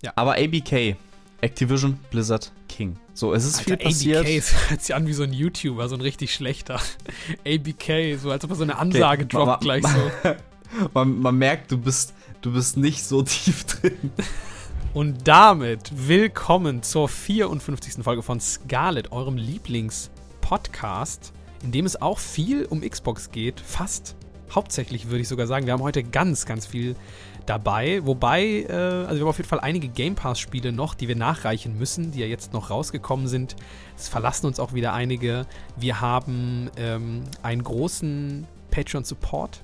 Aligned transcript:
Ja. 0.00 0.12
Aber 0.14 0.36
ABK, 0.36 0.96
Activision 1.40 1.98
Blizzard 2.10 2.52
King. 2.68 2.96
So, 3.14 3.34
es 3.34 3.44
ist 3.44 3.58
Alter, 3.58 3.64
viel 3.64 3.76
passiert. 3.78 4.26
ABK 4.26 4.44
hört 4.70 4.82
sich 4.82 4.94
an 4.94 5.08
wie 5.08 5.12
so 5.12 5.24
ein 5.24 5.32
YouTuber, 5.32 5.88
so 5.88 5.96
ein 5.96 6.00
richtig 6.00 6.32
schlechter. 6.32 6.80
ABK, 7.44 8.16
so 8.16 8.30
als 8.30 8.44
ob 8.44 8.50
er 8.50 8.56
so 8.56 8.62
eine 8.62 8.78
Ansage 8.78 9.24
Okay, 9.24 9.36
droppt 9.36 9.60
gleich 9.62 9.84
so. 9.84 10.34
Man, 10.92 11.18
man 11.20 11.34
merkt, 11.38 11.72
du 11.72 11.78
bist, 11.78 12.12
du 12.42 12.52
bist 12.52 12.76
nicht 12.76 13.02
so 13.02 13.22
tief 13.22 13.64
drin. 13.64 14.12
Und 14.92 15.26
damit 15.26 15.90
willkommen 15.94 16.82
zur 16.82 17.08
54. 17.08 18.04
Folge 18.04 18.22
von 18.22 18.38
Scarlet, 18.38 19.10
eurem 19.10 19.38
Lieblings-Podcast, 19.38 21.32
in 21.64 21.72
dem 21.72 21.86
es 21.86 22.00
auch 22.02 22.18
viel 22.18 22.66
um 22.66 22.82
Xbox 22.82 23.30
geht. 23.30 23.60
Fast 23.60 24.14
hauptsächlich 24.54 25.08
würde 25.08 25.22
ich 25.22 25.28
sogar 25.28 25.46
sagen. 25.46 25.64
Wir 25.64 25.72
haben 25.72 25.82
heute 25.82 26.04
ganz, 26.04 26.44
ganz 26.44 26.66
viel 26.66 26.96
dabei. 27.48 28.04
Wobei, 28.04 28.66
äh, 28.68 28.72
also 28.72 29.14
wir 29.14 29.20
haben 29.20 29.28
auf 29.28 29.38
jeden 29.38 29.48
Fall 29.48 29.60
einige 29.60 29.88
Game 29.88 30.14
Pass-Spiele 30.14 30.72
noch, 30.72 30.94
die 30.94 31.08
wir 31.08 31.16
nachreichen 31.16 31.78
müssen, 31.78 32.12
die 32.12 32.20
ja 32.20 32.26
jetzt 32.26 32.52
noch 32.52 32.70
rausgekommen 32.70 33.28
sind. 33.28 33.56
Es 33.96 34.08
verlassen 34.08 34.46
uns 34.46 34.60
auch 34.60 34.74
wieder 34.74 34.92
einige. 34.92 35.46
Wir 35.76 36.00
haben 36.00 36.70
ähm, 36.76 37.24
einen 37.42 37.62
großen 37.62 38.46
Patreon-Support. 38.70 39.62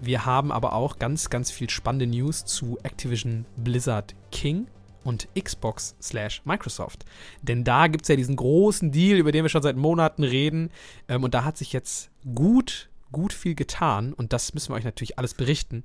Wir 0.00 0.24
haben 0.24 0.52
aber 0.52 0.74
auch 0.74 0.98
ganz, 0.98 1.28
ganz 1.28 1.50
viel 1.50 1.68
spannende 1.70 2.06
News 2.06 2.44
zu 2.44 2.78
Activision 2.82 3.44
Blizzard 3.56 4.14
King 4.30 4.68
und 5.04 5.28
Xbox 5.38 5.96
slash 6.00 6.42
Microsoft. 6.44 7.04
Denn 7.42 7.64
da 7.64 7.88
gibt 7.88 8.04
es 8.04 8.08
ja 8.08 8.16
diesen 8.16 8.36
großen 8.36 8.92
Deal, 8.92 9.18
über 9.18 9.32
den 9.32 9.44
wir 9.44 9.48
schon 9.48 9.62
seit 9.62 9.76
Monaten 9.76 10.22
reden. 10.22 10.70
Ähm, 11.08 11.24
und 11.24 11.34
da 11.34 11.44
hat 11.44 11.56
sich 11.58 11.72
jetzt 11.72 12.10
gut, 12.34 12.88
gut 13.10 13.32
viel 13.32 13.54
getan. 13.54 14.12
Und 14.12 14.32
das 14.32 14.54
müssen 14.54 14.70
wir 14.70 14.76
euch 14.76 14.84
natürlich 14.84 15.18
alles 15.18 15.34
berichten. 15.34 15.82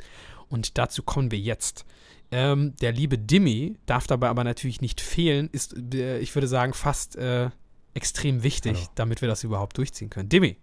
Und 0.53 0.77
dazu 0.77 1.01
kommen 1.01 1.31
wir 1.31 1.39
jetzt. 1.39 1.83
Ähm, 2.29 2.75
der 2.79 2.91
liebe 2.91 3.17
Dimmy 3.17 3.75
darf 3.87 4.05
dabei 4.05 4.29
aber 4.29 4.43
natürlich 4.43 4.81
nicht 4.81 5.01
fehlen. 5.01 5.49
Ist, 5.51 5.75
äh, 5.95 6.19
ich 6.19 6.35
würde 6.35 6.47
sagen, 6.47 6.73
fast 6.73 7.15
äh, 7.15 7.49
extrem 7.95 8.43
wichtig, 8.43 8.77
Hallo. 8.77 8.89
damit 8.93 9.21
wir 9.21 9.27
das 9.27 9.43
überhaupt 9.43 9.79
durchziehen 9.79 10.11
können. 10.11 10.29
Dimmy. 10.29 10.57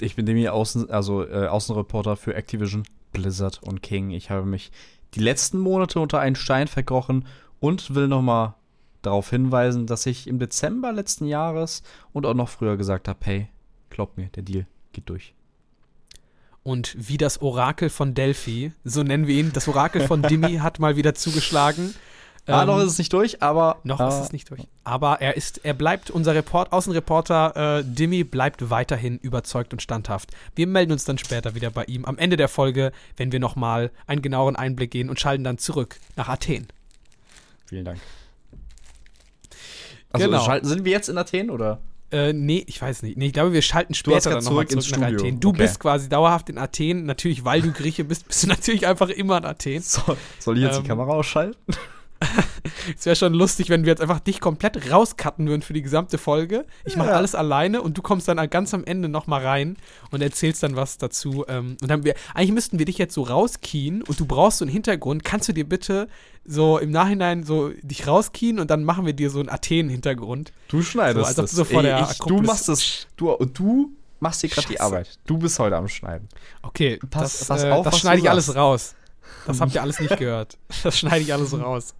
Ich 0.00 0.16
bin 0.16 0.24
Demi 0.24 0.48
Außen, 0.48 0.88
also 0.88 1.28
äh, 1.28 1.46
Außenreporter 1.46 2.16
für 2.16 2.34
Activision, 2.34 2.84
Blizzard 3.12 3.62
und 3.62 3.82
King. 3.82 4.12
Ich 4.12 4.30
habe 4.30 4.46
mich 4.46 4.72
die 5.12 5.20
letzten 5.20 5.58
Monate 5.58 6.00
unter 6.00 6.18
einen 6.18 6.34
Stein 6.34 6.66
verkrochen 6.66 7.26
und 7.60 7.94
will 7.94 8.08
nochmal 8.08 8.54
darauf 9.02 9.28
hinweisen, 9.28 9.86
dass 9.86 10.06
ich 10.06 10.26
im 10.26 10.38
Dezember 10.38 10.90
letzten 10.90 11.26
Jahres 11.26 11.82
und 12.14 12.24
auch 12.24 12.32
noch 12.32 12.48
früher 12.48 12.78
gesagt 12.78 13.08
habe, 13.08 13.18
hey, 13.24 13.48
glaub 13.90 14.16
mir, 14.16 14.28
der 14.28 14.42
Deal 14.42 14.66
geht 14.92 15.10
durch. 15.10 15.34
Und 16.64 16.94
wie 16.96 17.16
das 17.16 17.42
Orakel 17.42 17.90
von 17.90 18.14
Delphi, 18.14 18.72
so 18.84 19.02
nennen 19.02 19.26
wir 19.26 19.34
ihn, 19.34 19.52
das 19.52 19.66
Orakel 19.66 20.06
von 20.06 20.22
Dimmy 20.22 20.56
hat 20.62 20.78
mal 20.78 20.94
wieder 20.96 21.14
zugeschlagen. 21.14 21.94
ah, 22.46 22.62
Ähm, 22.62 22.68
noch 22.68 22.78
ist 22.78 22.92
es 22.92 22.98
nicht 22.98 23.12
durch, 23.12 23.42
aber 23.42 23.80
noch 23.82 23.98
äh, 23.98 24.06
ist 24.08 24.20
es 24.20 24.32
nicht 24.32 24.48
durch. 24.48 24.62
Aber 24.84 25.20
er 25.20 25.36
ist, 25.36 25.64
er 25.64 25.74
bleibt 25.74 26.10
unser 26.10 26.34
Report, 26.36 26.72
Außenreporter 26.72 27.78
äh, 27.80 27.84
Dimmy 27.84 28.22
bleibt 28.22 28.70
weiterhin 28.70 29.18
überzeugt 29.18 29.72
und 29.72 29.82
standhaft. 29.82 30.30
Wir 30.54 30.68
melden 30.68 30.92
uns 30.92 31.04
dann 31.04 31.18
später 31.18 31.56
wieder 31.56 31.70
bei 31.70 31.84
ihm 31.86 32.04
am 32.04 32.16
Ende 32.16 32.36
der 32.36 32.48
Folge, 32.48 32.92
wenn 33.16 33.32
wir 33.32 33.40
nochmal 33.40 33.90
einen 34.06 34.22
genaueren 34.22 34.54
Einblick 34.54 34.92
gehen 34.92 35.10
und 35.10 35.18
schalten 35.18 35.42
dann 35.42 35.58
zurück 35.58 35.98
nach 36.14 36.28
Athen. 36.28 36.68
Vielen 37.66 37.84
Dank. 37.84 38.00
Also 40.12 40.26
Genau. 40.26 40.58
sind 40.62 40.84
wir 40.84 40.92
jetzt 40.92 41.08
in 41.08 41.18
Athen 41.18 41.50
oder? 41.50 41.80
Äh, 42.12 42.32
nee, 42.34 42.62
ich 42.66 42.80
weiß 42.80 43.02
nicht. 43.02 43.16
Nee, 43.16 43.26
ich 43.28 43.32
glaube, 43.32 43.52
wir 43.52 43.62
schalten 43.62 43.94
später 43.94 44.30
dann 44.30 44.44
nochmal 44.44 44.66
zurück 44.66 44.82
zurück 44.82 44.84
ins 44.92 45.00
nach 45.00 45.08
Studio. 45.08 45.24
Athen. 45.26 45.40
Du 45.40 45.48
Okay. 45.48 45.58
bist 45.62 45.80
quasi 45.80 46.08
dauerhaft 46.08 46.48
in 46.50 46.58
Athen. 46.58 47.06
Natürlich, 47.06 47.44
weil 47.44 47.62
du 47.62 47.72
Grieche 47.72 48.04
bist, 48.04 48.28
bist 48.28 48.42
du 48.42 48.46
natürlich 48.48 48.86
einfach 48.86 49.08
immer 49.08 49.38
in 49.38 49.44
Athen. 49.46 49.80
Soll, 49.82 50.16
soll 50.38 50.58
ich 50.58 50.64
jetzt 50.64 50.76
Ähm, 50.76 50.82
die 50.82 50.88
Kamera 50.88 51.12
ausschalten? 51.12 51.56
Es 52.98 53.06
wäre 53.06 53.14
schon 53.16 53.32
lustig, 53.34 53.68
wenn 53.68 53.84
wir 53.84 53.90
jetzt 53.92 54.00
einfach 54.02 54.18
dich 54.20 54.40
komplett 54.40 54.90
rauscutten 54.90 55.46
würden 55.48 55.62
für 55.62 55.72
die 55.72 55.82
gesamte 55.82 56.18
Folge. 56.18 56.64
Ich 56.84 56.96
mache 56.96 57.08
Ja. 57.10 57.14
alles 57.16 57.34
alleine 57.34 57.80
und 57.80 57.96
du 57.96 58.02
kommst 58.02 58.26
dann 58.28 58.38
ganz 58.50 58.74
am 58.74 58.84
Ende 58.84 59.08
nochmal 59.08 59.44
rein 59.44 59.76
und 60.10 60.20
erzählst 60.20 60.62
dann 60.64 60.74
was 60.74 60.98
dazu. 60.98 61.44
Ähm, 61.48 61.76
und 61.80 61.88
dann 61.90 62.04
wir, 62.04 62.14
eigentlich 62.34 62.52
müssten 62.52 62.78
wir 62.78 62.86
dich 62.86 62.98
jetzt 62.98 63.14
so 63.14 63.22
rauskien 63.22 64.02
und 64.02 64.18
du 64.18 64.26
brauchst 64.26 64.58
so 64.58 64.64
einen 64.64 64.72
Hintergrund. 64.72 65.22
Kannst 65.24 65.48
du 65.48 65.52
dir 65.52 65.68
bitte 65.68 66.08
so 66.44 66.78
im 66.78 66.90
Nachhinein 66.90 67.44
so 67.44 67.68
dich 67.82 68.06
rauskien 68.08 68.58
und 68.58 68.70
dann 68.70 68.82
machen 68.84 69.06
wir 69.06 69.12
dir 69.12 69.30
so 69.30 69.38
einen 69.38 69.48
Athen-Hintergrund. 69.48 70.52
Du 70.68 70.82
schneidest 70.82 71.36
So, 71.36 71.42
das. 71.42 71.50
du 71.50 71.56
so 71.58 71.64
vor 71.64 71.82
der 71.82 72.08
ich, 72.10 72.18
du 72.18 72.38
machst 72.42 72.68
das. 72.68 73.06
Du, 73.16 73.36
du 73.52 73.92
machst 74.18 74.42
dir 74.42 74.48
gerade 74.48 74.66
die. 74.68 74.80
Arbeit. 74.80 75.18
Du 75.26 75.38
bist 75.38 75.58
heute 75.60 75.76
am 75.76 75.86
Schneiden. 75.88 76.28
Okay, 76.62 76.98
Pass- 77.10 77.38
das, 77.38 77.48
pass 77.48 77.62
äh, 77.64 77.70
auf, 77.70 77.84
das 77.84 77.98
schneide 78.00 78.20
ich 78.20 78.28
alles 78.30 78.54
raus. 78.56 78.94
Das 79.46 79.60
habt 79.60 79.74
ihr 79.74 79.82
alles 79.82 80.00
nicht 80.00 80.16
gehört. 80.18 80.58
Das 80.82 80.98
schneide 80.98 81.20
ich 81.22 81.32
alles 81.32 81.56
raus. 81.58 81.94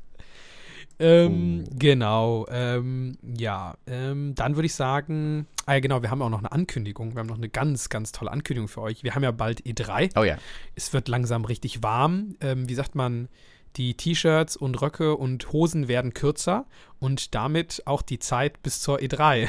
Ähm, 1.02 1.64
Oh. 1.66 1.74
Genau. 1.78 2.46
Ähm, 2.50 3.18
ja, 3.36 3.74
ähm, 3.86 4.34
dann 4.34 4.56
würde 4.56 4.66
ich 4.66 4.74
sagen, 4.74 5.46
ah 5.66 5.74
ja, 5.74 5.80
genau, 5.80 6.02
wir 6.02 6.10
haben 6.10 6.22
auch 6.22 6.30
noch 6.30 6.38
eine 6.38 6.52
Ankündigung. 6.52 7.14
Wir 7.14 7.20
haben 7.20 7.26
noch 7.26 7.36
eine 7.36 7.48
ganz, 7.48 7.88
ganz 7.88 8.12
tolle 8.12 8.30
Ankündigung 8.30 8.68
für 8.68 8.80
euch. 8.82 9.02
Wir 9.02 9.14
haben 9.14 9.22
ja 9.22 9.30
bald 9.32 9.62
E3. 9.66 10.12
Oh 10.18 10.22
ja. 10.24 10.36
Es 10.74 10.92
wird 10.92 11.08
langsam 11.08 11.44
richtig 11.44 11.82
warm. 11.82 12.36
Ähm, 12.40 12.68
wie 12.68 12.74
sagt 12.74 12.94
man, 12.94 13.28
die 13.76 13.94
T-Shirts 13.94 14.56
und 14.56 14.80
Röcke 14.82 15.16
und 15.16 15.50
Hosen 15.52 15.88
werden 15.88 16.12
kürzer 16.14 16.66
und 16.98 17.34
damit 17.34 17.82
auch 17.86 18.02
die 18.02 18.18
Zeit 18.18 18.62
bis 18.62 18.80
zur 18.80 18.98
E3, 18.98 19.48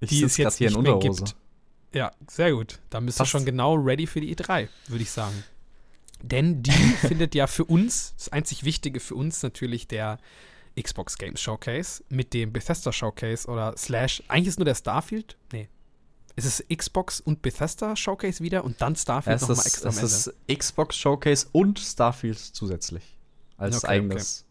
Ich 0.00 0.08
die 0.10 0.22
es 0.22 0.36
jetzt 0.36 0.58
hier 0.58 0.68
in 0.68 0.74
nicht 0.74 0.82
mehr 0.84 0.94
Unterhose. 0.94 1.24
gibt. 1.24 1.36
Ja, 1.94 2.12
sehr 2.30 2.52
gut. 2.52 2.78
Dann 2.90 3.04
bist 3.06 3.18
Passt. 3.18 3.32
du 3.34 3.38
schon 3.38 3.44
genau 3.46 3.74
ready 3.74 4.06
für 4.06 4.20
die 4.20 4.34
E3, 4.36 4.68
würde 4.86 5.02
ich 5.02 5.10
sagen. 5.10 5.42
Denn 6.22 6.62
die 6.62 6.70
findet 7.06 7.34
ja 7.34 7.46
für 7.46 7.64
uns, 7.64 8.14
das 8.16 8.28
einzig 8.30 8.64
Wichtige 8.64 9.00
für 9.00 9.14
uns 9.14 9.42
natürlich 9.42 9.88
der 9.88 10.18
Xbox 10.80 11.18
Games 11.18 11.40
Showcase 11.40 12.02
mit 12.08 12.34
dem 12.34 12.52
Bethesda 12.52 12.92
Showcase 12.92 13.48
oder 13.48 13.74
Slash. 13.76 14.22
Eigentlich 14.28 14.48
ist 14.48 14.58
nur 14.58 14.64
der 14.64 14.74
Starfield. 14.74 15.36
Nee. 15.52 15.68
Es 16.36 16.44
ist 16.44 16.68
Xbox 16.68 17.20
und 17.20 17.42
Bethesda 17.42 17.96
Showcase 17.96 18.42
wieder 18.44 18.64
und 18.64 18.80
dann 18.80 18.94
Starfield 18.94 19.40
nochmal 19.40 19.66
extra 19.66 19.88
es 19.88 20.02
ist 20.02 20.34
Xbox 20.46 20.96
Showcase 20.96 21.48
und 21.50 21.80
Starfield 21.80 22.38
zusätzlich. 22.38 23.18
Als 23.56 23.82
Okay, 23.82 23.88
eigenes. 23.88 24.44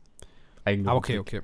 eigene 0.65 0.91
Ah, 0.91 0.95
okay, 0.95 1.19
okay. 1.19 1.41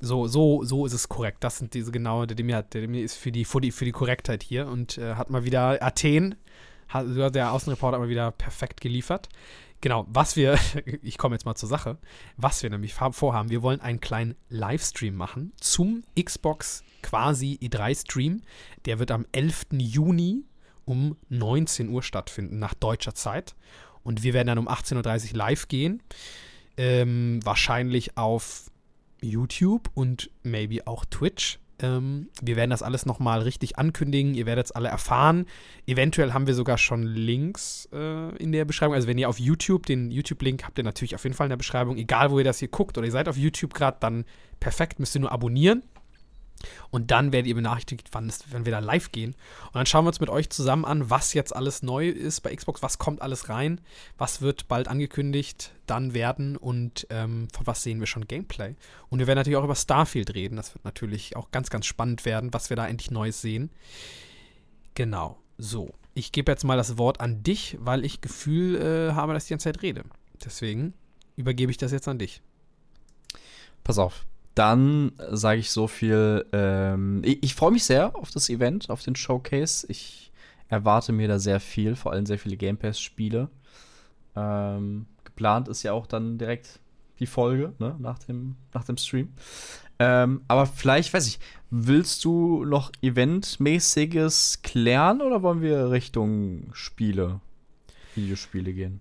So, 0.00 0.26
so, 0.26 0.64
so 0.64 0.86
ist 0.86 0.94
es 0.94 1.08
korrekt. 1.08 1.44
Das 1.44 1.58
sind 1.58 1.74
diese 1.74 1.92
genaue, 1.92 2.26
der 2.26 2.36
Demir 2.36 2.62
der 2.62 2.80
Demir 2.80 3.04
ist 3.04 3.16
für 3.16 3.30
die, 3.30 3.44
für 3.44 3.60
die, 3.60 3.70
für 3.70 3.84
die 3.84 3.92
Korrektheit 3.92 4.42
hier 4.42 4.66
und 4.66 4.96
äh, 4.96 5.14
hat 5.14 5.28
mal 5.28 5.44
wieder 5.44 5.82
Athen, 5.82 6.36
hat, 6.88 7.06
der 7.34 7.52
Außenreporter 7.52 7.96
hat 7.96 8.02
mal 8.02 8.08
wieder 8.08 8.30
perfekt 8.30 8.80
geliefert. 8.80 9.28
Genau, 9.82 10.06
was 10.08 10.36
wir, 10.36 10.58
ich 11.02 11.18
komme 11.18 11.34
jetzt 11.34 11.44
mal 11.44 11.56
zur 11.56 11.68
Sache, 11.68 11.98
was 12.36 12.62
wir 12.62 12.70
nämlich 12.70 12.94
vorhaben, 12.94 13.50
wir 13.50 13.62
wollen 13.62 13.80
einen 13.80 14.00
kleinen 14.00 14.36
Livestream 14.48 15.14
machen 15.14 15.52
zum 15.60 16.04
Xbox 16.18 16.84
quasi 17.02 17.58
E3-Stream. 17.60 18.42
Der 18.86 19.00
wird 19.00 19.10
am 19.10 19.26
11. 19.32 19.66
Juni 19.72 20.44
um 20.84 21.16
19 21.28 21.88
Uhr 21.88 22.02
stattfinden, 22.02 22.58
nach 22.60 22.74
deutscher 22.74 23.14
Zeit. 23.14 23.56
Und 24.04 24.22
wir 24.22 24.32
werden 24.34 24.48
dann 24.48 24.58
um 24.58 24.68
18.30 24.68 25.32
Uhr 25.32 25.36
live 25.38 25.68
gehen. 25.68 26.00
Ähm, 26.76 27.40
wahrscheinlich 27.44 28.16
auf 28.16 28.70
YouTube 29.20 29.90
und 29.94 30.30
maybe 30.44 30.86
auch 30.86 31.04
Twitch. 31.04 31.58
Ähm, 31.82 32.28
wir 32.40 32.56
werden 32.56 32.70
das 32.70 32.82
alles 32.82 33.04
nochmal 33.04 33.42
richtig 33.42 33.78
ankündigen. 33.78 34.34
Ihr 34.34 34.46
werdet 34.46 34.66
es 34.66 34.72
alle 34.72 34.88
erfahren. 34.88 35.46
Eventuell 35.86 36.32
haben 36.32 36.46
wir 36.46 36.54
sogar 36.54 36.78
schon 36.78 37.02
Links 37.02 37.88
äh, 37.92 38.36
in 38.36 38.52
der 38.52 38.64
Beschreibung. 38.64 38.94
Also 38.94 39.08
wenn 39.08 39.18
ihr 39.18 39.28
auf 39.28 39.38
YouTube, 39.38 39.86
den 39.86 40.10
YouTube-Link 40.10 40.64
habt 40.64 40.78
ihr 40.78 40.84
natürlich 40.84 41.14
auf 41.14 41.24
jeden 41.24 41.34
Fall 41.34 41.46
in 41.46 41.50
der 41.50 41.56
Beschreibung. 41.56 41.96
Egal, 41.96 42.30
wo 42.30 42.38
ihr 42.38 42.44
das 42.44 42.60
hier 42.60 42.68
guckt 42.68 42.96
oder 42.96 43.06
ihr 43.06 43.12
seid 43.12 43.28
auf 43.28 43.36
YouTube 43.36 43.74
gerade, 43.74 43.98
dann 44.00 44.24
perfekt, 44.60 45.00
müsst 45.00 45.16
ihr 45.16 45.20
nur 45.20 45.32
abonnieren. 45.32 45.82
Und 46.90 47.10
dann 47.10 47.32
werdet 47.32 47.48
ihr 47.48 47.54
benachrichtigt, 47.54 48.08
wann, 48.12 48.28
es, 48.28 48.44
wenn 48.50 48.64
wir 48.64 48.72
da 48.72 48.78
live 48.78 49.12
gehen. 49.12 49.32
Und 49.66 49.74
dann 49.74 49.86
schauen 49.86 50.04
wir 50.04 50.08
uns 50.08 50.20
mit 50.20 50.30
euch 50.30 50.50
zusammen 50.50 50.84
an, 50.84 51.10
was 51.10 51.34
jetzt 51.34 51.54
alles 51.54 51.82
neu 51.82 52.08
ist 52.08 52.40
bei 52.40 52.54
Xbox, 52.54 52.82
was 52.82 52.98
kommt 52.98 53.22
alles 53.22 53.48
rein, 53.48 53.80
was 54.18 54.42
wird 54.42 54.68
bald 54.68 54.88
angekündigt 54.88 55.72
dann 55.86 56.14
werden 56.14 56.56
und 56.56 57.06
ähm, 57.10 57.48
von 57.52 57.66
was 57.66 57.82
sehen 57.82 58.00
wir 58.00 58.06
schon 58.06 58.26
Gameplay. 58.26 58.76
Und 59.08 59.18
wir 59.18 59.26
werden 59.26 59.38
natürlich 59.38 59.56
auch 59.56 59.64
über 59.64 59.74
Starfield 59.74 60.34
reden. 60.34 60.56
Das 60.56 60.74
wird 60.74 60.84
natürlich 60.84 61.36
auch 61.36 61.50
ganz, 61.50 61.70
ganz 61.70 61.86
spannend 61.86 62.24
werden, 62.24 62.52
was 62.52 62.70
wir 62.70 62.76
da 62.76 62.86
endlich 62.86 63.10
Neues 63.10 63.40
sehen. 63.40 63.70
Genau, 64.94 65.38
so. 65.58 65.94
Ich 66.14 66.32
gebe 66.32 66.52
jetzt 66.52 66.64
mal 66.64 66.76
das 66.76 66.98
Wort 66.98 67.20
an 67.20 67.42
dich, 67.42 67.78
weil 67.80 68.04
ich 68.04 68.20
Gefühl 68.20 68.76
äh, 68.76 69.14
habe, 69.14 69.32
dass 69.32 69.44
ich 69.44 69.48
die 69.48 69.54
ganze 69.54 69.72
Zeit 69.72 69.82
rede. 69.82 70.04
Deswegen 70.44 70.92
übergebe 71.36 71.70
ich 71.70 71.78
das 71.78 71.92
jetzt 71.92 72.08
an 72.08 72.18
dich. 72.18 72.42
Pass 73.82 73.98
auf. 73.98 74.26
Dann 74.54 75.12
sage 75.30 75.60
ich 75.60 75.70
so 75.70 75.86
viel. 75.86 76.46
Ähm, 76.52 77.22
ich 77.24 77.42
ich 77.42 77.54
freue 77.54 77.70
mich 77.70 77.84
sehr 77.84 78.14
auf 78.16 78.30
das 78.30 78.50
Event, 78.50 78.90
auf 78.90 79.02
den 79.02 79.16
Showcase. 79.16 79.86
Ich 79.88 80.32
erwarte 80.68 81.12
mir 81.12 81.28
da 81.28 81.38
sehr 81.38 81.60
viel, 81.60 81.96
vor 81.96 82.12
allem 82.12 82.26
sehr 82.26 82.38
viele 82.38 82.56
Game 82.56 82.76
Pass-Spiele. 82.76 83.48
Ähm, 84.34 85.06
geplant 85.24 85.68
ist 85.68 85.82
ja 85.82 85.92
auch 85.92 86.06
dann 86.06 86.38
direkt 86.38 86.80
die 87.18 87.26
Folge 87.26 87.72
ne, 87.78 87.96
nach, 87.98 88.18
dem, 88.18 88.56
nach 88.72 88.84
dem 88.84 88.96
Stream. 88.96 89.32
Ähm, 89.98 90.42
aber 90.48 90.66
vielleicht, 90.66 91.12
weiß 91.12 91.28
ich, 91.28 91.38
willst 91.70 92.24
du 92.24 92.64
noch 92.64 92.90
Eventmäßiges 93.02 94.60
klären 94.62 95.20
oder 95.20 95.42
wollen 95.42 95.62
wir 95.62 95.90
Richtung 95.90 96.70
Spiele, 96.72 97.40
Videospiele 98.14 98.72
gehen? 98.72 99.00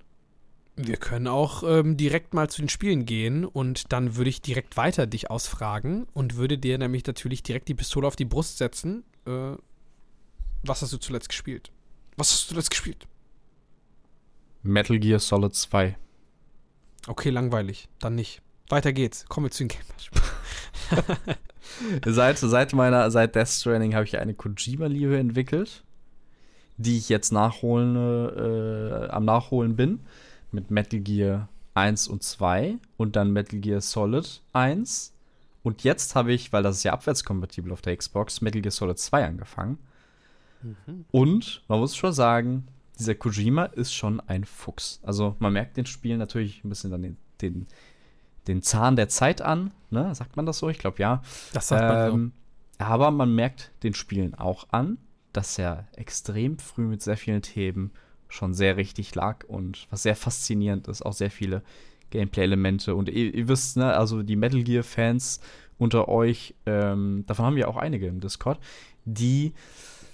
Wir 0.75 0.97
können 0.97 1.27
auch 1.27 1.63
ähm, 1.63 1.97
direkt 1.97 2.33
mal 2.33 2.49
zu 2.49 2.61
den 2.61 2.69
Spielen 2.69 3.05
gehen 3.05 3.45
und 3.45 3.91
dann 3.91 4.15
würde 4.15 4.29
ich 4.29 4.41
direkt 4.41 4.77
weiter 4.77 5.05
dich 5.05 5.29
ausfragen 5.29 6.07
und 6.13 6.37
würde 6.37 6.57
dir 6.57 6.77
nämlich 6.77 7.05
natürlich 7.05 7.43
direkt 7.43 7.67
die 7.67 7.75
Pistole 7.75 8.07
auf 8.07 8.15
die 8.15 8.25
Brust 8.25 8.57
setzen. 8.57 9.03
Äh, 9.25 9.53
was 10.63 10.81
hast 10.81 10.93
du 10.93 10.97
zuletzt 10.97 11.29
gespielt? 11.29 11.71
Was 12.17 12.31
hast 12.31 12.45
du 12.45 12.49
zuletzt 12.49 12.69
gespielt? 12.69 13.07
Metal 14.63 14.99
Gear 14.99 15.19
Solid 15.19 15.55
2. 15.55 15.97
Okay, 17.07 17.29
langweilig. 17.29 17.89
Dann 17.99 18.15
nicht. 18.15 18.41
Weiter 18.69 18.93
geht's. 18.93 19.25
Kommen 19.25 19.47
wir 19.47 19.51
zu 19.51 19.65
den 19.65 19.69
Game 19.69 19.81
seit, 22.05 22.37
seit 22.37 22.73
meiner, 22.73 23.09
seit 23.11 23.35
Death 23.35 23.49
Stranding 23.49 23.95
habe 23.95 24.05
ich 24.05 24.17
eine 24.17 24.33
Kojima-Liebe 24.33 25.17
entwickelt, 25.17 25.83
die 26.77 26.97
ich 26.97 27.09
jetzt 27.09 27.31
nachholen, 27.31 27.95
äh, 27.95 29.07
am 29.07 29.25
Nachholen 29.25 29.75
bin. 29.75 30.01
Mit 30.51 30.71
Metal 30.71 30.99
Gear 30.99 31.49
1 31.73 32.07
und 32.07 32.23
2 32.23 32.77
und 32.97 33.15
dann 33.15 33.31
Metal 33.31 33.59
Gear 33.59 33.81
Solid 33.81 34.41
1. 34.53 35.13
Und 35.63 35.83
jetzt 35.83 36.15
habe 36.15 36.33
ich, 36.33 36.51
weil 36.51 36.63
das 36.63 36.77
ist 36.77 36.83
ja 36.83 36.93
abwärtskompatibel 36.93 37.71
auf 37.71 37.81
der 37.81 37.95
Xbox, 37.95 38.41
Metal 38.41 38.61
Gear 38.61 38.71
Solid 38.71 38.97
2 38.97 39.25
angefangen. 39.25 39.77
Mhm. 40.61 41.05
Und 41.11 41.63
man 41.67 41.79
muss 41.79 41.95
schon 41.95 42.13
sagen, 42.13 42.67
dieser 42.97 43.15
Kojima 43.15 43.65
ist 43.65 43.93
schon 43.93 44.19
ein 44.19 44.45
Fuchs. 44.45 44.99
Also 45.03 45.35
man 45.39 45.53
merkt 45.53 45.77
den 45.77 45.85
Spielen 45.85 46.19
natürlich 46.19 46.63
ein 46.63 46.69
bisschen 46.69 46.91
dann 46.91 47.01
den, 47.01 47.17
den, 47.41 47.67
den 48.47 48.61
Zahn 48.61 48.95
der 48.95 49.09
Zeit 49.09 49.41
an, 49.41 49.71
ne? 49.89 50.13
Sagt 50.13 50.35
man 50.35 50.45
das 50.45 50.59
so? 50.59 50.69
Ich 50.69 50.77
glaube 50.77 51.01
ja. 51.01 51.21
Das 51.53 51.69
sagt 51.69 51.81
man 51.81 52.09
so. 52.09 52.13
Ähm, 52.15 52.31
aber 52.77 53.11
man 53.11 53.33
merkt 53.33 53.71
den 53.83 53.93
Spielen 53.93 54.35
auch 54.35 54.67
an, 54.71 54.97
dass 55.33 55.57
er 55.57 55.87
extrem 55.95 56.59
früh 56.59 56.85
mit 56.85 57.01
sehr 57.01 57.17
vielen 57.17 57.41
Themen 57.41 57.91
schon 58.31 58.53
sehr 58.53 58.77
richtig 58.77 59.13
lag 59.13 59.43
und 59.47 59.87
was 59.89 60.03
sehr 60.03 60.15
faszinierend 60.15 60.87
ist, 60.87 61.05
auch 61.05 61.13
sehr 61.13 61.29
viele 61.29 61.61
Gameplay-Elemente. 62.11 62.95
Und 62.95 63.09
ihr, 63.09 63.33
ihr, 63.33 63.47
wisst, 63.47 63.77
ne, 63.77 63.93
also 63.93 64.23
die 64.23 64.35
Metal 64.37 64.63
Gear-Fans 64.63 65.41
unter 65.77 66.07
euch, 66.07 66.55
ähm, 66.65 67.25
davon 67.27 67.45
haben 67.45 67.55
wir 67.55 67.67
auch 67.67 67.77
einige 67.77 68.07
im 68.07 68.21
Discord, 68.21 68.59
die 69.03 69.53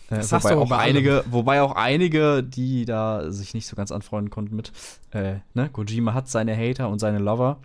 äh, 0.10 0.24
wobei, 0.24 0.56
auch 0.56 0.72
einige, 0.72 1.26
wobei 1.30 1.62
auch 1.62 1.76
einige, 1.76 2.42
die 2.42 2.86
da 2.86 3.32
sich 3.32 3.54
nicht 3.54 3.68
so 3.68 3.76
ganz 3.76 3.92
anfreunden 3.92 4.32
konnten 4.32 4.56
mit, 4.56 4.72
äh, 5.12 5.36
ne, 5.54 5.70
Kojima 5.70 6.14
hat 6.14 6.28
seine 6.28 6.58
Hater 6.58 6.90
und 6.90 7.00
seine 7.00 7.20
Lover. 7.20 7.60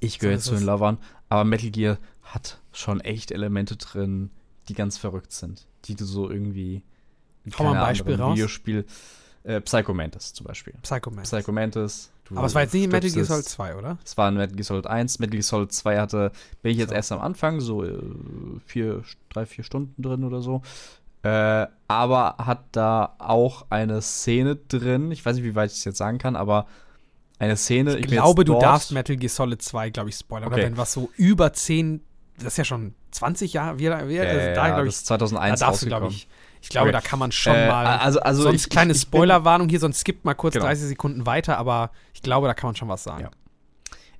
Ich 0.00 0.18
gehöre 0.18 0.38
so 0.38 0.50
zu 0.50 0.58
den 0.58 0.66
Lovern, 0.66 0.98
aber 1.28 1.44
Metal 1.44 1.70
Gear 1.70 1.98
hat 2.22 2.60
schon 2.72 3.00
echt 3.00 3.30
Elemente 3.30 3.76
drin, 3.76 4.30
die 4.68 4.74
ganz 4.74 4.98
verrückt 4.98 5.32
sind, 5.32 5.66
die 5.84 5.94
du 5.94 6.04
so 6.04 6.28
irgendwie 6.28 6.82
Hau 7.58 7.64
mal 7.64 7.74
ein 7.74 7.80
Beispiel 7.80 8.16
raus. 8.16 8.34
Videospiel 8.34 8.84
äh, 9.46 9.60
Psycho 9.60 9.94
Mantis 9.94 10.34
zum 10.34 10.46
Beispiel. 10.46 10.74
Psycho 10.82 11.10
Mantis. 11.10 11.30
Psycho 11.30 11.52
Mantis. 11.52 12.10
Aber 12.34 12.46
es 12.46 12.54
war 12.54 12.62
jetzt 12.62 12.74
nicht 12.74 12.90
Metal 12.90 13.10
Gear 13.10 13.24
Solid 13.24 13.44
2, 13.44 13.76
oder? 13.76 13.98
Es 14.04 14.16
war 14.16 14.28
ein 14.28 14.34
Metal 14.34 14.56
Gear 14.56 14.64
Solid 14.64 14.86
1. 14.86 15.20
Metal 15.20 15.30
Gear 15.30 15.42
Solid 15.42 15.72
2 15.72 15.98
hatte, 15.98 16.32
bin 16.62 16.72
ich 16.72 16.78
jetzt 16.78 16.88
so. 16.88 16.94
erst 16.94 17.12
am 17.12 17.20
Anfang, 17.20 17.60
so 17.60 17.84
äh, 17.84 17.98
vier, 18.66 19.04
drei, 19.28 19.46
vier 19.46 19.62
Stunden 19.62 20.02
drin 20.02 20.24
oder 20.24 20.42
so. 20.42 20.62
Äh, 21.22 21.66
aber 21.86 22.36
hat 22.38 22.64
da 22.72 23.14
auch 23.18 23.66
eine 23.70 24.02
Szene 24.02 24.56
drin. 24.56 25.12
Ich 25.12 25.24
weiß 25.24 25.36
nicht, 25.36 25.44
wie 25.44 25.54
weit 25.54 25.70
ich 25.70 25.78
es 25.78 25.84
jetzt 25.84 25.98
sagen 25.98 26.18
kann, 26.18 26.34
aber 26.34 26.66
eine 27.38 27.56
Szene. 27.56 27.96
Ich, 27.96 28.06
ich 28.06 28.10
glaube, 28.10 28.44
du 28.44 28.58
darfst 28.58 28.90
Metal 28.90 29.16
Gear 29.16 29.30
Solid 29.30 29.62
2, 29.62 29.90
glaube 29.90 30.10
ich, 30.10 30.16
spoilern. 30.16 30.48
Okay. 30.48 30.54
Oder 30.54 30.64
wenn 30.64 30.76
was 30.76 30.92
so 30.92 31.10
über 31.16 31.52
10, 31.52 32.00
das 32.38 32.48
ist 32.48 32.56
ja 32.58 32.64
schon 32.64 32.94
20 33.12 33.52
Jahre, 33.52 33.78
wie, 33.78 33.84
wie, 33.84 33.86
ja, 33.86 34.22
also 34.24 34.38
da, 34.54 34.68
ja, 34.68 34.78
ich, 34.80 34.86
das 34.86 34.96
ist 34.96 35.06
2001 35.06 35.60
da 35.60 35.66
darfst 35.66 35.82
du, 35.82 35.86
glaube 35.86 36.08
ich, 36.08 36.28
ich 36.66 36.70
glaube, 36.70 36.88
okay. 36.88 36.94
da 36.94 37.00
kann 37.00 37.20
man 37.20 37.30
schon 37.30 37.54
äh, 37.54 37.68
mal. 37.68 37.86
Also, 37.86 38.18
also 38.18 38.42
sonst 38.42 38.64
ich, 38.64 38.70
kleine 38.70 38.92
Spoilerwarnung 38.92 39.68
hier, 39.68 39.78
sonst 39.78 40.00
skippt 40.00 40.24
mal 40.24 40.34
kurz 40.34 40.54
genau. 40.54 40.66
30 40.66 40.88
Sekunden 40.88 41.24
weiter, 41.24 41.58
aber 41.58 41.92
ich 42.12 42.22
glaube, 42.22 42.48
da 42.48 42.54
kann 42.54 42.66
man 42.66 42.74
schon 42.74 42.88
was 42.88 43.04
sagen. 43.04 43.28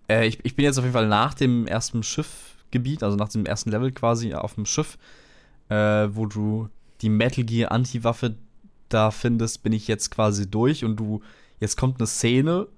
Ja. 0.09 0.15
Äh, 0.15 0.29
ich, 0.29 0.45
ich 0.45 0.55
bin 0.55 0.65
jetzt 0.65 0.79
auf 0.79 0.85
jeden 0.85 0.93
Fall 0.93 1.09
nach 1.09 1.35
dem 1.35 1.67
ersten 1.67 2.05
Schiffgebiet, 2.05 3.03
also 3.03 3.17
nach 3.17 3.31
dem 3.31 3.47
ersten 3.47 3.73
Level 3.73 3.91
quasi 3.91 4.33
auf 4.33 4.55
dem 4.55 4.65
Schiff, 4.65 4.97
äh, 5.71 5.75
wo 5.75 6.27
du 6.27 6.69
die 7.01 7.09
Metal 7.09 7.43
Gear 7.43 7.73
Anti-Waffe 7.73 8.37
da 8.91 9.11
findest, 9.11 9.65
bin 9.65 9.73
ich 9.73 9.89
jetzt 9.89 10.13
quasi 10.13 10.49
durch 10.49 10.85
und 10.85 10.95
du, 10.95 11.23
jetzt 11.59 11.77
kommt 11.77 11.99
eine 11.99 12.07
Szene, 12.07 12.69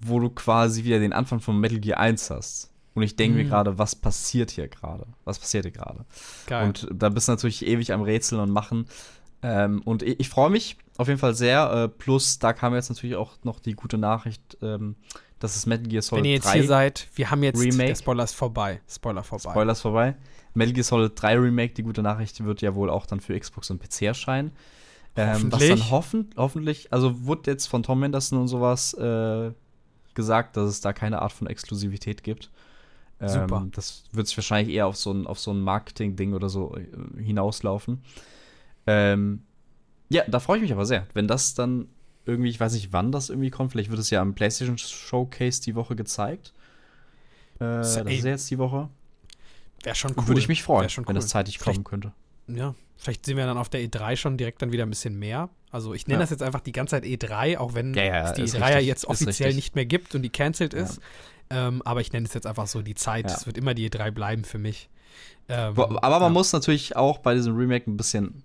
wo 0.00 0.20
du 0.20 0.28
quasi 0.28 0.84
wieder 0.84 0.98
den 0.98 1.14
Anfang 1.14 1.40
von 1.40 1.58
Metal 1.58 1.78
Gear 1.78 1.98
1 1.98 2.28
hast. 2.28 2.70
Und 2.98 3.04
ich 3.04 3.14
denke 3.14 3.38
mhm. 3.38 3.44
mir 3.44 3.48
gerade, 3.48 3.78
was 3.78 3.94
passiert 3.94 4.50
hier 4.50 4.66
gerade? 4.66 5.06
Was 5.24 5.38
passiert 5.38 5.64
hier 5.64 5.70
gerade? 5.70 6.04
Und 6.66 6.88
da 6.92 7.10
bist 7.10 7.28
du 7.28 7.32
natürlich 7.32 7.64
ewig 7.64 7.92
am 7.92 8.02
Rätseln 8.02 8.40
und 8.40 8.50
Machen. 8.50 8.88
Ähm, 9.40 9.82
und 9.84 10.02
ich, 10.02 10.18
ich 10.18 10.28
freue 10.28 10.50
mich 10.50 10.78
auf 10.96 11.06
jeden 11.06 11.20
Fall 11.20 11.36
sehr. 11.36 11.70
Äh, 11.70 11.88
plus, 11.88 12.40
da 12.40 12.52
kam 12.52 12.74
jetzt 12.74 12.88
natürlich 12.88 13.14
auch 13.14 13.34
noch 13.44 13.60
die 13.60 13.74
gute 13.74 13.98
Nachricht, 13.98 14.58
ähm, 14.62 14.96
dass 15.38 15.54
es 15.54 15.64
Metal 15.64 15.86
Gear 15.86 16.02
Solid 16.02 16.18
3 16.18 16.24
Wenn 16.24 16.28
ihr 16.28 16.34
jetzt 16.34 16.52
hier 16.52 16.66
seid, 16.66 17.08
wir 17.14 17.30
haben 17.30 17.44
jetzt 17.44 17.60
Remake. 17.60 17.86
Der 17.86 17.94
Spoiler 17.94 18.24
ist 18.24 18.34
vorbei. 18.34 18.80
Spoiler 18.90 19.22
vorbei. 19.22 19.50
Spoiler 19.50 19.72
ist 19.74 19.80
vorbei. 19.80 20.16
Metal 20.54 20.74
Gear 20.74 20.82
Solid 20.82 21.12
3 21.14 21.38
Remake, 21.38 21.74
die 21.74 21.84
gute 21.84 22.02
Nachricht, 22.02 22.44
wird 22.44 22.62
ja 22.62 22.74
wohl 22.74 22.90
auch 22.90 23.06
dann 23.06 23.20
für 23.20 23.38
Xbox 23.38 23.70
und 23.70 23.80
PC 23.80 24.02
erscheinen. 24.02 24.50
Ähm, 25.14 25.52
was 25.52 25.68
dann 25.68 25.88
hoffen, 25.88 26.30
hoffentlich, 26.36 26.92
also 26.92 27.24
wurde 27.24 27.52
jetzt 27.52 27.66
von 27.66 27.84
Tom 27.84 28.02
Henderson 28.02 28.40
und 28.40 28.48
sowas 28.48 28.92
äh, 28.94 29.52
gesagt, 30.14 30.56
dass 30.56 30.68
es 30.68 30.80
da 30.80 30.92
keine 30.92 31.22
Art 31.22 31.32
von 31.32 31.46
Exklusivität 31.46 32.24
gibt. 32.24 32.50
Super. 33.20 33.56
Ähm, 33.56 33.70
das 33.72 34.04
wird 34.12 34.28
sich 34.28 34.36
wahrscheinlich 34.36 34.74
eher 34.74 34.86
auf 34.86 34.96
so 34.96 35.12
ein, 35.12 35.26
auf 35.26 35.40
so 35.40 35.50
ein 35.52 35.60
Marketing-Ding 35.60 36.34
oder 36.34 36.48
so 36.48 36.76
äh, 36.76 37.22
hinauslaufen. 37.22 38.02
Ähm, 38.86 39.42
ja, 40.08 40.22
da 40.28 40.40
freue 40.40 40.58
ich 40.58 40.62
mich 40.62 40.72
aber 40.72 40.86
sehr. 40.86 41.06
Wenn 41.14 41.26
das 41.26 41.54
dann 41.54 41.88
irgendwie, 42.26 42.50
ich 42.50 42.60
weiß 42.60 42.72
nicht, 42.74 42.92
wann 42.92 43.10
das 43.10 43.30
irgendwie 43.30 43.50
kommt, 43.50 43.72
vielleicht 43.72 43.90
wird 43.90 44.00
es 44.00 44.10
ja 44.10 44.20
am 44.20 44.34
PlayStation 44.34 44.78
Showcase 44.78 45.62
die 45.62 45.74
Woche 45.74 45.96
gezeigt. 45.96 46.52
Äh, 47.56 47.64
das 47.64 47.96
ist 47.96 48.24
ja 48.24 48.30
jetzt 48.30 48.50
die 48.50 48.58
Woche. 48.58 48.88
Wäre 49.82 49.96
schon 49.96 50.12
cool. 50.16 50.28
Würde 50.28 50.40
ich 50.40 50.48
mich 50.48 50.62
freuen, 50.62 50.88
cool. 50.96 51.04
wenn 51.06 51.14
das 51.14 51.28
zeitig 51.28 51.58
kommen 51.58 51.84
könnte. 51.84 52.12
Ja, 52.46 52.74
vielleicht 52.96 53.26
sehen 53.26 53.36
wir 53.36 53.46
dann 53.46 53.58
auf 53.58 53.68
der 53.68 53.80
E3 53.80 54.16
schon 54.16 54.36
direkt 54.36 54.62
dann 54.62 54.72
wieder 54.72 54.84
ein 54.84 54.90
bisschen 54.90 55.18
mehr. 55.18 55.50
Also 55.70 55.94
ich 55.94 56.06
nenne 56.06 56.18
ja. 56.18 56.22
das 56.22 56.30
jetzt 56.30 56.42
einfach 56.42 56.60
die 56.60 56.72
ganze 56.72 56.92
Zeit 56.92 57.04
E3, 57.04 57.58
auch 57.58 57.74
wenn 57.74 57.94
ja, 57.94 58.04
ja, 58.04 58.30
es 58.30 58.32
die 58.34 58.42
E3 58.42 58.44
richtig, 58.44 58.60
ja 58.60 58.78
jetzt 58.78 59.06
offiziell 59.06 59.54
nicht 59.54 59.74
mehr 59.74 59.86
gibt 59.86 60.14
und 60.14 60.22
die 60.22 60.30
cancelled 60.30 60.74
ist. 60.74 61.00
Ähm, 61.50 61.82
aber 61.84 62.00
ich 62.00 62.12
nenne 62.12 62.26
es 62.26 62.34
jetzt 62.34 62.46
einfach 62.46 62.66
so 62.66 62.82
die 62.82 62.94
Zeit. 62.94 63.26
Es 63.26 63.46
wird 63.46 63.58
immer 63.58 63.74
die 63.74 63.88
E3 63.90 64.10
bleiben 64.10 64.44
für 64.44 64.58
mich. 64.58 64.88
Ähm, 65.48 65.78
aber 65.78 66.20
man 66.20 66.32
muss 66.32 66.52
natürlich 66.52 66.96
auch 66.96 67.18
bei 67.18 67.34
diesem 67.34 67.56
Remake 67.56 67.90
ein 67.90 67.96
bisschen 67.96 68.42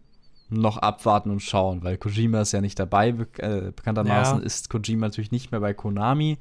noch 0.50 0.78
abwarten 0.78 1.31
und 1.31 1.42
schauen, 1.42 1.84
weil 1.84 1.98
Kojima 1.98 2.42
ist 2.42 2.52
ja 2.52 2.62
nicht 2.62 2.80
dabei. 2.80 3.10
äh, 3.38 3.72
bekanntermaßen 3.75 4.44
ist 4.44 4.70
Kojima 4.70 5.08
natürlich 5.08 5.31
nicht 5.31 5.52
mehr 5.52 5.60
bei 5.60 5.74
Konami. 5.74 6.38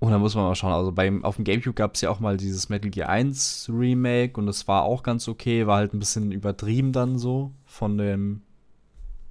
Und 0.00 0.12
da 0.12 0.18
muss 0.18 0.36
man 0.36 0.44
mal 0.44 0.54
schauen. 0.54 0.72
Also 0.72 0.92
beim, 0.92 1.24
auf 1.24 1.36
dem 1.36 1.44
Gamecube 1.44 1.74
gab 1.74 1.94
es 1.94 2.02
ja 2.02 2.10
auch 2.10 2.20
mal 2.20 2.36
dieses 2.36 2.68
Metal 2.68 2.90
Gear 2.90 3.08
1 3.08 3.68
Remake 3.72 4.38
und 4.38 4.46
das 4.46 4.68
war 4.68 4.84
auch 4.84 5.02
ganz 5.02 5.26
okay, 5.26 5.66
war 5.66 5.78
halt 5.78 5.92
ein 5.92 5.98
bisschen 5.98 6.30
übertrieben 6.30 6.92
dann 6.92 7.18
so 7.18 7.52
von 7.64 7.98
dem, 7.98 8.42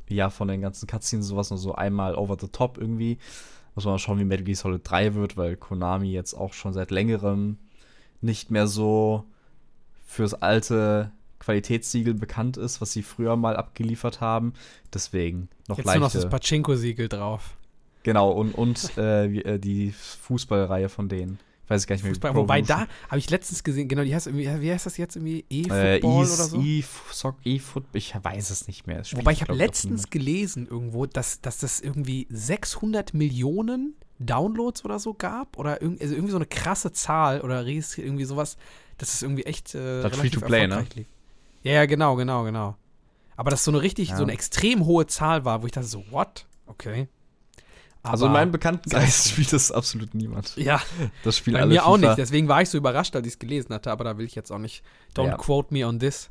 ja, 0.09 0.29
von 0.29 0.47
den 0.47 0.61
ganzen 0.61 0.87
Cutscenes 0.87 1.25
und 1.25 1.29
sowas 1.29 1.49
noch 1.49 1.57
so 1.57 1.75
einmal 1.75 2.15
over 2.15 2.37
the 2.39 2.47
top 2.47 2.77
irgendwie. 2.77 3.17
Muss 3.75 3.85
man 3.85 3.93
mal 3.93 3.99
schauen, 3.99 4.19
wie 4.19 4.25
Metal 4.25 4.43
Gear 4.43 4.55
Solid 4.55 4.81
3 4.83 5.13
wird, 5.13 5.37
weil 5.37 5.55
Konami 5.55 6.11
jetzt 6.11 6.33
auch 6.33 6.53
schon 6.53 6.73
seit 6.73 6.91
längerem 6.91 7.57
nicht 8.21 8.49
mehr 8.49 8.67
so 8.67 9.23
fürs 10.05 10.33
alte 10.33 11.11
Qualitätssiegel 11.39 12.13
bekannt 12.13 12.57
ist, 12.57 12.81
was 12.81 12.91
sie 12.91 13.03
früher 13.03 13.35
mal 13.35 13.55
abgeliefert 13.55 14.21
haben. 14.21 14.53
Deswegen 14.93 15.49
noch 15.67 15.77
Jetzt 15.77 15.85
leichte. 15.85 16.03
Jetzt 16.03 16.13
nur 16.13 16.23
noch 16.23 16.29
das 16.31 16.41
Pachinko-Siegel 16.41 17.09
drauf. 17.09 17.55
Genau, 18.03 18.31
und, 18.31 18.55
und 18.55 18.97
äh, 18.97 19.25
äh, 19.25 19.59
die 19.59 19.91
Fußballreihe 19.91 20.89
von 20.89 21.09
denen. 21.09 21.39
Ich 21.67 21.71
weiß 21.71 21.85
gar 21.85 21.95
nicht 21.95 22.03
mehr. 22.03 22.13
Fußball, 22.13 22.33
wobei 22.33 22.61
da 22.61 22.87
habe 23.09 23.17
ich 23.17 23.29
letztens 23.29 23.61
gesehen, 23.61 23.89
genau, 23.89 24.03
die 24.03 24.15
heißt 24.15 24.27
irgendwie, 24.27 24.45
wie 24.61 24.71
heißt 24.71 24.85
das 24.85 24.95
jetzt 24.95 25.17
irgendwie? 25.17 25.43
E-Football 25.49 26.25
äh, 26.25 26.31
oder 26.31 26.45
so? 26.45 26.61
E-Football, 26.61 27.83
ich 27.91 28.15
weiß 28.15 28.51
es 28.51 28.67
nicht 28.67 28.87
mehr. 28.87 29.03
Wobei 29.11 29.33
ich 29.33 29.41
habe 29.41 29.53
letztens 29.53 30.09
gelesen 30.09 30.65
irgendwo, 30.65 31.05
dass, 31.05 31.41
dass 31.41 31.57
das 31.57 31.81
irgendwie 31.81 32.25
600 32.29 33.13
Millionen 33.13 33.95
Downloads 34.19 34.85
oder 34.85 34.97
so 34.97 35.13
gab 35.13 35.57
oder 35.57 35.81
irg 35.81 36.01
also 36.01 36.15
irgendwie 36.15 36.31
so 36.31 36.37
eine 36.37 36.45
krasse 36.45 36.93
Zahl 36.93 37.41
oder 37.41 37.65
irgendwie 37.65 38.23
sowas, 38.23 38.55
dass 38.97 39.13
es 39.13 39.21
irgendwie 39.21 39.43
echt 39.43 39.75
äh, 39.75 40.01
das 40.01 40.15
Free 40.15 40.29
to 40.29 40.39
play, 40.39 40.67
ne? 40.67 40.85
Lief. 40.95 41.05
Ja, 41.63 41.73
ja, 41.73 41.85
genau, 41.85 42.15
genau, 42.15 42.45
genau. 42.45 42.77
Aber 43.35 43.51
das 43.51 43.65
so 43.65 43.71
eine 43.71 43.81
richtig, 43.81 44.09
ja. 44.09 44.15
so 44.15 44.23
eine 44.23 44.31
extrem 44.31 44.85
hohe 44.85 45.05
Zahl 45.05 45.43
war, 45.43 45.61
wo 45.61 45.65
ich 45.65 45.73
dachte 45.73 45.87
so, 45.87 46.03
what? 46.11 46.47
Okay. 46.65 47.09
Also 48.11 48.25
in 48.27 48.31
meinem 48.31 48.51
Bekanntenkreis 48.51 49.29
spielt 49.29 49.53
das 49.53 49.71
absolut 49.71 50.13
niemand. 50.13 50.55
Ja, 50.57 50.81
das 51.23 51.37
Spiel 51.37 51.53
bei 51.53 51.61
alle 51.61 51.69
mir 51.69 51.81
FIFA. 51.81 51.87
auch 51.87 51.97
nicht. 51.97 52.17
Deswegen 52.17 52.47
war 52.47 52.61
ich 52.61 52.69
so 52.69 52.77
überrascht, 52.77 53.15
als 53.15 53.25
ich 53.27 53.33
es 53.33 53.39
gelesen 53.39 53.73
hatte. 53.73 53.91
Aber 53.91 54.03
da 54.03 54.17
will 54.17 54.25
ich 54.25 54.35
jetzt 54.35 54.51
auch 54.51 54.59
nicht. 54.59 54.83
Don't 55.15 55.27
ja. 55.27 55.37
quote 55.37 55.73
me 55.73 55.85
on 55.85 55.99
this. 55.99 56.29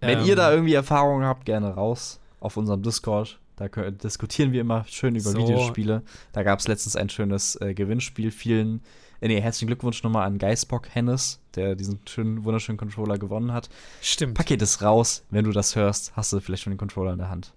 Wenn 0.00 0.20
ähm, 0.20 0.24
ihr 0.24 0.36
da 0.36 0.52
irgendwie 0.52 0.74
Erfahrungen 0.74 1.24
habt, 1.24 1.44
gerne 1.44 1.74
raus 1.74 2.20
auf 2.40 2.56
unserem 2.56 2.82
Discord. 2.82 3.38
Da 3.56 3.68
können, 3.68 3.98
diskutieren 3.98 4.52
wir 4.52 4.62
immer 4.62 4.84
schön 4.88 5.14
über 5.14 5.30
so. 5.30 5.38
Videospiele. 5.38 6.02
Da 6.32 6.42
gab 6.42 6.60
es 6.60 6.68
letztens 6.68 6.96
ein 6.96 7.10
schönes 7.10 7.60
äh, 7.60 7.74
Gewinnspiel. 7.74 8.30
Vielen, 8.30 8.80
äh, 9.20 9.28
nee, 9.28 9.40
herzlichen 9.40 9.66
Glückwunsch 9.66 10.02
nochmal 10.02 10.26
an 10.26 10.38
Geisbock 10.38 10.88
Hennes, 10.94 11.40
der 11.54 11.74
diesen 11.74 12.00
schönen, 12.08 12.44
wunderschönen 12.44 12.78
Controller 12.78 13.18
gewonnen 13.18 13.52
hat. 13.52 13.68
Stimmt. 14.00 14.34
Paket 14.34 14.62
ist 14.62 14.80
raus. 14.80 15.24
Wenn 15.30 15.44
du 15.44 15.52
das 15.52 15.76
hörst, 15.76 16.16
hast 16.16 16.32
du 16.32 16.40
vielleicht 16.40 16.62
schon 16.62 16.72
den 16.72 16.78
Controller 16.78 17.12
in 17.12 17.18
der 17.18 17.28
Hand. 17.28 17.52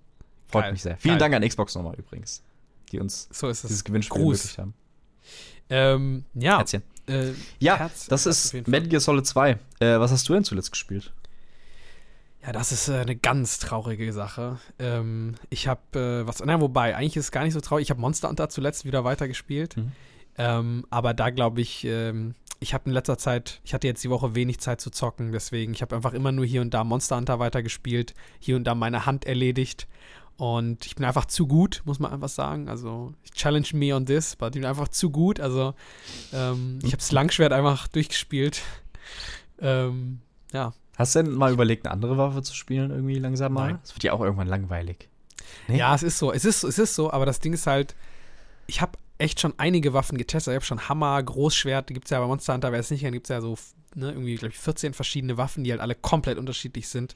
Freut 0.49 0.63
Geil. 0.63 0.71
mich 0.73 0.81
sehr. 0.81 0.97
Vielen 0.97 1.13
Geil. 1.13 1.29
Dank 1.31 1.41
an 1.41 1.47
Xbox 1.47 1.73
nochmal 1.75 1.95
übrigens 1.95 2.43
die 2.93 2.99
uns 2.99 3.27
So 3.31 3.47
dieses 3.49 3.83
Gewinnspiel 3.83 4.21
Gruß. 4.21 4.57
ermöglicht 4.57 4.57
haben. 4.59 4.73
Ähm, 5.69 6.25
ja. 6.33 6.57
Herzchen. 6.59 6.83
Äh, 7.07 7.31
Ja, 7.59 7.77
Herz- 7.77 8.07
das 8.07 8.25
Herz 8.25 8.53
ist. 8.53 8.67
Metal 8.67 8.87
Gear 8.87 9.01
Solid 9.01 9.25
2. 9.25 9.51
Äh, 9.51 9.57
was 9.99 10.11
hast 10.11 10.27
du 10.29 10.33
denn 10.33 10.43
zuletzt 10.43 10.71
gespielt? 10.71 11.11
Ja, 12.45 12.51
das 12.51 12.71
ist 12.73 12.89
äh, 12.89 12.95
eine 12.97 13.15
ganz 13.15 13.57
traurige 13.59 14.11
Sache. 14.11 14.59
Ähm, 14.77 15.35
ich 15.49 15.67
habe, 15.67 15.99
äh, 16.23 16.27
was, 16.27 16.41
na, 16.45 16.59
wobei, 16.59 16.95
eigentlich 16.95 17.15
ist 17.17 17.25
es 17.25 17.31
gar 17.31 17.43
nicht 17.43 17.53
so 17.53 17.61
traurig. 17.61 17.83
Ich 17.83 17.89
habe 17.89 18.01
Monster 18.01 18.27
Hunter 18.29 18.49
zuletzt 18.49 18.83
wieder 18.85 19.03
weitergespielt. 19.05 19.77
Mhm. 19.77 19.91
Ähm, 20.37 20.85
aber 20.89 21.13
da 21.13 21.29
glaube 21.29 21.61
ich, 21.61 21.85
ähm, 21.85 22.35
ich 22.59 22.73
habe 22.73 22.85
in 22.87 22.91
letzter 22.91 23.17
Zeit, 23.17 23.61
ich 23.63 23.73
hatte 23.73 23.87
jetzt 23.87 24.03
die 24.03 24.09
Woche 24.09 24.35
wenig 24.35 24.59
Zeit 24.59 24.81
zu 24.81 24.89
zocken, 24.89 25.31
deswegen, 25.31 25.73
ich 25.73 25.81
habe 25.81 25.95
einfach 25.95 26.13
immer 26.13 26.31
nur 26.31 26.45
hier 26.45 26.61
und 26.61 26.73
da 26.73 26.83
Monster 26.83 27.17
Hunter 27.17 27.37
weitergespielt, 27.39 28.13
hier 28.39 28.55
und 28.55 28.63
da 28.65 28.73
meine 28.75 29.05
Hand 29.05 29.25
erledigt. 29.25 29.87
Und 30.37 30.85
ich 30.85 30.95
bin 30.95 31.05
einfach 31.05 31.25
zu 31.25 31.47
gut, 31.47 31.81
muss 31.85 31.99
man 31.99 32.11
einfach 32.11 32.29
sagen. 32.29 32.67
Also, 32.67 33.13
ich 33.23 33.31
challenge 33.31 33.67
me 33.73 33.95
on 33.95 34.05
this, 34.05 34.35
aber 34.37 34.47
ich 34.47 34.53
bin 34.53 34.65
einfach 34.65 34.87
zu 34.87 35.09
gut. 35.09 35.39
Also, 35.39 35.75
ähm, 36.33 36.79
ich 36.81 36.87
habe 36.87 36.97
das 36.97 37.11
Langschwert 37.11 37.53
einfach 37.53 37.87
durchgespielt. 37.87 38.61
Ähm, 39.59 40.19
ja, 40.51 40.73
Hast 40.95 41.15
du 41.15 41.23
denn 41.23 41.33
mal 41.33 41.51
überlegt, 41.51 41.85
eine 41.85 41.93
andere 41.93 42.17
Waffe 42.17 42.43
zu 42.43 42.53
spielen, 42.53 42.91
irgendwie 42.91 43.17
langsam 43.17 43.53
mal? 43.53 43.71
Nein. 43.71 43.79
Das 43.81 43.95
wird 43.95 44.03
ja 44.03 44.13
auch 44.13 44.21
irgendwann 44.21 44.47
langweilig. 44.47 45.09
Nee? 45.67 45.77
Ja, 45.77 45.95
es 45.95 46.03
ist 46.03 46.19
so. 46.19 46.31
Es 46.31 46.45
ist, 46.45 46.63
es 46.63 46.77
ist 46.77 46.95
so, 46.95 47.11
aber 47.11 47.25
das 47.25 47.39
Ding 47.39 47.53
ist 47.53 47.65
halt, 47.65 47.95
ich 48.67 48.81
habe 48.81 48.97
echt 49.17 49.39
schon 49.39 49.53
einige 49.57 49.93
Waffen 49.93 50.17
getestet. 50.17 50.51
Ich 50.51 50.55
habe 50.55 50.65
schon 50.65 50.87
Hammer, 50.89 51.21
Großschwert, 51.21 51.89
die 51.89 51.93
gibt 51.93 52.05
es 52.05 52.11
ja 52.11 52.19
bei 52.19 52.27
Monster 52.27 52.53
Hunter, 52.53 52.71
wer 52.71 52.79
es 52.79 52.91
nicht 52.91 53.01
kennt, 53.01 53.13
gibt 53.13 53.25
es 53.25 53.29
ja 53.29 53.41
so, 53.41 53.57
ne, 53.95 54.11
irgendwie, 54.11 54.35
glaube 54.35 54.53
ich, 54.53 54.59
14 54.59 54.93
verschiedene 54.93 55.37
Waffen, 55.37 55.63
die 55.63 55.71
halt 55.71 55.81
alle 55.81 55.95
komplett 55.95 56.37
unterschiedlich 56.37 56.87
sind 56.87 57.15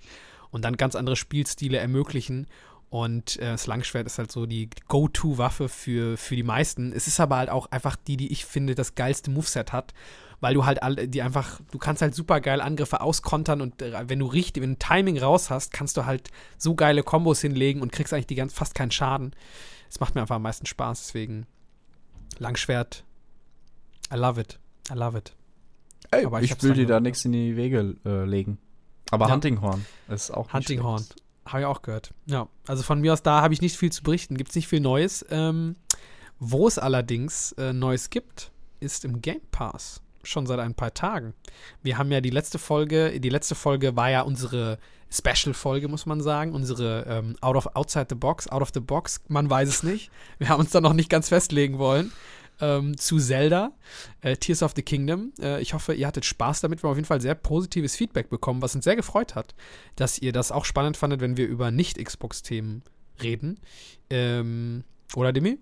und 0.49 0.65
dann 0.65 0.77
ganz 0.77 0.95
andere 0.95 1.15
Spielstile 1.15 1.77
ermöglichen. 1.77 2.47
Und 2.89 3.37
äh, 3.37 3.51
das 3.51 3.67
Langschwert 3.67 4.07
ist 4.07 4.17
halt 4.17 4.31
so 4.31 4.45
die 4.45 4.69
Go-To-Waffe 4.87 5.67
für, 5.67 6.15
für 6.17 6.35
die 6.35 6.43
meisten. 6.43 6.93
Es 6.93 7.07
ist 7.07 7.19
aber 7.19 7.37
halt 7.37 7.49
auch 7.49 7.69
einfach 7.71 7.95
die, 7.95 8.15
die 8.15 8.31
ich 8.31 8.45
finde, 8.45 8.75
das 8.75 8.95
geilste 8.95 9.29
Moveset 9.29 9.73
hat, 9.73 9.93
weil 10.39 10.53
du 10.53 10.65
halt 10.65 10.81
alle, 10.83 11.07
die 11.07 11.21
einfach, 11.21 11.59
du 11.71 11.79
kannst 11.79 12.01
halt 12.01 12.15
super 12.15 12.39
geil 12.39 12.61
Angriffe 12.61 13.01
auskontern 13.01 13.59
und 13.61 13.81
äh, 13.81 14.07
wenn 14.07 14.19
du 14.19 14.25
richtig, 14.27 14.63
wenn 14.63 14.73
du 14.73 14.79
Timing 14.79 15.17
raus 15.17 15.49
hast, 15.49 15.73
kannst 15.73 15.97
du 15.97 16.05
halt 16.05 16.29
so 16.57 16.75
geile 16.75 17.03
Kombos 17.03 17.41
hinlegen 17.41 17.81
und 17.81 17.91
kriegst 17.91 18.13
eigentlich 18.13 18.27
die 18.27 18.35
ganz, 18.35 18.53
fast 18.53 18.73
keinen 18.73 18.91
Schaden. 18.91 19.35
Es 19.89 19.99
macht 19.99 20.15
mir 20.15 20.21
einfach 20.21 20.35
am 20.35 20.43
meisten 20.43 20.65
Spaß, 20.65 21.07
deswegen 21.07 21.45
Langschwert. 22.39 23.03
I 24.13 24.15
love 24.15 24.39
it. 24.39 24.59
I 24.89 24.93
love 24.93 25.17
it. 25.17 25.33
Ey, 26.11 26.25
Aber 26.25 26.41
ich 26.41 26.51
ich 26.51 26.63
will 26.63 26.73
dir 26.73 26.85
da 26.85 26.99
nichts 27.01 27.25
in 27.25 27.33
die 27.33 27.57
Wege 27.57 27.95
äh, 28.05 28.23
legen. 28.23 28.59
Aber 29.11 29.27
Ja. 29.27 29.33
Huntinghorn 29.33 29.85
ist 30.07 30.31
auch 30.31 30.53
Huntinghorn. 30.53 31.05
Habe 31.47 31.61
ich 31.61 31.65
auch 31.65 31.81
gehört. 31.81 32.13
Ja, 32.25 32.47
also 32.67 32.83
von 32.83 32.99
mir 32.99 33.13
aus 33.13 33.23
da 33.23 33.41
habe 33.41 33.53
ich 33.53 33.61
nicht 33.61 33.77
viel 33.77 33.91
zu 33.91 34.03
berichten. 34.03 34.37
Gibt 34.37 34.49
es 34.49 34.55
nicht 34.55 34.67
viel 34.67 34.81
Neues. 34.81 35.25
Ähm, 35.29 35.75
wo 36.39 36.67
es 36.67 36.77
allerdings 36.77 37.53
äh, 37.53 37.73
Neues 37.73 38.09
gibt, 38.09 38.51
ist 38.79 39.05
im 39.05 39.21
Game 39.21 39.41
Pass. 39.51 40.01
Schon 40.23 40.45
seit 40.45 40.59
ein 40.59 40.75
paar 40.75 40.93
Tagen. 40.93 41.33
Wir 41.81 41.97
haben 41.97 42.11
ja 42.11 42.21
die 42.21 42.29
letzte 42.29 42.59
Folge, 42.59 43.19
die 43.19 43.29
letzte 43.29 43.55
Folge 43.55 43.95
war 43.95 44.09
ja 44.09 44.21
unsere 44.21 44.77
Special-Folge, 45.09 45.87
muss 45.87 46.05
man 46.05 46.21
sagen. 46.21 46.53
Unsere 46.53 47.05
ähm, 47.07 47.35
Out 47.41 47.55
of 47.55 47.75
Outside 47.75 48.07
the 48.09 48.15
Box, 48.15 48.47
Out 48.49 48.61
of 48.61 48.71
the 48.73 48.81
Box, 48.81 49.21
man 49.29 49.49
weiß 49.49 49.69
es 49.69 49.83
nicht. 49.83 50.11
Wir 50.37 50.49
haben 50.49 50.59
uns 50.59 50.71
da 50.71 50.81
noch 50.81 50.93
nicht 50.93 51.09
ganz 51.09 51.29
festlegen 51.29 51.79
wollen. 51.79 52.11
Ähm, 52.59 52.97
zu 52.97 53.19
Zelda, 53.19 53.71
äh, 54.21 54.35
Tears 54.35 54.63
of 54.63 54.73
the 54.75 54.81
Kingdom. 54.81 55.31
Äh, 55.39 55.61
ich 55.61 55.73
hoffe, 55.73 55.93
ihr 55.93 56.07
hattet 56.07 56.25
Spaß 56.25 56.61
damit. 56.61 56.81
Wir 56.81 56.87
haben 56.87 56.91
auf 56.91 56.97
jeden 56.97 57.07
Fall 57.07 57.21
sehr 57.21 57.35
positives 57.35 57.95
Feedback 57.95 58.29
bekommen, 58.29 58.61
was 58.61 58.73
uns 58.73 58.83
sehr 58.83 58.95
gefreut 58.95 59.35
hat, 59.35 59.53
dass 59.95 60.17
ihr 60.17 60.31
das 60.31 60.51
auch 60.51 60.65
spannend 60.65 60.97
fandet, 60.97 61.21
wenn 61.21 61.37
wir 61.37 61.47
über 61.47 61.69
Nicht-Xbox-Themen 61.69 62.81
reden. 63.21 63.59
Ähm, 64.09 64.83
oder 65.15 65.33
Demi? 65.33 65.59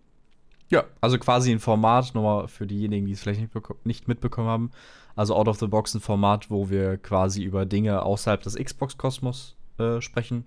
Ja, 0.70 0.86
also 1.02 1.20
quasi 1.20 1.52
ein 1.52 1.60
Format, 1.60 2.16
nochmal 2.16 2.48
für 2.48 2.66
diejenigen, 2.66 3.06
die 3.06 3.12
es 3.14 3.22
vielleicht 3.22 3.42
nicht, 3.42 3.86
nicht 3.86 4.08
mitbekommen 4.08 4.48
haben. 4.48 4.72
Also 5.16 5.36
Out 5.36 5.48
of 5.48 5.60
the 5.60 5.68
Box 5.68 5.94
ein 5.94 6.02
Format, 6.02 6.50
wo 6.50 6.70
wir 6.70 6.98
quasi 6.98 7.44
über 7.44 7.66
Dinge 7.66 8.02
außerhalb 8.02 8.42
des 8.42 8.56
Xbox-Kosmos 8.56 9.56
äh, 9.78 10.02
sprechen. 10.02 10.46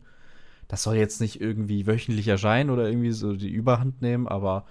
Das 0.67 0.83
soll 0.83 0.97
jetzt 0.97 1.21
nicht 1.21 1.40
irgendwie 1.40 1.87
wöchentlich 1.87 2.28
erscheinen 2.28 2.71
oder 2.71 2.88
irgendwie 2.88 3.12
so 3.12 3.35
die 3.35 3.49
Überhand 3.49 4.02
nehmen, 4.02 4.28
aber 4.28 4.67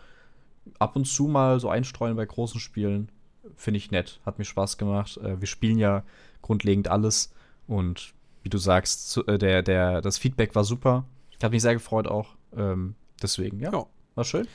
ab 0.80 0.96
und 0.96 1.06
zu 1.06 1.28
mal 1.28 1.60
so 1.60 1.70
einstreuen 1.70 2.16
bei 2.16 2.26
großen 2.26 2.60
Spielen 2.60 3.10
finde 3.56 3.78
ich 3.78 3.92
nett. 3.92 4.20
Hat 4.26 4.38
mir 4.40 4.46
Spaß 4.46 4.78
gemacht. 4.78 5.18
Äh, 5.18 5.40
wir 5.40 5.48
spielen 5.48 5.78
ja 5.78 6.04
grundlegend 6.42 6.88
alles 6.90 7.32
und 7.68 8.14
wie 8.44 8.50
du 8.50 8.58
sagst, 8.58 9.10
zu, 9.10 9.26
äh, 9.28 9.38
der, 9.38 9.62
der, 9.64 10.02
das 10.02 10.18
Feedback 10.18 10.56
war 10.56 10.64
super. 10.64 11.06
Ich 11.38 11.44
habe 11.44 11.54
mich 11.54 11.62
sehr 11.62 11.74
gefreut 11.74 12.08
auch. 12.08 12.36
Ähm, 12.56 12.96
deswegen, 13.22 13.60
ja, 13.60 13.72
Ja. 13.72 13.86
war 14.16 14.24
schön. 14.24 14.48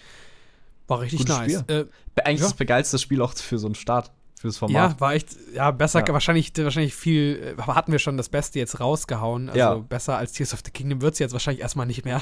War 0.89 1.01
richtig 1.01 1.21
Gutes 1.21 1.37
nice. 1.39 1.61
Spiel. 1.61 1.89
Äh, 2.17 2.21
Eigentlich 2.23 2.41
Ja. 2.41 2.49
das 2.57 2.67
geilste 2.67 2.99
Spiel 2.99 3.23
auch 3.23 3.35
für 3.35 3.59
so 3.59 3.67
einen 3.67 3.75
Start, 3.75 4.11
für 4.43 4.49
das 4.49 4.59
Format. 4.59 4.93
ja, 4.93 5.01
war 5.01 5.15
echt, 5.15 5.29
ja, 5.55 5.71
besser, 5.71 6.01
Ja. 6.07 6.13
wahrscheinlich, 6.13 6.53
wahrscheinlich 6.57 6.95
viel, 6.95 7.57
hatten 7.59 7.91
wir 7.93 7.99
schon 7.99 8.17
das 8.19 8.29
Beste 8.29 8.59
jetzt 8.59 8.79
rausgehauen. 8.81 9.49
Also 9.49 9.59
Ja. 9.59 9.75
besser 9.77 10.17
als 10.19 10.33
Tears 10.33 10.53
of 10.53 10.61
the 10.65 10.71
Kingdom 10.71 11.01
wird 11.01 11.15
es 11.15 11.19
jetzt 11.21 11.33
wahrscheinlich 11.33 11.63
erstmal 11.63 11.87
nicht 11.87 12.05
mehr. 12.05 12.21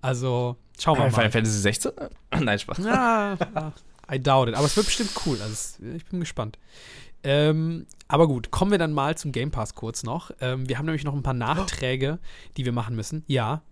Also, 0.00 0.56
schauen 0.78 0.96
wir 0.96 1.04
mal. 1.04 1.10
Final 1.10 1.30
Fantasy 1.30 1.58
16? 1.60 1.92
Nein, 2.40 2.58
Spaß. 2.58 2.78
Ja, 2.78 3.36
I 4.10 4.18
doubt 4.20 4.48
it. 4.48 4.54
Aber 4.54 4.64
es 4.66 4.76
wird 4.76 4.86
bestimmt 4.86 5.10
cool. 5.26 5.38
Also 5.42 5.52
es, 5.52 5.78
ich 5.96 6.06
bin 6.06 6.20
gespannt. 6.20 6.58
Ähm, 7.24 7.86
aber 8.08 8.28
gut, 8.28 8.50
kommen 8.52 8.70
wir 8.70 8.78
dann 8.78 8.92
mal 8.92 9.16
zum 9.18 9.32
Game 9.32 9.50
Pass 9.50 9.74
kurz 9.74 10.04
noch. 10.04 10.30
Ähm, 10.40 10.68
wir 10.68 10.78
haben 10.78 10.86
nämlich 10.86 11.02
noch 11.04 11.14
ein 11.14 11.22
paar 11.24 11.34
Nachträge, 11.34 12.18
die 12.56 12.64
wir 12.64 12.72
machen 12.72 12.94
müssen. 12.94 13.24
Ja. 13.26 13.62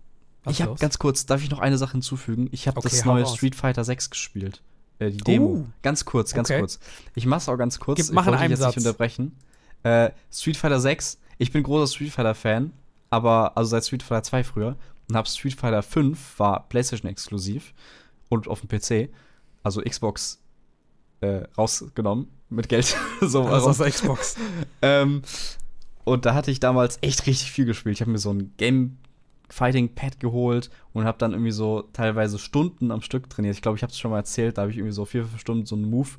Was 0.43 0.53
Ich 0.55 0.61
habe 0.61 0.75
ganz 0.75 0.99
kurz, 0.99 1.25
darf 1.25 1.41
ich 1.41 1.49
noch 1.49 1.59
eine 1.59 1.77
Sache 1.77 1.93
hinzufügen? 1.93 2.49
Ich 2.51 2.67
habe 2.67 2.77
Okay, 2.77 2.89
das 2.91 3.05
neue. 3.05 3.25
Street 3.25 3.55
Fighter 3.55 3.83
6 3.83 4.09
gespielt. 4.09 4.61
Äh, 4.99 5.11
die 5.11 5.17
Demo. 5.17 5.45
Oh. 5.45 5.65
Ganz 5.81 6.05
kurz, 6.05 6.33
ganz 6.33 6.49
Okay. 6.49 6.59
kurz. 6.59 6.79
Ich 7.15 7.25
mach's 7.25 7.47
auch 7.49 7.57
ganz 7.57 7.79
kurz. 7.79 7.97
Gib- 7.97 8.05
ich 8.07 8.11
mach 8.13 8.27
in 8.27 8.33
wollte 8.33 8.45
jetzt 8.45 8.59
Satz. 8.59 8.75
nicht 8.75 8.85
unterbrechen. 8.85 9.35
Äh, 9.83 10.11
Street 10.31 10.57
Fighter 10.57 10.79
6, 10.79 11.19
ich 11.37 11.51
bin 11.51 11.63
großer 11.63 11.91
Street 11.93 12.11
Fighter 12.11 12.33
Fan, 12.35 12.71
aber 13.09 13.57
also 13.57 13.69
seit 13.71 13.85
Street 13.85 14.03
Fighter 14.03 14.23
2 14.23 14.43
früher 14.43 14.77
und 15.09 15.15
habe 15.15 15.27
Street 15.27 15.53
Fighter 15.53 15.83
5 15.83 16.39
war 16.39 16.67
PlayStation 16.69 17.09
exklusiv 17.11 17.73
und 18.29 18.47
auf 18.47 18.61
dem 18.61 18.69
PC, 18.69 19.09
also 19.63 19.81
Xbox 19.81 20.39
äh, 21.21 21.43
rausgenommen 21.57 22.27
mit 22.49 22.69
Geld. 22.69 22.95
so 23.21 23.43
warum? 23.45 23.69
aus 23.69 23.77
der 23.77 23.89
Xbox. 23.91 24.35
Ähm, 24.81 25.21
und 26.03 26.25
da 26.25 26.33
hatte 26.35 26.51
ich 26.51 26.59
damals 26.59 26.99
echt 27.01 27.25
richtig 27.25 27.51
viel 27.51 27.65
gespielt. 27.65 27.95
Ich 27.95 28.01
habe 28.01 28.11
mir 28.11 28.19
so 28.19 28.31
ein 28.31 28.53
Game 28.57 28.97
Fighting 29.49 29.93
Pad 29.95 30.19
geholt 30.19 30.69
und 30.93 31.05
habe 31.05 31.17
dann 31.17 31.31
irgendwie 31.33 31.51
so 31.51 31.83
teilweise 31.93 32.39
Stunden 32.39 32.91
am 32.91 33.01
Stück 33.01 33.29
trainiert. 33.29 33.55
Ich 33.55 33.61
glaube, 33.61 33.77
ich 33.77 33.83
habe 33.83 33.91
es 33.91 33.99
schon 33.99 34.11
mal 34.11 34.17
erzählt. 34.17 34.57
Da 34.57 34.63
habe 34.63 34.71
ich 34.71 34.77
irgendwie 34.77 34.93
so 34.93 35.05
vier, 35.05 35.23
fünf 35.25 35.39
Stunden 35.39 35.65
so 35.65 35.75
einen 35.75 35.89
Move 35.89 36.09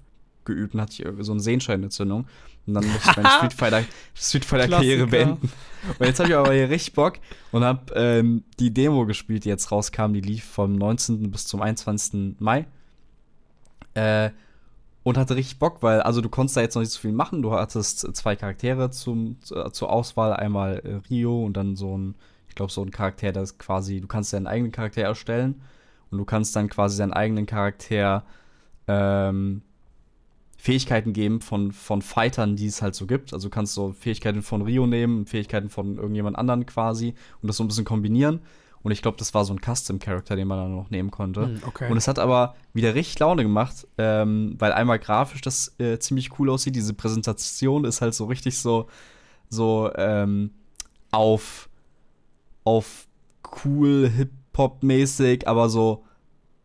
geübt 0.45 0.75
und 0.75 0.81
hatte 0.81 0.93
ich 0.93 1.01
irgendwie 1.01 1.25
so 1.25 1.33
eine 1.33 1.41
Sehenscheinentzündung. 1.41 2.27
Und 2.67 2.75
dann 2.75 2.85
musste 2.87 3.11
ich 3.11 3.17
meine 3.17 3.29
Street 3.39 3.53
Fighter, 3.53 3.85
Street 4.15 4.45
Fighter 4.45 4.69
Karriere 4.69 5.07
beenden. 5.09 5.51
Und 5.99 6.07
jetzt 6.07 6.19
habe 6.21 6.29
ich 6.31 6.37
aber 6.37 6.53
hier 6.53 6.71
richtig 6.71 6.95
Bock 6.95 7.15
und 7.53 7.65
habe 7.65 7.93
ähm, 7.95 8.45
die 8.61 8.73
Demo 8.73 9.07
gespielt, 9.07 9.45
die 9.45 9.49
jetzt 9.49 9.71
rauskam. 9.73 10.13
Die 10.13 10.21
lief 10.21 10.45
vom 10.45 10.75
19. 10.77 11.31
bis 11.31 11.47
zum 11.47 11.63
21. 11.63 12.37
Mai. 12.39 12.67
Äh, 13.95 14.31
und 15.03 15.17
hatte 15.17 15.37
richtig 15.37 15.59
Bock, 15.61 15.83
weil, 15.83 16.01
also 16.01 16.21
du 16.21 16.29
konntest 16.29 16.57
da 16.57 16.61
jetzt 16.63 16.75
noch 16.75 16.83
nicht 16.83 16.91
so 16.91 16.99
viel 17.01 17.13
machen. 17.13 17.41
Du 17.43 17.53
hattest 17.53 18.01
zwei 18.17 18.35
Charaktere 18.35 18.91
zum, 18.91 19.37
zu- 19.41 19.71
zur 19.71 19.91
Auswahl, 19.91 20.33
einmal 20.33 20.79
äh, 20.81 20.95
Rio 21.09 21.45
und 21.45 21.57
dann 21.57 21.77
so 21.77 21.97
ein, 21.97 22.15
glaube, 22.57 22.73
so 22.73 22.83
ein 22.83 22.91
Charakter, 22.91 23.33
das 23.33 23.53
ist 23.53 23.59
quasi, 23.59 24.01
du 24.01 24.09
kannst 24.09 24.33
deinen 24.33 24.47
eigenen 24.47 24.73
Charakter 24.73 25.03
erstellen 25.03 25.63
und 26.11 26.19
du 26.19 26.25
kannst 26.25 26.57
dann 26.57 26.69
quasi 26.69 26.99
deinen 26.99 27.13
eigenen 27.13 27.47
Charakter 27.47 28.25
ähm, 28.89 29.63
Fähigkeiten 30.59 31.13
geben 31.13 31.41
von, 31.41 31.71
von 31.71 32.03
Fightern, 32.03 32.57
die 32.57 32.67
es 32.67 32.83
halt 32.83 32.95
so 32.95 33.07
gibt. 33.07 33.33
Also 33.33 33.49
du 33.49 33.55
kannst 33.55 33.75
so 33.75 33.93
Fähigkeiten 33.93 34.43
von 34.43 34.63
Rio 34.63 34.87
nehmen, 34.87 35.27
Fähigkeiten 35.27 35.69
von 35.69 35.97
irgendjemand 35.97 36.37
anderen 36.37 36.67
quasi 36.67 37.15
und 37.41 37.47
das 37.47 37.57
so 37.57 37.65
ein 37.65 37.69
bisschen 37.69 37.85
kombinieren. 37.85 38.41
Und 38.83 38.93
ich 38.93 39.03
glaube, 39.03 39.17
das 39.19 39.35
war 39.35 39.45
so 39.45 39.53
ein 39.53 39.61
Custom-Charakter, 39.61 40.37
den 40.37 40.47
man 40.47 40.59
dann 40.59 40.77
noch 40.77 40.91
nehmen 40.91 41.11
konnte. 41.11 41.47
Hm, 41.47 41.61
okay. 41.67 41.91
Und 41.91 41.97
es 41.97 42.07
hat 42.07 42.19
aber 42.19 42.55
wieder 42.73 42.95
richtig 42.95 43.19
Laune 43.19 43.43
gemacht, 43.43 43.87
ähm, 43.99 44.55
weil 44.59 44.73
einmal 44.73 44.99
grafisch 44.99 45.41
das 45.41 45.75
äh, 45.81 45.99
ziemlich 45.99 46.39
cool 46.39 46.51
aussieht. 46.51 46.77
Diese 46.77 46.95
Präsentation 46.95 47.85
ist 47.85 48.01
halt 48.01 48.15
so 48.15 48.27
richtig 48.27 48.59
so, 48.59 48.87
so 49.49 49.91
ähm, 49.97 50.51
auf, 51.11 51.69
auf 52.67 53.07
cool, 53.65 54.11
Hip-Hop-mäßig, 54.15 55.47
aber 55.47 55.69
so, 55.69 56.05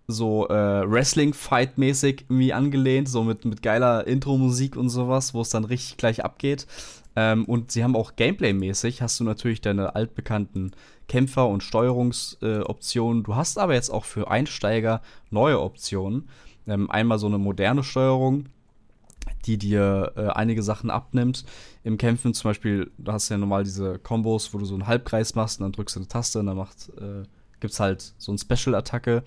so 0.08 0.48
äh, 0.50 0.91
Wrestling-Fight-mäßig 0.91 2.25
irgendwie 2.27 2.53
angelehnt, 2.53 3.08
so 3.08 3.24
mit, 3.24 3.46
mit 3.46 3.62
geiler 3.62 4.08
Intro-Musik 4.08 4.75
und 4.75 4.89
sowas, 4.89 5.34
wo 5.34 5.41
es 5.41 5.50
dann 5.50 5.63
richtig 5.63 5.98
gleich 5.98 6.25
abgeht. 6.25 6.65
Ähm, 7.15 7.46
und 7.46 7.72
sie 7.72 7.84
haben 7.84 7.96
auch 7.96 8.15
Gameplay-mäßig, 8.15 9.01
hast 9.01 9.20
du 9.20 9.24
natürlich 9.24 9.62
deine 9.62 9.96
altbekannten 9.96 10.72
Kämpfer- 11.08 11.48
und 11.48 11.62
Steuerungsoptionen. 11.62 13.24
du 13.24 13.36
hast 13.36 13.60
aber 13.60 13.75
jetzt 13.75 13.91
auch 13.91 14.05
für 14.05 14.31
Einsteiger 14.31 15.01
neue 15.29 15.62
Optionen. 15.62 16.29
Ähm, 16.67 16.89
einmal 16.89 17.20
so 17.20 17.27
eine 17.27 17.38
moderne 17.38 17.84
Steuerung, 17.84 18.46
die 19.46 19.58
dir 19.58 20.13
äh, 20.16 20.28
einige 20.28 20.63
Sachen 20.63 20.90
abnimmt. 20.90 21.46
Im 21.84 21.98
Kämpfen 21.98 22.34
zum 22.34 22.50
Beispiel, 22.50 22.92
du 22.98 23.12
hast 23.12 23.30
ja 23.30 23.38
normal 23.38 23.63
diese 23.63 24.00
Kombos, 24.00 24.54
wo 24.54 24.58
du 24.58 24.66
so 24.66 24.75
einen 24.75 24.88
Halbkreis 24.88 25.36
machst 25.36 25.60
und 25.60 25.63
dann 25.63 25.72
drückst 25.72 25.96
du 25.96 26.00
eine 26.00 26.08
Taste 26.08 26.40
und 26.40 26.46
dann 26.48 26.58
macht, 26.58 26.90
äh, 26.98 27.24
gibt's 27.60 27.80
halt 27.80 28.13
so 28.18 28.32
eine 28.32 28.40
Special-Attacke. 28.40 29.24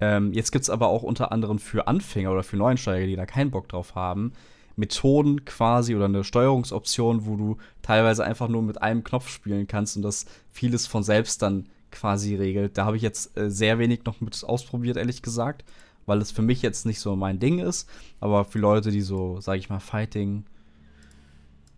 Ähm, 0.00 0.32
jetzt 0.32 0.50
gibt 0.50 0.64
es 0.64 0.70
aber 0.70 0.88
auch 0.88 1.02
unter 1.02 1.32
anderem 1.32 1.58
für 1.58 1.86
Anfänger 1.86 2.32
oder 2.32 2.42
für 2.42 2.56
Neuensteiger, 2.56 3.06
die 3.06 3.16
da 3.16 3.26
keinen 3.26 3.50
Bock 3.50 3.68
drauf 3.68 3.94
haben, 3.94 4.32
Methoden 4.76 5.44
quasi 5.44 5.94
oder 5.94 6.06
eine 6.06 6.24
Steuerungsoption, 6.24 7.26
wo 7.26 7.36
du 7.36 7.56
teilweise 7.82 8.24
einfach 8.24 8.48
nur 8.48 8.62
mit 8.62 8.82
einem 8.82 9.04
Knopf 9.04 9.28
spielen 9.28 9.68
kannst 9.68 9.96
und 9.96 10.02
das 10.02 10.26
vieles 10.50 10.86
von 10.86 11.04
selbst 11.04 11.42
dann 11.42 11.66
quasi 11.92 12.34
regelt. 12.34 12.76
Da 12.76 12.84
habe 12.84 12.96
ich 12.96 13.02
jetzt 13.02 13.36
äh, 13.38 13.50
sehr 13.50 13.78
wenig 13.78 14.04
noch 14.04 14.20
mit 14.20 14.42
ausprobiert, 14.44 14.96
ehrlich 14.96 15.22
gesagt, 15.22 15.64
weil 16.06 16.20
es 16.20 16.30
für 16.30 16.42
mich 16.42 16.62
jetzt 16.62 16.86
nicht 16.86 17.00
so 17.00 17.16
mein 17.16 17.38
Ding 17.38 17.58
ist. 17.58 17.88
Aber 18.20 18.44
für 18.44 18.58
Leute, 18.58 18.90
die 18.90 19.00
so, 19.00 19.40
sage 19.40 19.58
ich 19.58 19.70
mal, 19.70 19.80
Fighting 19.80 20.44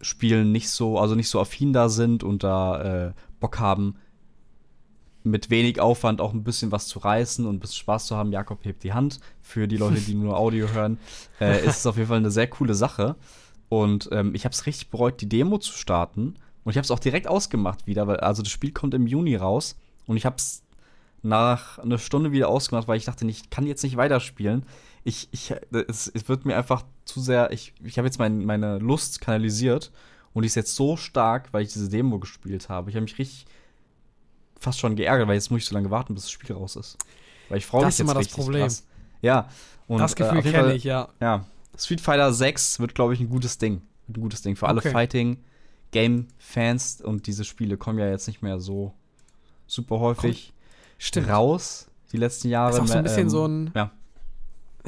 spielen, 0.00 0.52
nicht 0.52 0.68
so, 0.68 0.98
also 0.98 1.14
nicht 1.14 1.28
so 1.28 1.40
affin 1.40 1.72
da 1.72 1.88
sind 1.88 2.22
und 2.22 2.44
da 2.44 3.08
äh, 3.08 3.12
Bock 3.40 3.58
haben, 3.58 3.96
mit 5.26 5.50
wenig 5.50 5.80
Aufwand 5.80 6.20
auch 6.20 6.32
ein 6.32 6.44
bisschen 6.44 6.70
was 6.70 6.86
zu 6.86 7.00
reißen 7.00 7.44
und 7.46 7.56
ein 7.56 7.58
bisschen 7.58 7.80
Spaß 7.80 8.06
zu 8.06 8.16
haben. 8.16 8.30
Jakob 8.30 8.64
hebt 8.64 8.84
die 8.84 8.92
Hand. 8.92 9.18
Für 9.42 9.66
die 9.66 9.76
Leute, 9.76 10.00
die 10.00 10.14
nur 10.14 10.38
Audio 10.38 10.68
hören, 10.72 10.98
äh, 11.40 11.66
ist 11.66 11.78
es 11.78 11.86
auf 11.86 11.96
jeden 11.96 12.08
Fall 12.08 12.18
eine 12.18 12.30
sehr 12.30 12.46
coole 12.46 12.74
Sache. 12.74 13.16
Und 13.68 14.08
ähm, 14.12 14.34
ich 14.34 14.44
habe 14.44 14.52
es 14.52 14.66
richtig 14.66 14.90
bereut, 14.90 15.20
die 15.20 15.28
Demo 15.28 15.58
zu 15.58 15.72
starten. 15.72 16.36
Und 16.64 16.70
ich 16.70 16.76
habe 16.76 16.84
es 16.84 16.90
auch 16.92 17.00
direkt 17.00 17.26
ausgemacht 17.26 17.86
wieder, 17.86 18.06
weil 18.06 18.18
also 18.18 18.42
das 18.42 18.52
Spiel 18.52 18.70
kommt 18.70 18.94
im 18.94 19.06
Juni 19.06 19.34
raus. 19.34 19.76
Und 20.06 20.16
ich 20.16 20.24
habe 20.24 20.36
es 20.36 20.62
nach 21.26 21.78
einer 21.78 21.98
Stunde 21.98 22.32
wieder 22.32 22.48
ausgemacht, 22.48 22.88
weil 22.88 22.96
ich 22.96 23.04
dachte, 23.04 23.26
ich 23.26 23.50
kann 23.50 23.66
jetzt 23.66 23.82
nicht 23.82 23.96
weiterspielen. 23.96 24.64
Ich, 25.04 25.28
ich, 25.32 25.54
es, 25.88 26.08
es 26.12 26.28
wird 26.28 26.46
mir 26.46 26.56
einfach 26.56 26.84
zu 27.04 27.20
sehr, 27.20 27.52
ich, 27.52 27.74
ich 27.84 27.98
habe 27.98 28.06
jetzt 28.06 28.18
mein, 28.18 28.44
meine 28.44 28.78
Lust 28.78 29.20
kanalisiert 29.20 29.92
und 30.32 30.42
die 30.42 30.46
ist 30.46 30.54
jetzt 30.54 30.74
so 30.74 30.96
stark, 30.96 31.52
weil 31.52 31.62
ich 31.62 31.72
diese 31.72 31.88
Demo 31.88 32.18
gespielt 32.18 32.68
habe. 32.68 32.90
Ich 32.90 32.96
habe 32.96 33.02
mich 33.04 33.18
richtig 33.18 33.46
fast 34.58 34.78
schon 34.78 34.96
geärgert, 34.96 35.28
weil 35.28 35.34
jetzt 35.34 35.50
muss 35.50 35.62
ich 35.62 35.66
so 35.66 35.74
lange 35.74 35.90
warten, 35.90 36.14
bis 36.14 36.24
das 36.24 36.30
Spiel 36.30 36.54
raus 36.54 36.76
ist. 36.76 36.96
Weil 37.48 37.58
ich 37.58 37.66
freue 37.66 37.82
mich 37.82 37.86
Das 37.86 37.94
ist 37.94 37.98
jetzt 38.00 38.10
immer 38.10 38.14
das 38.20 38.28
Problem. 38.28 38.62
krass. 38.62 38.86
Ja. 39.22 39.48
Und, 39.86 39.98
das 40.00 40.16
Gefühl 40.16 40.36
äh, 40.36 40.38
auf 40.38 40.44
jeden 40.44 40.56
kenne 40.56 40.74
ich, 40.74 40.84
ja. 40.84 41.08
Ja. 41.20 41.44
Street 41.76 42.00
Fighter 42.00 42.32
6 42.32 42.80
wird, 42.80 42.94
glaube 42.94 43.14
ich, 43.14 43.20
ein 43.20 43.28
gutes 43.28 43.58
Ding. 43.58 43.82
Wird 44.06 44.18
Ein 44.18 44.22
gutes 44.22 44.42
Ding 44.42 44.56
für 44.56 44.66
alle 44.66 44.78
Okay. 44.78 44.90
Fighting 44.90 45.38
Game 45.92 46.26
Fans 46.38 47.00
und 47.00 47.26
diese 47.26 47.44
Spiele 47.44 47.76
kommen 47.76 47.98
ja 47.98 48.08
jetzt 48.08 48.26
nicht 48.26 48.42
mehr 48.42 48.58
so 48.58 48.92
super 49.66 50.00
häufig 50.00 50.52
Stimmt. 50.98 51.28
raus 51.28 51.88
die 52.12 52.16
letzten 52.16 52.48
Jahre. 52.48 52.70
Ist 52.74 52.80
auch 52.80 52.86
so 52.86 52.94
ein 52.94 53.02
bisschen 53.04 53.22
Ähm, 53.22 53.30
so 53.30 53.46
ein, 53.46 53.70
ja. 53.74 53.90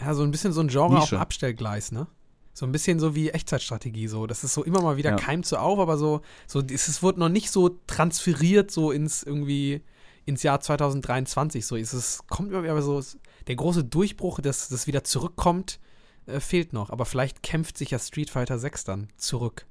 ja, 0.00 0.14
so 0.14 0.22
ein 0.22 0.30
bisschen 0.30 0.52
so 0.52 0.60
ein 0.60 0.68
Genre 0.68 0.96
auf 0.96 1.00
Nische. 1.04 1.16
dem 1.16 1.20
Abstellgleis, 1.20 1.92
ne? 1.92 2.06
So 2.54 2.66
ein 2.66 2.72
bisschen 2.72 2.98
so 2.98 3.14
wie 3.14 3.30
Echtzeitstrategie, 3.30 4.08
so. 4.08 4.26
Das 4.26 4.42
ist 4.42 4.54
so 4.54 4.64
immer 4.64 4.82
mal 4.82 4.96
wieder 4.96 5.10
Ja. 5.10 5.16
keimt 5.16 5.46
so 5.46 5.56
auf, 5.58 5.78
aber 5.78 5.96
so, 5.96 6.22
so, 6.46 6.60
es 6.60 7.02
wurde 7.02 7.20
noch 7.20 7.28
nicht 7.28 7.50
so 7.52 7.78
transferiert, 7.86 8.70
so 8.70 8.90
ins 8.90 9.22
irgendwie 9.22 9.82
ins 10.24 10.42
Jahr 10.42 10.60
2023. 10.60 11.64
So 11.66 11.76
ist 11.76 11.92
es, 11.92 12.20
kommt 12.28 12.50
immer 12.50 12.62
wieder 12.64 12.80
so, 12.82 13.02
der 13.46 13.56
große 13.56 13.84
Durchbruch, 13.84 14.40
dass 14.40 14.68
das 14.68 14.86
wieder 14.86 15.04
zurückkommt, 15.04 15.78
äh, 16.26 16.40
fehlt 16.40 16.72
noch. 16.72 16.90
Aber 16.90 17.04
vielleicht 17.04 17.42
kämpft 17.42 17.78
sich 17.78 17.90
ja 17.92 17.98
Street 17.98 18.30
Fighter 18.30 18.58
6 18.58 18.84
dann 18.84 19.08
zurück. 19.16 19.66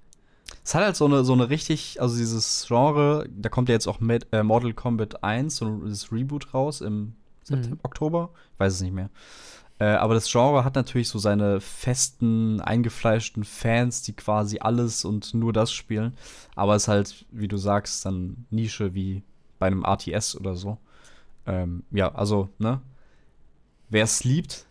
Es 0.63 0.75
hat 0.75 0.83
halt 0.83 0.95
so 0.95 1.05
eine, 1.05 1.23
so 1.23 1.33
eine 1.33 1.49
richtig, 1.49 2.01
also 2.01 2.17
dieses 2.17 2.65
Genre, 2.67 3.27
da 3.29 3.49
kommt 3.49 3.69
ja 3.69 3.73
jetzt 3.73 3.87
auch 3.87 3.99
mit, 3.99 4.27
äh, 4.31 4.43
Mortal 4.43 4.73
Kombat 4.73 5.23
1, 5.23 5.55
so 5.55 5.77
das 5.85 6.11
Reboot 6.11 6.53
raus 6.53 6.81
im 6.81 7.13
September, 7.43 7.75
Mhm. 7.75 7.79
Oktober, 7.83 8.29
ich 8.53 8.59
weiß 8.59 8.73
es 8.73 8.81
nicht 8.81 8.93
mehr. 8.93 9.09
Äh, 9.79 9.85
aber 9.85 10.15
das 10.15 10.29
Genre 10.31 10.63
hat 10.65 10.75
natürlich 10.75 11.07
so 11.07 11.19
seine 11.19 11.61
festen, 11.61 12.59
eingefleischten 12.61 13.43
Fans, 13.43 14.01
die 14.01 14.13
quasi 14.13 14.59
alles 14.59 15.05
und 15.05 15.33
nur 15.33 15.53
das 15.53 15.71
spielen. 15.71 16.17
Aber 16.55 16.75
es 16.75 16.83
ist 16.83 16.87
halt, 16.87 17.25
wie 17.31 17.47
du 17.47 17.57
sagst, 17.57 18.05
dann 18.05 18.45
Nische 18.49 18.93
wie 18.95 19.23
bei 19.59 19.67
einem 19.67 19.85
RTS 19.85 20.35
oder 20.35 20.55
so. 20.55 20.77
Ähm, 21.45 21.83
ja, 21.91 22.13
also, 22.13 22.49
ne? 22.57 22.81
Wer 23.89 24.03
es 24.03 24.23
liebt, 24.23 24.65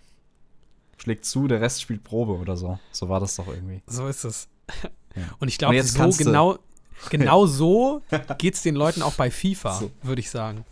schlägt 0.99 1.25
zu, 1.25 1.47
der 1.47 1.61
Rest 1.61 1.80
spielt 1.83 2.02
Probe 2.04 2.33
oder 2.37 2.56
so. 2.56 2.78
So 2.90 3.09
war 3.09 3.21
das 3.21 3.37
doch 3.37 3.47
irgendwie. 3.49 3.83
So 3.87 4.09
ist 4.09 4.25
es. 4.25 4.49
Ja. 5.16 5.23
Und 5.38 5.49
ich 5.49 5.58
glaube, 5.58 5.82
so 5.82 6.11
genau, 6.11 6.58
genau 7.11 7.46
so 7.46 8.02
geht 8.38 8.54
es 8.54 8.62
den 8.62 8.75
Leuten 8.76 9.02
auch 9.02 9.14
bei 9.14 9.30
FIFA, 9.30 9.75
So. 9.75 9.90
würde 10.02 10.20
ich 10.20 10.31
sagen. 10.31 10.64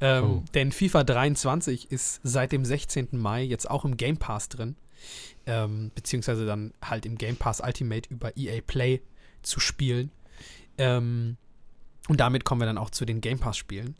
Ähm, 0.00 0.24
Oh. 0.24 0.42
Denn 0.54 0.72
FIFA 0.72 1.04
23 1.04 1.90
ist 1.90 2.20
seit 2.22 2.52
dem 2.52 2.64
16. 2.64 3.08
Mai 3.12 3.42
jetzt 3.42 3.70
auch 3.70 3.84
im 3.84 3.96
Game 3.96 4.16
Pass 4.18 4.48
drin. 4.48 4.76
Ähm, 5.46 5.90
beziehungsweise 5.94 6.46
dann 6.46 6.72
halt 6.82 7.06
im 7.06 7.16
Game 7.16 7.36
Pass 7.36 7.60
Ultimate 7.60 8.08
über 8.10 8.36
EA 8.36 8.60
Play 8.66 9.02
zu 9.42 9.60
spielen. 9.60 10.10
Ähm, 10.78 11.36
und 12.08 12.20
damit 12.20 12.44
kommen 12.44 12.60
wir 12.60 12.66
dann 12.66 12.78
auch 12.78 12.90
zu 12.90 13.04
den 13.04 13.20
Game 13.20 13.38
Pass-Spielen, 13.38 13.96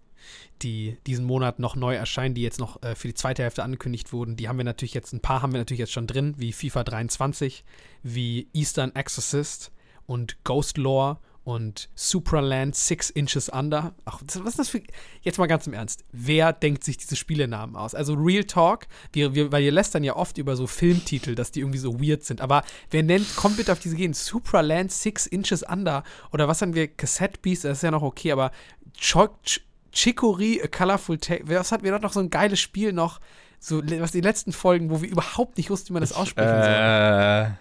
die 0.62 0.96
diesen 1.06 1.24
Monat 1.24 1.58
noch 1.58 1.76
neu 1.76 1.94
erscheinen, 1.94 2.34
die 2.34 2.42
jetzt 2.42 2.60
noch 2.60 2.82
äh, 2.82 2.94
für 2.94 3.08
die 3.08 3.14
zweite 3.14 3.42
Hälfte 3.42 3.62
angekündigt 3.62 4.12
wurden. 4.12 4.36
Die 4.36 4.48
haben 4.48 4.58
wir 4.58 4.64
natürlich 4.64 4.94
jetzt, 4.94 5.12
ein 5.12 5.20
paar 5.20 5.42
haben 5.42 5.52
wir 5.52 5.58
natürlich 5.58 5.80
jetzt 5.80 5.92
schon 5.92 6.06
drin, 6.06 6.34
wie 6.38 6.52
FIFA 6.52 6.84
23, 6.84 7.64
wie 8.02 8.48
Eastern 8.52 8.94
Exorcist 8.94 9.72
und 10.06 10.42
Ghost 10.44 10.78
Lore 10.78 11.18
und 11.44 11.90
Supraland 11.94 12.74
Six 12.74 13.10
Inches 13.10 13.50
Under. 13.50 13.94
Ach, 14.06 14.20
was 14.26 14.52
ist 14.52 14.58
das 14.58 14.68
für. 14.70 14.82
Jetzt 15.20 15.38
mal 15.38 15.46
ganz 15.46 15.66
im 15.66 15.74
Ernst. 15.74 16.04
Wer 16.10 16.52
denkt 16.52 16.82
sich 16.84 16.96
diese 16.96 17.16
Spielenamen 17.16 17.76
aus? 17.76 17.94
Also 17.94 18.14
Real 18.14 18.44
Talk, 18.44 18.86
wir, 19.12 19.34
wir, 19.34 19.52
weil 19.52 19.62
wir 19.62 19.72
lästern 19.72 20.04
ja 20.04 20.16
oft 20.16 20.38
über 20.38 20.56
so 20.56 20.66
Filmtitel, 20.66 21.34
dass 21.34 21.52
die 21.52 21.60
irgendwie 21.60 21.78
so 21.78 22.00
weird 22.00 22.24
sind. 22.24 22.40
Aber 22.40 22.64
wer 22.90 23.02
nennt, 23.02 23.36
kommt 23.36 23.58
bitte 23.58 23.72
auf 23.72 23.78
diese 23.78 23.94
gehen, 23.94 24.14
Supraland 24.14 24.90
Six 24.90 25.26
Inches 25.26 25.62
Under 25.62 26.02
oder 26.32 26.48
was 26.48 26.62
haben 26.62 26.74
wir? 26.74 26.88
Cassette 26.88 27.38
Beast, 27.40 27.64
das 27.64 27.78
ist 27.78 27.82
ja 27.82 27.90
noch 27.90 28.02
okay, 28.02 28.32
aber 28.32 28.50
Cho 28.98 29.28
Ch 29.44 29.60
Chicory, 29.94 30.60
A 30.62 30.66
Colorful 30.68 31.18
Tale, 31.18 31.40
was 31.44 31.72
hatten 31.72 31.84
wir 31.84 31.92
dort 31.92 32.02
noch 32.02 32.12
so 32.12 32.20
ein 32.20 32.30
geiles 32.30 32.60
Spiel 32.60 32.92
noch? 32.92 33.20
So, 33.58 33.82
was 33.82 34.12
die 34.12 34.20
letzten 34.20 34.52
Folgen, 34.52 34.90
wo 34.90 35.00
wir 35.00 35.08
überhaupt 35.08 35.56
nicht 35.56 35.70
wussten, 35.70 35.88
wie 35.90 35.92
man 35.94 36.02
das 36.02 36.12
aussprechen 36.12 36.50
soll. 36.50 37.56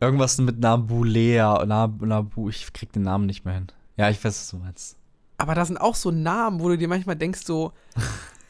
Äh, 0.00 0.04
irgendwas 0.04 0.38
mit 0.38 0.58
Nabulea. 0.58 1.64
Nab, 1.66 2.00
Nabu, 2.02 2.48
ich 2.48 2.72
krieg 2.72 2.92
den 2.92 3.02
Namen 3.02 3.26
nicht 3.26 3.44
mehr 3.44 3.54
hin. 3.54 3.68
Ja, 3.96 4.10
ich 4.10 4.18
weiß, 4.18 4.40
was 4.40 4.50
du 4.50 4.56
meinst. 4.56 4.96
Aber 5.36 5.54
da 5.54 5.64
sind 5.64 5.76
auch 5.76 5.94
so 5.94 6.10
Namen, 6.10 6.58
wo 6.60 6.68
du 6.68 6.76
dir 6.76 6.88
manchmal 6.88 7.14
denkst, 7.14 7.42
so, 7.44 7.72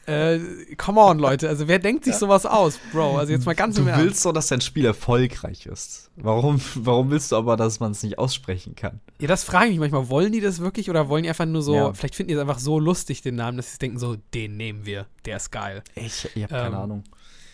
äh, 0.05 0.39
come 0.77 0.99
on, 0.99 1.19
Leute, 1.19 1.47
also 1.47 1.67
wer 1.67 1.77
denkt 1.79 2.03
sich 2.05 2.15
sowas 2.15 2.45
aus, 2.45 2.79
Bro? 2.91 3.17
Also 3.19 3.31
jetzt 3.31 3.45
mal 3.45 3.53
ganz 3.55 3.75
Du 3.75 3.81
im 3.81 3.87
Ernst. 3.89 4.03
willst 4.03 4.25
doch, 4.25 4.33
dass 4.33 4.47
dein 4.47 4.61
Spiel 4.61 4.85
erfolgreich 4.85 5.65
ist. 5.67 6.09
Warum, 6.15 6.59
warum 6.75 7.11
willst 7.11 7.31
du 7.31 7.35
aber, 7.35 7.55
dass 7.57 7.79
man 7.79 7.91
es 7.91 8.01
nicht 8.01 8.17
aussprechen 8.17 8.75
kann? 8.75 8.99
Ja, 9.19 9.27
das 9.27 9.43
frage 9.43 9.65
ich 9.65 9.71
mich 9.71 9.79
manchmal. 9.79 10.09
Wollen 10.09 10.31
die 10.31 10.41
das 10.41 10.59
wirklich 10.59 10.89
oder 10.89 11.09
wollen 11.09 11.23
die 11.23 11.29
einfach 11.29 11.45
nur 11.45 11.61
so, 11.61 11.75
Ja. 11.75 11.93
vielleicht 11.93 12.15
finden 12.15 12.29
die 12.29 12.33
es 12.35 12.41
einfach 12.41 12.59
so 12.59 12.79
lustig, 12.79 13.21
den 13.21 13.35
Namen, 13.35 13.57
dass 13.57 13.73
sie 13.73 13.77
denken, 13.77 13.99
so, 13.99 14.15
den 14.33 14.57
nehmen 14.57 14.85
wir, 14.85 15.05
der 15.25 15.37
ist 15.37 15.51
geil. 15.51 15.83
Ich, 15.95 16.27
ich 16.35 16.43
habe 16.43 16.55
Ähm, 16.55 16.61
keine 16.63 16.77
Ahnung. 16.77 17.03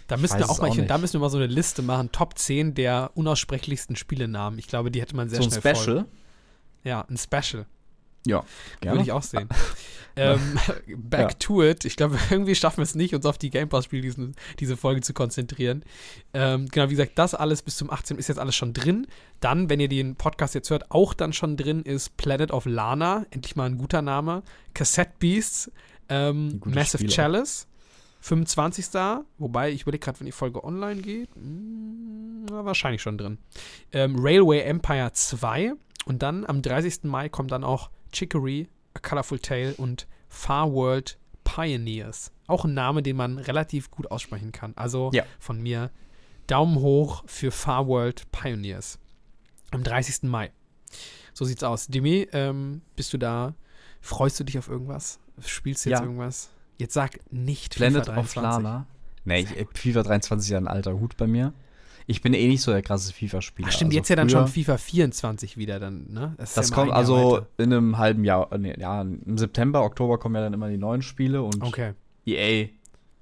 Da 0.07 0.17
müssen 0.17 0.37
wir 0.37 0.49
auch 0.49 0.59
mal, 0.61 0.67
ich 0.67 0.75
finde, 0.75 0.87
da 0.87 0.99
müssen 0.99 1.13
wir 1.13 1.19
mal 1.21 1.29
so 1.31 1.37
eine 1.37 1.47
Liste 1.47 1.81
machen, 1.81 2.11
Top 2.11 2.37
10 2.37 2.75
der 2.75 3.09
unaussprechlichsten 3.15 3.95
Spielenamen. 3.95 4.59
Ich 4.59 4.67
glaube, 4.67 4.91
die 4.91 5.01
hätte 5.01 5.15
man 5.15 5.29
sehr 5.29 5.39
So 5.41 5.45
ein 5.45 5.51
schnell 5.59 5.61
voll. 5.75 5.83
Special? 5.83 6.05
Ja, 6.83 7.01
ein 7.09 7.17
Special. 7.17 7.65
Ja, 8.25 8.43
Würde 8.81 9.01
ich 9.01 9.11
auch 9.11 9.23
sehen. 9.23 9.47
ähm, 10.15 10.59
back 10.97 11.19
Ja. 11.31 11.37
to 11.39 11.63
it. 11.63 11.85
Ich 11.85 11.95
glaube, 11.95 12.17
irgendwie 12.29 12.55
schaffen 12.55 12.77
wir 12.77 12.83
es 12.83 12.95
nicht, 12.95 13.13
uns 13.13 13.25
auf 13.25 13.37
die 13.37 13.49
Game 13.49 13.69
Pass-Spiele 13.69 14.31
diese 14.59 14.77
Folge 14.77 15.01
zu 15.01 15.13
konzentrieren. 15.13 15.83
Ähm, 16.33 16.67
genau, 16.69 16.87
wie 16.87 16.95
gesagt, 16.95 17.13
das 17.15 17.35
alles 17.35 17.61
bis 17.61 17.77
zum 17.77 17.89
18. 17.89 18.17
ist 18.17 18.27
jetzt 18.27 18.39
alles 18.39 18.55
schon 18.55 18.73
drin. 18.73 19.07
Dann, 19.39 19.69
wenn 19.69 19.79
ihr 19.79 19.89
den 19.89 20.15
Podcast 20.15 20.55
jetzt 20.55 20.69
hört, 20.69 20.91
auch 20.91 21.13
dann 21.13 21.33
schon 21.33 21.57
drin 21.57 21.83
ist 21.83 22.17
Planet 22.17 22.51
of 22.51 22.65
Lana. 22.65 23.25
Endlich 23.31 23.55
mal 23.55 23.65
ein 23.65 23.77
guter 23.77 24.01
Name. 24.01 24.43
Cassette 24.73 25.11
Beasts. 25.19 25.71
Ähm, 26.09 26.61
Massive 26.65 27.03
Spiel. 27.03 27.09
Chalice. 27.09 27.67
25. 28.21 28.87
Wobei, 29.37 29.71
ich 29.71 29.83
überlege 29.83 30.03
gerade, 30.03 30.19
wenn 30.19 30.25
die 30.25 30.31
Folge 30.31 30.63
online 30.63 31.01
geht. 31.01 31.29
Hm, 31.35 32.45
na, 32.49 32.65
wahrscheinlich 32.65 33.01
schon 33.01 33.17
drin. 33.19 33.37
Ähm, 33.91 34.15
Railway 34.17 34.61
Empire 34.61 35.11
2. 35.13 35.73
Und 36.05 36.21
dann 36.23 36.45
am 36.45 36.61
30. 36.61 37.03
Mai 37.03 37.29
kommt 37.29 37.51
dann 37.51 37.63
auch 37.63 37.89
Chicory, 38.15 38.67
A 38.93 38.99
Colorful 38.99 39.39
Tale 39.39 39.73
und 39.75 40.07
Far 40.29 40.71
World 40.71 41.17
Pioneers. 41.43 42.31
Auch 42.47 42.65
ein 42.65 42.73
Name, 42.73 43.01
den 43.03 43.15
man 43.15 43.37
relativ 43.37 43.91
gut 43.91 44.09
aussprechen 44.11 44.51
kann. 44.51 44.73
Also 44.75 45.11
Ja. 45.13 45.23
von 45.39 45.61
mir 45.61 45.91
Daumen 46.47 46.75
hoch 46.79 47.23
für 47.27 47.51
Far 47.51 47.87
World 47.87 48.29
Pioneers. 48.31 48.99
Am 49.71 49.83
30. 49.83 50.29
Mai. 50.29 50.51
So 51.33 51.43
sieht's 51.45 51.63
aus. 51.63 51.87
Demi, 51.87 52.27
ähm, 52.33 52.81
bist 52.95 53.11
du 53.13 53.17
da? 53.17 53.55
Freust 54.01 54.39
du 54.39 54.43
dich 54.43 54.57
auf 54.57 54.69
irgendwas? 54.69 55.19
Spielst 55.45 55.85
du 55.85 55.89
jetzt 55.89 55.99
Ja. 55.99 56.05
irgendwas? 56.05 56.49
Jetzt 56.77 56.93
sag 56.93 57.19
nicht 57.31 57.75
Planet 57.75 58.05
FIFA 58.05 58.19
of 58.19 58.33
23. 58.33 58.41
Lana. 58.63 58.87
Nee, 59.23 59.39
ich, 59.41 59.67
FIFA 59.79 60.03
23 60.03 60.45
ist 60.47 60.51
ja 60.51 60.57
ein 60.59 60.67
alter 60.67 60.99
Hut 60.99 61.17
bei 61.17 61.25
mir. 61.27 61.53
Ich 62.07 62.21
bin 62.21 62.33
eh 62.33 62.47
nicht 62.47 62.61
so 62.61 62.71
der 62.71 62.81
krasse 62.83 63.11
FIFA-Spieler. 63.13 63.67
Ach 63.69 63.71
stimmt, 63.73 63.89
Also 63.89 63.97
jetzt 63.97 64.09
ja 64.09 64.15
dann 64.15 64.29
schon 64.29 64.47
FIFA 64.47 64.77
24 64.77 65.57
wieder 65.57 65.79
dann, 65.79 66.05
ne? 66.11 66.35
ist 66.37 66.55
Das 66.55 66.69
ja 66.69 66.75
kommt 66.75 66.91
also 66.91 67.15
weiter. 67.37 67.47
in 67.57 67.73
einem 67.73 67.97
halben 67.97 68.23
Jahr, 68.23 68.55
nee, 68.57 68.75
ja, 68.79 69.01
im 69.01 69.37
September, 69.37 69.83
Oktober 69.83 70.19
kommen 70.19 70.35
ja 70.35 70.41
dann 70.41 70.53
immer 70.53 70.69
die 70.69 70.77
neuen 70.77 71.01
Spiele 71.01 71.41
und 71.41 71.63
Okay. 71.63 71.93
EA 72.25 72.67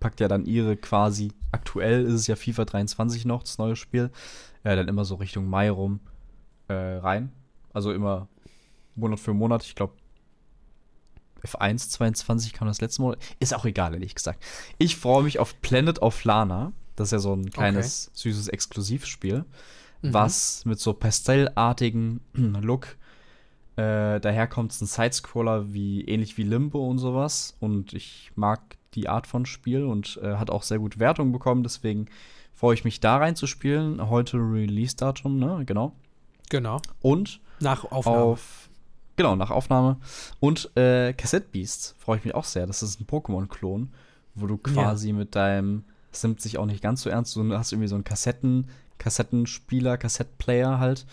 packt 0.02 0.20
ja 0.20 0.28
dann 0.28 0.46
ihre 0.46 0.76
quasi, 0.76 1.32
aktuell 1.54 2.04
ist 2.06 2.14
es 2.14 2.28
ja 2.28 2.36
FIFA 2.36 2.66
23 2.66 3.24
noch, 3.26 3.44
das 3.44 3.58
neue 3.58 3.78
Spiel, 3.78 4.12
äh, 4.64 4.76
dann 4.76 4.90
immer 4.90 5.06
so 5.06 5.16
Richtung 5.16 5.48
Mai 5.48 5.70
rum 5.70 6.02
äh, 6.68 6.74
rein. 6.74 7.32
Also 7.72 7.94
immer 7.94 8.28
Monat 8.96 9.20
für 9.22 9.34
Monat, 9.34 9.64
ich 9.64 9.76
glaube 9.76 9.94
F1 11.46 11.90
22 11.90 12.54
kam 12.54 12.68
das 12.68 12.80
letzte 12.82 13.02
Mal. 13.02 13.18
Ist 13.40 13.54
auch 13.54 13.66
egal, 13.66 13.94
ehrlich 13.94 14.16
gesagt. 14.16 14.44
Ich 14.78 14.96
freue 14.96 15.24
mich 15.24 15.40
auf 15.40 15.60
Planet 15.62 16.02
of 16.02 16.24
Lana. 16.24 16.72
Das 16.96 17.08
ist 17.08 17.12
ja 17.12 17.20
so 17.20 17.34
ein 17.34 17.50
kleines, 17.50 18.10
okay. 18.10 18.30
süßes 18.30 18.48
Exklusivspiel, 18.50 19.46
mhm. 20.02 20.14
was 20.14 20.66
mit 20.66 20.80
so 20.80 20.94
pastellartigen 20.94 22.22
Look 22.34 22.98
äh, 23.76 24.20
daherkommt. 24.20 24.72
Es 24.72 24.82
ist 24.82 24.82
ein 24.98 25.04
Sidescroller, 25.04 25.74
wie, 25.74 26.06
ähnlich 26.06 26.38
wie 26.38 26.44
Limbo 26.44 26.88
und 26.88 27.00
sowas. 27.00 27.56
Und 27.60 27.94
ich 27.94 28.32
mag 28.36 28.78
die 28.94 29.10
Art 29.10 29.28
von 29.28 29.46
Spiel 29.46 29.84
und 29.84 30.20
äh, 30.22 30.36
hat 30.36 30.50
auch 30.50 30.64
sehr 30.64 30.80
gut 30.80 31.00
Wertung 31.00 31.32
bekommen. 31.32 31.64
Deswegen 31.64 32.08
freue 32.54 32.76
ich 32.76 32.84
mich 32.84 33.00
da 33.00 33.18
reinzuspielen. 33.18 34.10
Heute 34.10 34.38
Release-Datum, 34.38 35.40
ne? 35.40 35.64
Genau. 35.66 35.94
Genau. 36.50 36.82
Und 37.02 37.40
nach 37.60 37.86
Aufnahme. 37.92 38.18
Auf, 38.18 38.70
genau, 39.16 39.36
nach 39.36 39.50
Aufnahme. 39.50 39.98
Und 40.40 40.76
äh, 40.78 41.14
Cassette 41.14 41.48
Beasts 41.52 41.96
freue 41.98 42.18
ich 42.20 42.26
mich 42.26 42.36
auch 42.36 42.44
sehr. 42.44 42.68
Das 42.68 42.84
ist 42.84 43.00
ein 43.00 43.08
Pokémon-Klon, 43.08 43.92
wo 44.36 44.48
du 44.48 44.58
quasi 44.58 45.10
ja. 45.10 45.16
mit 45.16 45.36
deinem, 45.36 45.86
das 46.14 46.24
nimmt 46.24 46.42
sich 46.42 46.58
auch 46.58 46.66
nicht 46.66 46.82
ganz 46.82 47.02
so 47.02 47.10
ernst, 47.10 47.36
du 47.36 47.58
hast 47.58 47.72
irgendwie 47.72 47.90
so 47.90 47.96
einen 47.96 48.04
Kassetten, 48.04 48.70
Kassettenspieler, 48.98 49.98
Kassettplayer 49.98 50.80
halt. 50.80 51.06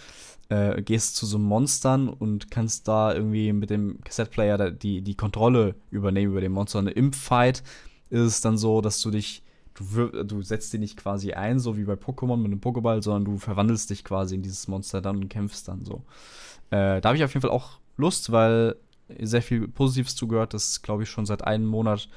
Äh, 0.48 0.82
gehst 0.82 1.14
zu 1.14 1.26
so 1.26 1.38
Monstern 1.38 2.08
und 2.08 2.50
kannst 2.50 2.88
da 2.88 3.14
irgendwie 3.14 3.52
mit 3.52 3.70
dem 3.70 4.00
Kassettplayer 4.02 4.72
die, 4.72 5.00
die 5.00 5.14
Kontrolle 5.14 5.76
übernehmen 5.92 6.32
über 6.32 6.40
den 6.40 6.50
Monster. 6.50 6.80
Und 6.80 6.88
im 6.88 7.12
Fight 7.12 7.62
ist 8.10 8.20
es 8.20 8.40
dann 8.40 8.58
so, 8.58 8.80
dass 8.80 9.00
du 9.00 9.12
dich 9.12 9.44
du, 9.74 10.24
du 10.24 10.42
setzt 10.42 10.72
dich 10.72 10.80
nicht 10.80 10.96
quasi 10.96 11.32
ein, 11.32 11.60
so 11.60 11.76
wie 11.76 11.84
bei 11.84 11.94
Pokémon 11.94 12.36
mit 12.36 12.46
einem 12.46 12.60
Pokéball, 12.60 13.02
sondern 13.02 13.24
du 13.24 13.38
verwandelst 13.38 13.90
dich 13.90 14.04
quasi 14.04 14.34
in 14.34 14.42
dieses 14.42 14.68
Monster 14.68 15.00
dann 15.00 15.16
und 15.16 15.28
kämpfst 15.28 15.68
dann 15.68 15.84
so. 15.84 16.02
Äh, 16.70 17.00
da 17.00 17.08
habe 17.10 17.16
ich 17.16 17.24
auf 17.24 17.32
jeden 17.32 17.42
Fall 17.42 17.50
auch 17.50 17.78
Lust, 17.96 18.32
weil 18.32 18.76
sehr 19.18 19.42
viel 19.42 19.68
Positives 19.68 20.16
zugehört. 20.16 20.54
Das 20.54 20.82
glaube 20.82 21.02
ich, 21.02 21.10
schon 21.10 21.26
seit 21.26 21.44
einem 21.44 21.66
Monat 21.66 22.08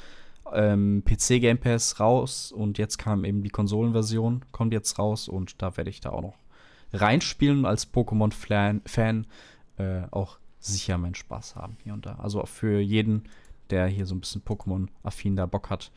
ähm, 0.53 1.03
PC 1.05 1.41
Game 1.41 1.57
Pass 1.57 1.99
raus 1.99 2.51
und 2.51 2.77
jetzt 2.77 2.97
kam 2.97 3.25
eben 3.25 3.43
die 3.43 3.49
Konsolenversion, 3.49 4.45
kommt 4.51 4.73
jetzt 4.73 4.97
raus 4.99 5.27
und 5.27 5.61
da 5.61 5.75
werde 5.77 5.89
ich 5.89 6.01
da 6.01 6.11
auch 6.11 6.21
noch 6.21 6.37
reinspielen 6.93 7.65
als 7.65 7.91
Pokémon-Fan. 7.91 9.27
Äh, 9.77 10.01
auch 10.11 10.37
sicher 10.59 10.97
meinen 10.97 11.15
Spaß 11.15 11.55
haben 11.55 11.77
hier 11.83 11.93
und 11.93 12.05
da. 12.05 12.15
Also 12.15 12.45
für 12.45 12.79
jeden, 12.79 13.23
der 13.69 13.87
hier 13.87 14.05
so 14.05 14.15
ein 14.15 14.19
bisschen 14.19 14.43
Pokémon-affin 14.43 15.35
da 15.35 15.45
Bock 15.45 15.69
hat, 15.69 15.91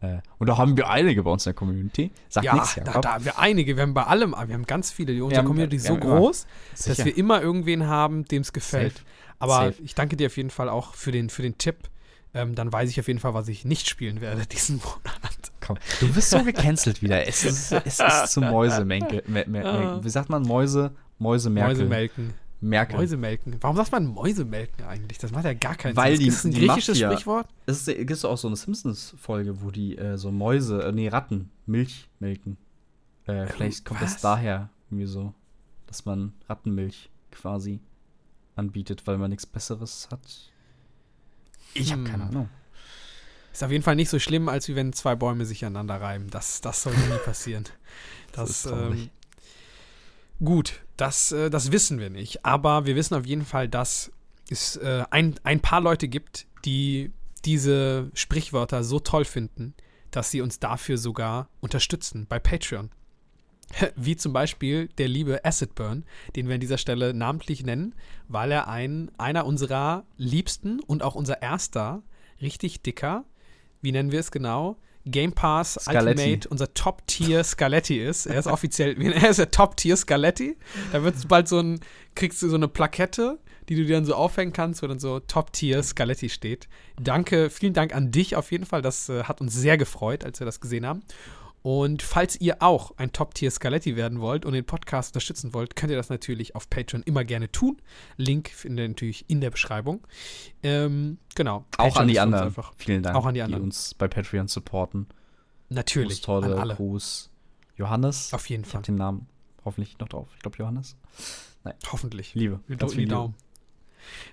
äh, 0.00 0.18
und 0.38 0.46
da 0.46 0.58
haben 0.58 0.76
wir 0.76 0.90
einige 0.90 1.22
bei 1.22 1.30
uns 1.30 1.46
in 1.46 1.50
der 1.50 1.54
Community. 1.54 2.10
Sagt 2.28 2.44
ja, 2.44 2.54
nichts, 2.54 2.74
da, 2.74 3.00
da 3.00 3.14
haben 3.14 3.24
wir 3.24 3.38
einige. 3.38 3.76
Wir 3.76 3.82
haben 3.82 3.94
bei 3.94 4.04
allem, 4.04 4.32
wir 4.32 4.54
haben 4.54 4.66
ganz 4.66 4.90
viele. 4.90 5.14
Die, 5.14 5.20
unsere 5.20 5.40
haben, 5.40 5.46
Community 5.46 5.76
ist 5.76 5.86
so 5.86 5.96
groß, 5.96 6.46
dass 6.86 7.04
wir 7.04 7.16
immer 7.16 7.40
irgendwen 7.40 7.86
haben, 7.86 8.24
dem 8.26 8.42
es 8.42 8.52
gefällt. 8.52 8.98
Safe. 8.98 9.06
Aber 9.38 9.54
Safe. 9.66 9.82
ich 9.82 9.94
danke 9.94 10.16
dir 10.16 10.26
auf 10.26 10.36
jeden 10.36 10.50
Fall 10.50 10.68
auch 10.68 10.94
für 10.94 11.12
den, 11.12 11.30
für 11.30 11.42
den 11.42 11.56
Tipp. 11.58 11.76
Ähm, 12.34 12.54
dann 12.54 12.72
weiß 12.72 12.90
ich 12.90 13.00
auf 13.00 13.08
jeden 13.08 13.18
Fall, 13.18 13.34
was 13.34 13.48
ich 13.48 13.64
nicht 13.64 13.88
spielen 13.88 14.20
werde 14.20 14.46
diesen 14.46 14.76
Monat. 14.76 15.52
Komm, 15.60 15.78
du 16.00 16.12
bist 16.12 16.30
so 16.30 16.42
gecancelt 16.44 17.02
wieder. 17.02 17.26
Es 17.26 17.44
ist, 17.44 17.72
es 17.72 17.98
ist 17.98 18.32
zu 18.32 18.40
Mäusemelken. 18.40 19.22
Wie 20.04 20.10
sagt 20.10 20.28
man 20.28 20.42
Mäuse? 20.42 20.92
Mäusemerkel. 21.18 21.76
Mäusemelken. 21.76 22.34
Merkel. 22.60 22.98
Mäusemelken. 22.98 23.56
Warum 23.60 23.76
sagt 23.76 23.92
man 23.92 24.06
Mäusemelken 24.06 24.84
eigentlich? 24.84 25.18
Das 25.18 25.30
macht 25.30 25.44
ja 25.44 25.54
gar 25.54 25.74
keinen 25.74 25.96
Weil 25.96 26.16
Sinn. 26.16 26.18
Weil 26.18 26.24
die, 26.24 26.28
ist 26.28 26.44
ein 26.44 26.52
griechisches 26.52 27.00
Mafia, 27.00 27.10
Sprichwort? 27.10 27.48
Es 27.66 27.86
gibt 27.86 28.24
auch 28.24 28.38
so 28.38 28.48
eine 28.48 28.56
Simpsons-Folge, 28.56 29.62
wo 29.62 29.70
die 29.70 29.96
äh, 29.98 30.16
so 30.16 30.30
Mäuse, 30.30 30.82
äh, 30.82 30.92
nee, 30.92 31.08
Ratten, 31.08 31.50
Milch 31.66 32.08
melken. 32.18 32.56
Äh, 33.26 33.44
äh 33.44 33.46
vielleicht 33.46 33.84
kommt 33.84 34.00
Was? 34.00 34.14
das 34.14 34.22
daher 34.22 34.70
irgendwie 34.90 35.06
so, 35.06 35.34
dass 35.86 36.04
man 36.04 36.32
Rattenmilch 36.48 37.10
quasi 37.30 37.80
anbietet, 38.54 39.06
weil 39.06 39.18
man 39.18 39.30
nichts 39.30 39.46
Besseres 39.46 40.08
hat. 40.10 40.52
Ich 41.80 41.92
habe 41.92 42.02
hm. 42.02 42.10
keine 42.10 42.24
Ahnung. 42.24 42.48
Ist 43.52 43.64
auf 43.64 43.70
jeden 43.70 43.84
Fall 43.84 43.96
nicht 43.96 44.10
so 44.10 44.18
schlimm, 44.18 44.48
als 44.48 44.68
wie 44.68 44.76
wenn 44.76 44.92
zwei 44.92 45.14
Bäume 45.14 45.46
sich 45.46 45.64
aneinander 45.64 46.00
reiben. 46.00 46.28
Das, 46.30 46.60
das 46.60 46.82
soll 46.82 46.94
nie 46.94 47.18
passieren. 47.24 47.64
Das, 48.32 48.64
das 48.64 48.72
ähm, 48.72 49.08
Gut, 50.44 50.80
das, 50.96 51.32
äh, 51.32 51.48
das 51.48 51.72
wissen 51.72 51.98
wir 51.98 52.10
nicht. 52.10 52.44
Aber 52.44 52.86
wir 52.86 52.96
wissen 52.96 53.14
auf 53.14 53.24
jeden 53.24 53.44
Fall, 53.44 53.68
dass 53.68 54.12
es 54.50 54.76
äh, 54.76 55.04
ein, 55.10 55.36
ein 55.42 55.60
paar 55.60 55.80
Leute 55.80 56.08
gibt, 56.08 56.46
die 56.64 57.12
diese 57.44 58.10
Sprichwörter 58.14 58.84
so 58.84 59.00
toll 59.00 59.24
finden, 59.24 59.74
dass 60.10 60.30
sie 60.30 60.40
uns 60.40 60.58
dafür 60.58 60.98
sogar 60.98 61.48
unterstützen 61.60 62.26
bei 62.28 62.38
Patreon. 62.38 62.90
Wie 63.96 64.16
zum 64.16 64.32
Beispiel 64.32 64.88
der 64.98 65.08
liebe 65.08 65.44
Acidburn, 65.44 66.04
den 66.34 66.48
wir 66.48 66.54
an 66.54 66.60
dieser 66.60 66.78
Stelle 66.78 67.14
namentlich 67.14 67.64
nennen, 67.64 67.94
weil 68.28 68.52
er 68.52 68.68
ein, 68.68 69.10
einer 69.18 69.46
unserer 69.46 70.04
liebsten 70.16 70.80
und 70.80 71.02
auch 71.02 71.14
unser 71.14 71.42
erster 71.42 72.02
richtig 72.40 72.82
dicker, 72.82 73.24
wie 73.80 73.92
nennen 73.92 74.12
wir 74.12 74.20
es 74.20 74.30
genau, 74.30 74.76
Game 75.06 75.32
Pass 75.32 75.74
Scaletti. 75.74 76.20
Ultimate 76.20 76.48
unser 76.48 76.74
Top-Tier 76.74 77.44
Scaletti 77.44 77.98
ist. 77.98 78.26
Er 78.26 78.40
ist 78.40 78.48
offiziell, 78.48 79.00
er 79.12 79.30
ist 79.30 79.38
der 79.38 79.50
Top-Tier 79.50 79.96
Scaletti. 79.96 80.56
Da 80.92 81.02
wird 81.04 81.28
bald 81.28 81.48
so 81.48 81.60
ein, 81.60 81.80
kriegst 82.14 82.42
du 82.42 82.48
so 82.48 82.56
eine 82.56 82.68
Plakette, 82.68 83.38
die 83.68 83.76
du 83.76 83.84
dir 83.84 83.96
dann 83.96 84.04
so 84.04 84.14
aufhängen 84.14 84.52
kannst, 84.52 84.82
wo 84.82 84.86
dann 84.86 84.98
so 84.98 85.20
Top-Tier 85.20 85.82
Scaletti 85.82 86.28
steht. 86.28 86.68
Danke, 87.00 87.50
vielen 87.50 87.72
Dank 87.72 87.94
an 87.94 88.10
dich 88.10 88.34
auf 88.34 88.50
jeden 88.50 88.66
Fall. 88.66 88.82
Das 88.82 89.08
äh, 89.08 89.24
hat 89.24 89.40
uns 89.40 89.54
sehr 89.54 89.76
gefreut, 89.76 90.24
als 90.24 90.40
wir 90.40 90.44
das 90.44 90.60
gesehen 90.60 90.84
haben. 90.84 91.02
Und 91.66 92.00
falls 92.00 92.40
ihr 92.40 92.62
auch 92.62 92.92
ein 92.96 93.10
Top-Tier 93.10 93.50
Scaletti 93.50 93.96
werden 93.96 94.20
wollt 94.20 94.44
und 94.44 94.52
den 94.52 94.64
Podcast 94.64 95.10
unterstützen 95.10 95.52
wollt, 95.52 95.74
könnt 95.74 95.90
ihr 95.90 95.96
das 95.96 96.10
natürlich 96.10 96.54
auf 96.54 96.70
Patreon 96.70 97.02
immer 97.02 97.24
gerne 97.24 97.50
tun. 97.50 97.82
Link 98.16 98.50
findet 98.50 98.84
ihr 98.84 98.88
natürlich 98.90 99.24
in 99.28 99.40
der 99.40 99.50
Beschreibung. 99.50 100.06
Ähm, 100.62 101.18
genau. 101.34 101.64
Auch 101.76 101.86
Patreon 101.88 102.02
an 102.02 102.06
die 102.06 102.20
anderen. 102.20 102.54
Vielen 102.76 103.02
Dank, 103.02 103.16
auch 103.16 103.26
an 103.26 103.34
die, 103.34 103.42
anderen. 103.42 103.64
die 103.64 103.66
uns 103.66 103.94
bei 103.94 104.06
Patreon 104.06 104.46
supporten. 104.46 105.08
Natürlich. 105.68 106.22
Gruß, 106.22 106.44
an 106.44 106.52
alle. 106.52 106.76
Gruß 106.76 107.30
Johannes. 107.74 108.32
Auf 108.32 108.48
jeden 108.48 108.62
Fall. 108.62 108.68
Ich 108.68 108.74
habe 108.76 108.86
den 108.86 108.94
Namen 108.94 109.26
hoffentlich 109.64 109.98
noch 109.98 110.06
drauf. 110.06 110.28
Ich 110.36 110.42
glaube 110.42 110.58
Johannes. 110.58 110.94
Nein. 111.64 111.74
Hoffentlich. 111.90 112.32
Liebe. 112.36 112.60
Wir 112.68 112.76
drücken 112.76 112.96
die 112.96 113.06
Daumen. 113.06 113.34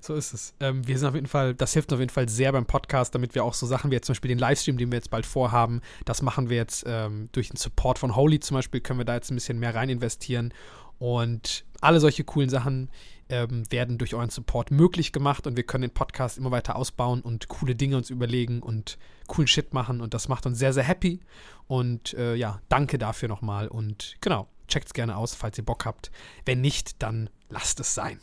So 0.02 0.16
ist 0.16 0.34
es. 0.34 0.54
Ähm, 0.60 0.88
wir 0.88 0.98
sind 0.98 1.08
auf 1.08 1.16
jeden 1.16 1.28
Fall, 1.28 1.54
das 1.56 1.74
hilft 1.74 1.94
auf 1.94 2.00
jeden 2.00 2.12
Fall 2.12 2.30
sehr 2.30 2.52
beim 2.52 2.66
Podcast, 2.66 3.14
damit 3.16 3.36
wir 3.36 3.44
auch 3.44 3.54
so 3.54 3.66
Sachen 3.66 3.92
wie 3.92 3.96
jetzt 3.96 4.08
zum 4.08 4.14
Beispiel 4.14 4.30
den 4.30 4.40
Livestream, 4.40 4.78
den 4.78 4.92
wir 4.92 4.98
jetzt 4.98 5.10
bald 5.10 5.26
vorhaben, 5.26 5.82
das 6.06 6.22
machen 6.22 6.50
wir 6.50 6.58
jetzt 6.58 6.84
ähm, 6.88 7.30
durch 7.32 7.50
den 7.50 7.58
Support 7.58 8.00
von 8.00 8.16
Holy 8.16 8.40
zum 8.40 8.56
Beispiel, 8.56 8.82
können 8.82 9.00
wir 9.00 9.06
da 9.06 9.16
jetzt 9.16 9.32
ein 9.32 9.36
bisschen 9.36 9.60
mehr 9.60 9.76
rein 9.76 9.90
investieren. 9.90 10.54
Und 11.00 11.66
alle 11.82 12.00
solche 12.00 12.24
coolen 12.24 12.50
Sachen 12.50 12.90
ähm, 13.30 13.64
werden 13.72 13.98
durch 13.98 14.14
euren 14.14 14.30
Support 14.30 14.72
möglich 14.72 15.12
gemacht 15.12 15.48
und 15.48 15.58
wir 15.58 15.64
können 15.64 15.82
den 15.82 15.94
Podcast 15.94 16.38
immer 16.38 16.52
weiter 16.52 16.76
ausbauen 16.76 17.22
und 17.22 17.48
coole 17.48 17.76
Dinge 17.76 17.98
uns 17.98 18.10
überlegen 18.10 18.62
und 18.62 18.98
coolen 19.28 19.48
Shit 19.48 19.74
machen 19.74 20.02
und 20.02 20.14
das 20.14 20.28
macht 20.28 20.46
uns 20.46 20.60
sehr, 20.60 20.74
sehr 20.74 20.84
happy. 20.84 21.20
Und 21.68 22.14
äh, 22.14 22.36
ja, 22.36 22.62
danke 22.70 22.98
dafür 22.98 23.30
nochmal 23.30 23.68
und 23.68 24.16
genau, 24.22 24.48
checkt 24.68 24.88
es 24.88 24.94
gerne 24.94 25.18
aus, 25.18 25.36
falls 25.36 25.58
ihr 25.58 25.66
Bock 25.66 25.86
habt. 25.86 26.12
Wenn 26.46 26.62
nicht, 26.62 27.02
dann 27.02 27.30
lasst 27.50 27.80
es 27.80 27.94
sein. 27.94 28.20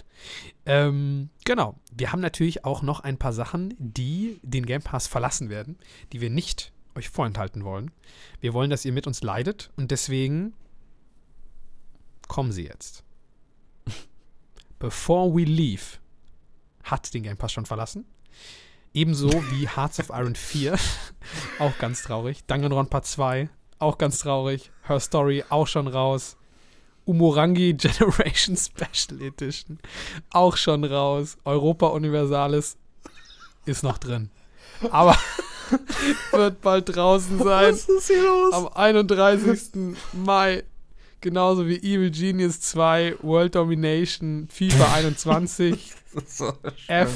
Ähm, 0.66 1.30
genau. 1.44 1.78
Wir 1.92 2.12
haben 2.12 2.20
natürlich 2.20 2.64
auch 2.64 2.82
noch 2.82 3.00
ein 3.00 3.18
paar 3.18 3.32
Sachen, 3.32 3.74
die 3.78 4.40
den 4.42 4.66
Game 4.66 4.82
Pass 4.82 5.06
verlassen 5.06 5.48
werden, 5.48 5.78
die 6.12 6.20
wir 6.20 6.30
nicht 6.30 6.72
euch 6.94 7.08
vorenthalten 7.08 7.64
wollen. 7.64 7.90
Wir 8.40 8.52
wollen, 8.52 8.70
dass 8.70 8.84
ihr 8.84 8.92
mit 8.92 9.06
uns 9.06 9.22
leidet 9.22 9.70
und 9.76 9.90
deswegen 9.90 10.54
kommen 12.28 12.52
sie 12.52 12.64
jetzt. 12.64 13.04
Before 14.78 15.34
We 15.34 15.44
Leave 15.44 15.98
hat 16.82 17.12
den 17.14 17.22
Game 17.22 17.36
Pass 17.36 17.52
schon 17.52 17.66
verlassen. 17.66 18.04
Ebenso 18.92 19.30
wie 19.52 19.68
Hearts 19.68 20.00
of 20.00 20.10
Iron 20.10 20.34
4. 20.34 20.76
auch 21.60 21.78
ganz 21.78 22.02
traurig. 22.02 22.44
Danganronpa 22.46 23.02
2. 23.02 23.48
Auch 23.80 23.98
ganz 23.98 24.20
traurig. 24.20 24.70
Her 24.86 25.00
Story 25.00 25.42
auch 25.48 25.66
schon 25.66 25.88
raus. 25.88 26.36
Umurangi 27.06 27.72
Generation 27.78 28.56
Special 28.56 29.20
Edition. 29.22 29.78
Auch 30.30 30.56
schon 30.56 30.84
raus. 30.84 31.36
Europa 31.44 31.88
Universalis 31.88 32.76
ist 33.64 33.82
noch 33.82 33.98
drin. 33.98 34.30
Aber 34.90 35.16
wird 36.32 36.60
bald 36.60 36.94
draußen 36.94 37.38
sein. 37.38 37.72
Was 37.72 37.88
ist 37.88 38.06
hier 38.08 38.22
los? 38.22 38.52
Am 38.52 38.68
31. 38.68 39.96
Mai. 40.12 40.64
Genauso 41.22 41.66
wie 41.66 41.76
Evil 41.76 42.10
Genius 42.10 42.60
2, 42.62 43.16
World 43.22 43.54
Domination, 43.54 44.48
FIFA 44.50 44.92
21, 44.94 45.92
so 46.26 46.52
F, 46.86 47.10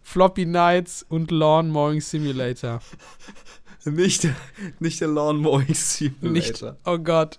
Floppy 0.00 0.46
Nights 0.46 1.04
und 1.08 1.32
Lawn 1.32 1.68
Mowing 1.68 2.00
Simulator. 2.00 2.80
Nicht, 3.84 4.28
nicht 4.80 5.00
der 5.00 5.08
Lawn 5.08 5.38
Mowing 5.38 5.74
Simulator. 5.74 6.30
Nicht, 6.30 6.64
oh 6.84 6.98
Gott. 6.98 7.38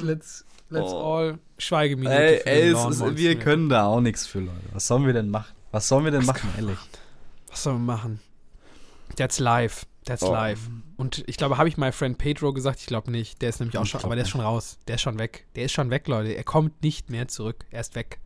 Let's 0.00 0.44
Let's 0.70 0.92
oh. 0.92 1.16
all 1.16 1.38
Schweigeminute. 1.56 2.14
Ey, 2.14 2.42
ey 2.44 2.70
es, 2.70 3.00
es, 3.00 3.16
wir 3.16 3.38
können 3.38 3.68
da 3.68 3.86
auch 3.86 4.00
nichts 4.00 4.26
für, 4.26 4.40
Leute. 4.40 4.60
Was 4.72 4.86
sollen 4.86 5.06
wir 5.06 5.12
denn 5.12 5.30
machen? 5.30 5.54
Was 5.70 5.88
sollen 5.88 6.04
wir 6.04 6.10
denn 6.10 6.20
Was 6.20 6.26
machen, 6.26 6.50
ehrlich? 6.56 6.78
Was 7.48 7.62
sollen 7.62 7.78
wir 7.78 7.94
machen? 7.94 8.20
That's 9.16 9.38
live. 9.38 9.86
That's 10.04 10.22
oh. 10.22 10.32
live. 10.32 10.60
Und 10.96 11.24
ich 11.26 11.36
glaube, 11.36 11.58
habe 11.58 11.68
ich 11.68 11.76
My 11.76 11.92
Friend 11.92 12.16
Pedro 12.18 12.52
gesagt? 12.52 12.80
Ich 12.80 12.86
glaube 12.86 13.10
nicht. 13.10 13.40
Der 13.40 13.48
ist 13.48 13.60
nämlich 13.60 13.78
auch 13.78 13.86
schon, 13.86 14.02
aber 14.04 14.14
der 14.14 14.24
ist 14.24 14.30
schon 14.30 14.40
raus. 14.40 14.78
Der 14.88 14.96
ist 14.96 15.02
schon 15.02 15.18
weg. 15.18 15.46
Der 15.56 15.64
ist 15.64 15.72
schon 15.72 15.90
weg, 15.90 16.06
Leute. 16.06 16.34
Er 16.34 16.44
kommt 16.44 16.82
nicht 16.82 17.10
mehr 17.10 17.28
zurück. 17.28 17.64
Er 17.70 17.80
ist 17.80 17.94
weg. 17.94 18.20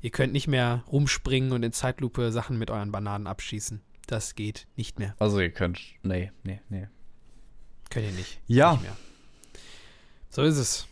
Ihr 0.00 0.10
könnt 0.10 0.32
nicht 0.32 0.48
mehr 0.48 0.84
rumspringen 0.90 1.52
und 1.52 1.62
in 1.62 1.72
Zeitlupe 1.72 2.32
Sachen 2.32 2.58
mit 2.58 2.70
euren 2.70 2.92
Bananen 2.92 3.26
abschießen. 3.26 3.80
Das 4.06 4.34
geht 4.34 4.66
nicht 4.76 4.98
mehr. 4.98 5.14
Also 5.18 5.40
ihr 5.40 5.50
könnt. 5.50 5.80
Nee, 6.02 6.32
nee, 6.42 6.60
nee. 6.68 6.88
Könnt 7.90 8.06
ihr 8.06 8.12
nicht. 8.12 8.40
Ja. 8.46 8.72
Nicht 8.72 8.82
mehr. 8.82 8.96
So 10.30 10.42
ist 10.42 10.56
es. 10.56 10.86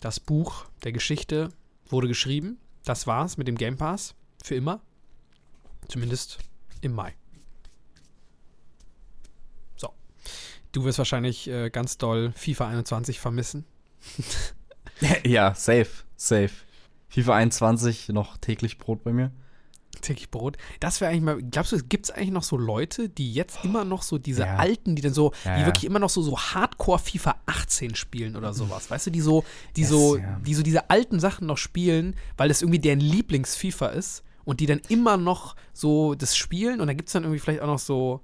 Das 0.00 0.20
Buch 0.20 0.66
der 0.84 0.92
Geschichte 0.92 1.50
wurde 1.86 2.08
geschrieben. 2.08 2.58
Das 2.84 3.06
war's 3.06 3.36
mit 3.36 3.48
dem 3.48 3.56
Game 3.56 3.76
Pass. 3.76 4.14
Für 4.42 4.54
immer. 4.54 4.80
Zumindest 5.88 6.38
im 6.80 6.92
Mai. 6.92 7.14
So. 9.76 9.92
Du 10.72 10.84
wirst 10.84 10.98
wahrscheinlich 10.98 11.48
äh, 11.48 11.70
ganz 11.70 11.98
doll 11.98 12.32
FIFA 12.32 12.68
21 12.68 13.20
vermissen. 13.20 13.64
ja, 15.24 15.54
safe, 15.54 15.90
safe. 16.16 16.52
FIFA 17.08 17.34
21 17.34 18.08
noch 18.10 18.36
täglich 18.36 18.78
Brot 18.78 19.02
bei 19.02 19.12
mir. 19.12 19.32
Täglich 20.02 20.30
Brot. 20.30 20.56
Das 20.80 21.00
wäre 21.00 21.10
eigentlich 21.10 21.22
mal, 21.22 21.42
glaubst 21.42 21.72
du, 21.72 21.78
gibt 21.82 22.06
es 22.06 22.10
eigentlich 22.10 22.30
noch 22.30 22.42
so 22.42 22.56
Leute, 22.56 23.08
die 23.08 23.32
jetzt 23.32 23.58
immer 23.64 23.84
noch 23.84 24.02
so 24.02 24.18
diese 24.18 24.42
Ja. 24.42 24.56
alten, 24.56 24.94
die 24.96 25.02
dann 25.02 25.14
so, 25.14 25.32
Ja, 25.44 25.56
die 25.58 25.66
wirklich 25.66 25.84
immer 25.84 25.98
noch 25.98 26.10
so, 26.10 26.22
so 26.22 26.38
Hardcore 26.38 26.98
FIFA 26.98 27.36
18 27.46 27.94
spielen 27.94 28.36
oder 28.36 28.52
sowas, 28.54 28.90
weißt 28.90 29.06
du, 29.06 29.10
die 29.10 29.20
so, 29.20 29.44
die 29.76 29.82
Yes, 29.82 29.90
so, 29.90 30.16
ja. 30.16 30.40
die 30.46 30.54
so 30.54 30.62
diese 30.62 30.90
alten 30.90 31.20
Sachen 31.20 31.46
noch 31.46 31.58
spielen, 31.58 32.14
weil 32.36 32.48
das 32.48 32.62
irgendwie 32.62 32.78
deren 32.78 33.00
Lieblings-FIFA 33.00 33.86
ist 33.88 34.22
und 34.44 34.60
die 34.60 34.66
dann 34.66 34.80
immer 34.88 35.16
noch 35.16 35.56
so 35.72 36.14
das 36.14 36.36
spielen 36.36 36.80
und 36.80 36.86
dann 36.86 36.96
gibt 36.96 37.08
es 37.08 37.12
dann 37.14 37.24
irgendwie 37.24 37.40
vielleicht 37.40 37.60
auch 37.62 37.66
noch 37.66 37.78
so, 37.78 38.20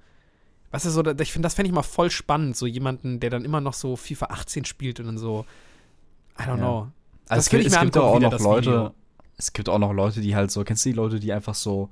weißt 0.71 0.87
du, 0.87 0.91
so, 0.91 1.03
da- 1.03 1.21
ich 1.23 1.33
finde, 1.33 1.47
das 1.47 1.55
fände 1.55 1.69
ich 1.69 1.75
mal 1.75 1.83
voll 1.83 2.11
spannend, 2.11 2.57
so 2.57 2.67
jemanden, 2.67 3.21
der 3.21 3.31
dann 3.31 3.45
immer 3.45 3.61
noch 3.61 3.75
so 3.75 3.97
FIFA 3.97 4.27
18 4.27 4.65
spielt 4.65 5.01
und 5.01 5.07
dann 5.07 5.19
so, 5.19 5.45
I 6.39 6.43
don't 6.45 6.57
know. 6.57 6.89
Also 7.29 7.39
Das 7.39 7.47
es 7.47 7.53
ich 7.53 7.67
es 7.67 7.73
mir 7.73 7.81
gibt 7.85 7.97
auch 7.97 8.17
wieder 8.17 8.31
noch 8.31 8.39
Leute, 8.41 8.67
Video. 8.71 8.95
Es 9.37 9.53
gibt 9.53 9.69
auch 9.69 9.79
noch 9.79 9.93
Leute, 9.93 10.21
die 10.21 10.35
halt 10.37 10.51
so, 10.51 10.63
kennst 10.65 10.85
du 10.85 10.91
die 10.91 10.95
Leute, 10.97 11.21
die 11.21 11.33
einfach 11.33 11.55
so, 11.55 11.91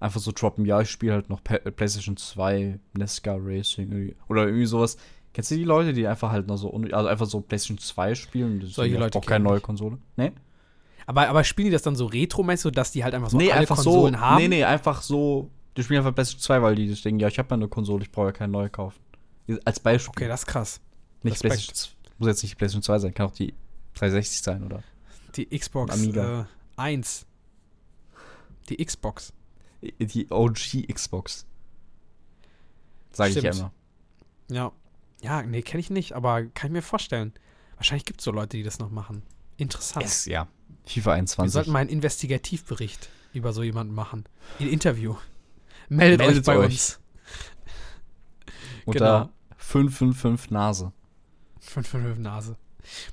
einfach 0.00 0.20
so 0.20 0.32
droppen, 0.32 0.64
ja, 0.64 0.80
ich 0.80 0.90
spiele 0.90 1.12
halt 1.14 1.28
noch 1.28 1.42
Pa- 1.42 1.58
PlayStation 1.58 2.16
2, 2.16 2.78
Nesca 2.96 3.36
Racing 3.38 4.14
oder 4.28 4.46
irgendwie 4.46 4.66
sowas. 4.66 4.96
Kennst 5.34 5.50
du 5.50 5.56
die 5.56 5.64
Leute, 5.64 5.92
die 5.92 6.06
einfach 6.06 6.30
halt 6.30 6.46
noch 6.46 6.56
so, 6.56 6.72
also 6.72 7.08
einfach 7.08 7.26
so 7.26 7.40
PlayStation 7.40 7.78
2 7.78 8.14
spielen? 8.14 8.60
Das 8.60 8.72
Solche 8.72 8.96
Leute 8.96 9.18
auch 9.18 9.24
keine 9.26 9.44
neue. 9.44 9.60
Konsole. 9.60 9.98
Nee? 10.16 10.32
Aber, 11.06 11.28
aber 11.28 11.44
spielen 11.44 11.66
die 11.66 11.72
das 11.72 11.82
dann 11.82 11.96
so 11.96 12.06
retromäßig, 12.06 12.62
so 12.62 12.70
dass 12.70 12.92
die 12.92 13.04
halt 13.04 13.14
einfach 13.14 13.30
so 13.30 13.36
nee, 13.36 13.50
alle 13.50 13.60
einfach 13.60 13.76
Konsolen 13.76 14.14
so, 14.14 14.20
haben? 14.20 14.42
nee, 14.42 14.48
nee, 14.48 14.64
einfach 14.64 15.02
so, 15.02 15.50
die 15.76 15.82
spielen 15.82 15.98
einfach 15.98 16.14
PlayStation 16.14 16.42
2, 16.42 16.62
weil 16.62 16.74
die 16.74 16.92
denken, 16.92 17.20
ja, 17.20 17.28
ich 17.28 17.38
habe 17.38 17.48
ja 17.50 17.54
eine 17.56 17.68
Konsole, 17.68 18.02
ich 18.02 18.10
brauche 18.10 18.26
ja 18.26 18.32
keine 18.32 18.52
neue 18.52 18.68
kaufen. 18.70 18.98
Als 19.64 19.80
Beispiel. 19.80 20.10
Okay, 20.10 20.28
das 20.28 20.40
ist 20.40 20.46
krass. 20.46 20.80
nicht. 21.22 21.40
PlayStation, 21.40 21.94
muss 22.18 22.28
jetzt 22.28 22.42
nicht 22.42 22.52
die 22.52 22.56
PlayStation 22.56 22.82
2 22.82 22.98
sein, 22.98 23.14
kann 23.14 23.26
auch 23.26 23.32
die 23.32 23.54
360 23.94 24.42
sein, 24.42 24.64
oder? 24.64 24.82
Die 25.36 25.46
Xbox 25.46 25.94
Amiga. 25.94 26.40
äh, 26.42 26.44
1. 26.78 27.26
Die 28.68 28.84
Xbox. 28.84 29.32
Die 29.82 30.30
OG 30.30 30.86
Xbox. 30.92 31.46
Sage 33.12 33.30
ich 33.30 33.42
ja 33.42 33.52
immer. 33.52 33.72
Ja. 34.50 34.72
Ja, 35.20 35.42
nee, 35.42 35.62
kenne 35.62 35.80
ich 35.80 35.90
nicht, 35.90 36.12
aber 36.12 36.44
kann 36.44 36.68
ich 36.68 36.72
mir 36.72 36.82
vorstellen. 36.82 37.32
Wahrscheinlich 37.76 38.04
gibt 38.04 38.20
es 38.20 38.24
so 38.24 38.30
Leute, 38.30 38.56
die 38.56 38.62
das 38.62 38.78
noch 38.78 38.90
machen. 38.90 39.22
Interessant. 39.56 40.04
Es, 40.04 40.26
ja. 40.26 40.46
FIFA 40.86 41.10
Wir 41.10 41.14
21. 41.14 41.52
sollten 41.52 41.72
mal 41.72 41.80
einen 41.80 41.90
Investigativbericht 41.90 43.08
über 43.32 43.52
so 43.52 43.62
jemanden 43.62 43.94
machen. 43.94 44.24
Ein 44.60 44.68
Interview. 44.68 45.16
Meldet, 45.88 46.20
Meldet 46.20 46.38
euch 46.38 46.44
bei 46.44 46.58
euch. 46.58 46.72
uns. 46.72 47.00
Unter 48.84 49.22
genau. 49.24 49.32
555 49.56 50.50
Nase. 50.50 50.92
555 51.60 52.22
Nase. 52.22 52.56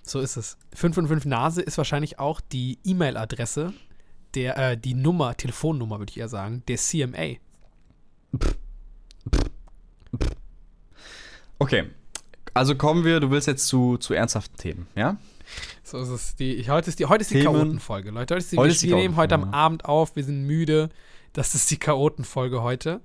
So 0.04 0.20
ist 0.20 0.38
es. 0.38 0.58
555 0.74 1.30
Nase 1.30 1.62
ist 1.62 1.78
wahrscheinlich 1.78 2.20
auch 2.20 2.42
die 2.42 2.80
E-Mail-Adresse, 2.84 3.74
der, 4.34 4.58
äh, 4.58 4.78
die 4.78 4.94
Nummer, 4.94 5.36
Telefonnummer 5.36 6.00
würde 6.00 6.12
ich 6.12 6.20
eher 6.20 6.30
sagen, 6.30 6.64
der 6.68 6.78
CMA. 6.78 7.38
Okay. 11.60 11.86
Also 12.54 12.76
kommen 12.76 13.04
wir, 13.04 13.20
du 13.20 13.32
willst 13.32 13.48
jetzt 13.48 13.68
zu, 13.68 13.98
zu 13.98 14.14
ernsthaften 14.14 14.58
Themen, 14.58 14.88
ja? 14.96 15.18
So 15.84 16.00
ist 16.00 16.10
es. 16.10 16.36
Die, 16.36 16.70
heute 16.70 16.90
ist 16.90 17.00
die, 17.00 17.06
heute 17.06 17.22
ist 17.22 17.32
die. 17.32 17.44
Chaotenfolge, 17.44 18.12
Leute. 18.12 18.36
Heute 18.36 18.44
ist 18.44 18.52
die, 18.52 18.58
Heute 18.58 18.68
wir, 18.68 18.72
ist 18.72 18.84
die 18.84 18.90
wir 18.90 18.96
nehmen 18.96 19.16
heute 19.16 19.36
am 19.36 19.54
Abend 19.54 19.86
auf, 19.86 20.16
wir 20.16 20.24
sind 20.24 20.46
müde. 20.46 20.90
Das 21.34 21.54
ist 21.54 21.70
die 21.70 21.78
Chaotenfolge 21.78 22.62
heute. 22.62 23.02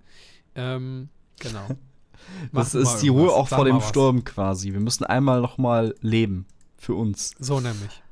Ähm, 0.55 1.09
genau. 1.39 1.67
Das 2.53 2.75
ist 2.75 2.99
die 2.99 3.09
Ruhe 3.09 3.33
auch 3.33 3.49
Sag 3.49 3.57
vor 3.57 3.65
dem. 3.65 3.81
Sturm 3.81 4.25
quasi. 4.25 4.73
Wir 4.73 4.81
müssen 4.81 5.05
einmal 5.05 5.41
noch 5.41 5.59
mal 5.59 5.97
leben. 6.01 6.47
Für 6.81 6.95
uns. 6.95 7.33
So 7.39 7.61
nämlich. 7.61 8.03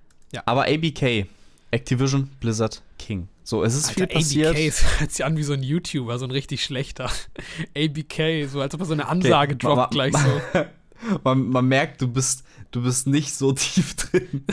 Aber 0.44 0.66
ABK, 0.66 1.26
Activision 1.70 2.28
Blizzard 2.38 2.82
King. 2.98 3.28
So, 3.42 3.64
es 3.64 3.74
ist 3.74 3.88
Alter, 3.88 3.94
viel 3.94 4.06
passiert. 4.08 4.56
ABK 4.56 4.82
hört 5.00 5.10
sich 5.10 5.24
an 5.24 5.38
wie 5.38 5.42
so 5.42 5.54
ein 5.54 5.62
YouTuber, 5.62 6.18
so 6.18 6.26
ein 6.26 6.30
richtig 6.30 6.62
schlechter. 6.62 7.10
ABK, 7.74 8.46
so 8.46 8.60
als 8.60 8.74
ob 8.74 8.80
er 8.80 8.86
so 8.86 8.92
eine 8.92 9.08
Ansage 9.08 9.54
Okay, 9.54 9.66
droppt 9.66 9.90
gleich 9.92 10.14
so. 10.14 10.66
man, 11.24 11.48
man 11.48 11.66
merkt, 11.66 12.02
du 12.02 12.08
bist, 12.08 12.44
du 12.70 12.82
bist 12.82 13.06
nicht 13.06 13.34
so 13.34 13.52
tief 13.52 13.94
drin. 13.94 14.44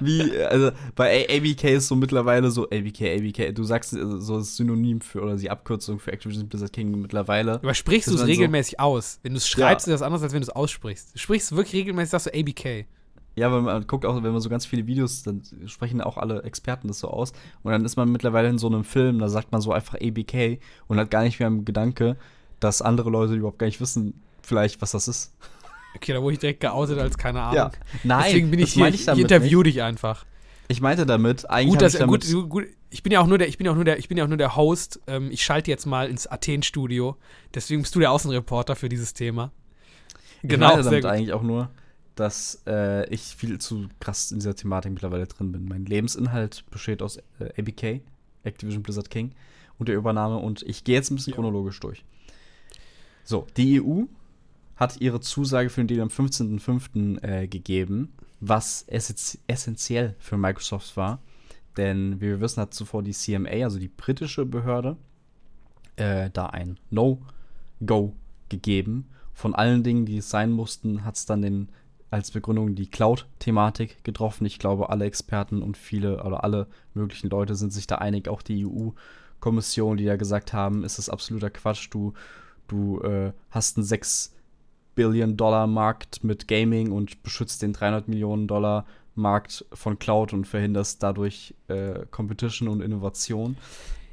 Wie, 0.00 0.36
also 0.42 0.70
bei 0.94 1.26
ABK 1.28 1.64
ist 1.64 1.88
so 1.88 1.96
mittlerweile 1.96 2.50
so, 2.50 2.64
ABK, 2.64 3.02
ABK, 3.18 3.54
du 3.54 3.64
sagst 3.64 3.92
äh, 3.92 3.98
so 4.20 4.38
das 4.38 4.56
Synonym 4.56 5.00
für 5.00 5.22
oder 5.22 5.36
die 5.36 5.50
Abkürzung 5.50 5.98
für 5.98 6.12
Activision 6.12 6.48
Blizzard 6.48 6.72
King 6.72 7.00
mittlerweile. 7.00 7.54
Aber 7.54 7.74
sprichst 7.74 8.08
du 8.08 8.12
es 8.14 8.20
waren 8.20 8.26
so- 8.26 8.32
regelmäßig 8.32 8.80
aus? 8.80 9.18
Wenn 9.22 9.32
du 9.32 9.38
es 9.38 9.48
schreibst, 9.48 9.86
ist 9.86 9.92
das 9.92 10.02
anders, 10.02 10.22
als 10.22 10.32
wenn 10.32 10.40
du 10.40 10.44
es 10.46 10.50
aussprichst. 10.50 11.14
Du 11.14 11.18
sprichst 11.18 11.54
wirklich 11.54 11.74
regelmäßig, 11.74 12.10
sagst 12.10 12.26
du 12.26 12.38
ABK. 12.38 12.86
Ja, 13.34 13.52
weil 13.52 13.60
man 13.60 13.86
guckt 13.86 14.06
auch, 14.06 14.14
wenn 14.22 14.32
man 14.32 14.40
so 14.40 14.48
ganz 14.48 14.64
viele 14.64 14.86
Videos, 14.86 15.22
dann 15.22 15.42
sprechen 15.66 16.00
auch 16.00 16.16
alle 16.16 16.42
Experten 16.44 16.88
das 16.88 17.00
so 17.00 17.08
aus. 17.08 17.32
Und 17.62 17.72
dann 17.72 17.84
ist 17.84 17.96
man 17.96 18.10
mittlerweile 18.10 18.48
in 18.48 18.56
so 18.58 18.66
einem 18.66 18.82
Film, 18.82 19.18
da 19.18 19.28
sagt 19.28 19.52
man 19.52 19.60
so 19.60 19.72
einfach 19.72 19.94
ABK 20.00 20.58
und 20.86 20.98
hat 20.98 21.10
gar 21.10 21.22
nicht 21.22 21.38
mehr 21.38 21.48
im 21.48 21.66
Gedanke, 21.66 22.16
dass 22.60 22.80
andere 22.80 23.10
Leute 23.10 23.34
überhaupt 23.34 23.58
gar 23.58 23.66
nicht 23.66 23.80
wissen, 23.80 24.22
vielleicht, 24.40 24.80
was 24.80 24.92
das 24.92 25.06
ist. 25.08 25.34
Okay, 25.96 26.12
da 26.12 26.22
wurde 26.22 26.34
ich 26.34 26.38
direkt 26.38 26.60
geoutet 26.60 26.98
als 26.98 27.18
keine 27.18 27.42
Ahnung. 27.42 27.72
Nein, 28.04 28.24
Deswegen 28.26 28.50
bin 28.50 28.60
ich 28.60 28.66
das 28.66 28.74
hier, 28.74 28.88
ich, 28.88 29.08
ich 29.08 29.18
interview 29.18 29.62
dich 29.62 29.82
einfach. 29.82 30.24
nicht. 30.24 30.32
Ich 30.68 30.80
meinte 30.80 31.06
damit, 31.06 31.48
eigentlich 31.48 31.70
Gut, 31.74 31.82
dass, 31.82 31.94
ich 31.94 32.00
damit, 32.00 32.28
gut, 32.30 32.48
gut, 32.48 32.64
ich 32.90 33.02
bin 33.02 33.12
ja 33.12 33.20
auch 33.20 33.26
nur 33.26 33.38
der, 33.38 33.48
ich 33.48 33.56
bin 33.56 33.66
ja 33.66 33.70
auch 33.72 33.76
nur 33.76 33.84
der, 33.84 33.98
ich 33.98 34.08
bin 34.08 34.18
ja 34.18 34.24
auch 34.24 34.28
nur 34.28 34.36
der 34.36 34.56
Host. 34.56 35.00
Ähm, 35.06 35.30
ich 35.30 35.44
schalte 35.44 35.70
jetzt 35.70 35.86
mal 35.86 36.08
ins 36.08 36.26
Athen-Studio. 36.26 37.16
Deswegen 37.54 37.82
bist 37.82 37.94
du 37.94 38.00
der 38.00 38.10
Außenreporter 38.10 38.74
für 38.74 38.88
dieses 38.88 39.14
Thema. 39.14 39.52
ich 40.42 40.48
Genau, 40.48 40.68
meinte 40.68 40.82
sehr 40.82 40.90
damit 40.92 41.04
gut. 41.04 41.10
eigentlich 41.12 41.32
auch 41.32 41.42
nur, 41.42 41.70
dass 42.16 42.62
äh, 42.66 43.08
ich 43.14 43.20
viel 43.22 43.58
zu 43.58 43.88
krass 44.00 44.32
in 44.32 44.40
dieser 44.40 44.56
Thematik 44.56 44.90
mittlerweile 44.92 45.26
drin 45.26 45.52
bin. 45.52 45.66
Mein 45.68 45.84
Lebensinhalt 45.86 46.64
besteht 46.70 47.00
aus 47.00 47.18
äh, 47.38 47.50
ABK, 47.58 48.00
Activision 48.42 48.82
Blizzard 48.82 49.08
King, 49.10 49.32
und 49.78 49.88
der 49.88 49.94
Übernahme. 49.96 50.38
Und 50.38 50.62
ich 50.62 50.82
gehe 50.82 50.96
jetzt 50.96 51.10
ein 51.10 51.16
bisschen 51.16 51.32
Ja. 51.32 51.36
chronologisch 51.36 51.78
durch. 51.78 52.04
So, 53.22 53.46
die 53.56 53.80
EU 53.80 54.02
hat 54.76 55.00
ihre 55.00 55.20
Zusage 55.20 55.70
für 55.70 55.80
den 55.80 55.88
Deal 55.88 56.02
am 56.02 56.08
15.05. 56.08 57.22
Äh, 57.22 57.48
gegeben, 57.48 58.12
was 58.40 58.86
essentiell 58.88 60.14
für 60.18 60.36
Microsoft 60.36 60.96
war. 60.96 61.20
Denn 61.76 62.20
wie 62.20 62.28
wir 62.28 62.40
wissen, 62.40 62.60
hat 62.60 62.74
zuvor 62.74 63.02
die 63.02 63.12
CMA, 63.12 63.64
also 63.64 63.78
die 63.78 63.88
britische 63.88 64.46
Behörde, 64.46 64.96
äh, 65.96 66.30
da 66.30 66.46
ein 66.46 66.78
No-Go 66.90 68.14
gegeben. 68.48 69.08
Von 69.32 69.54
allen 69.54 69.82
Dingen, 69.82 70.06
die 70.06 70.18
es 70.18 70.30
sein 70.30 70.50
mussten, 70.50 71.04
hat 71.04 71.16
es 71.16 71.26
dann 71.26 71.42
den, 71.42 71.68
als 72.10 72.30
Begründung 72.30 72.74
die 72.74 72.88
Cloud-Thematik 72.88 74.04
getroffen. 74.04 74.46
Ich 74.46 74.58
glaube, 74.58 74.88
alle 74.90 75.04
Experten 75.04 75.62
und 75.62 75.76
viele 75.76 76.22
oder 76.22 76.44
alle 76.44 76.66
möglichen 76.94 77.28
Leute 77.28 77.54
sind 77.54 77.72
sich 77.72 77.86
da 77.86 77.96
einig, 77.96 78.28
auch 78.28 78.42
die 78.42 78.66
EU-Kommission, 78.66 79.98
die 79.98 80.04
ja 80.04 80.16
gesagt 80.16 80.52
haben, 80.52 80.84
ist 80.84 81.08
absoluter 81.10 81.50
Quatsch. 81.50 81.88
Du, 81.90 82.14
du 82.68 83.00
äh, 83.00 83.32
hast 83.50 83.76
einen 83.76 83.84
6 83.84 84.35
Billion 84.96 85.36
Dollar 85.36 85.68
Markt 85.68 86.24
mit 86.24 86.48
Gaming 86.48 86.90
und 86.90 87.22
beschützt 87.22 87.62
den 87.62 87.72
300 87.72 88.08
Millionen 88.08 88.48
Dollar 88.48 88.84
Markt 89.14 89.64
von 89.72 89.98
Cloud 89.98 90.32
und 90.32 90.46
verhinderst 90.46 91.02
dadurch 91.02 91.54
äh, 91.68 92.04
Competition 92.10 92.68
und 92.68 92.80
Innovation. 92.80 93.56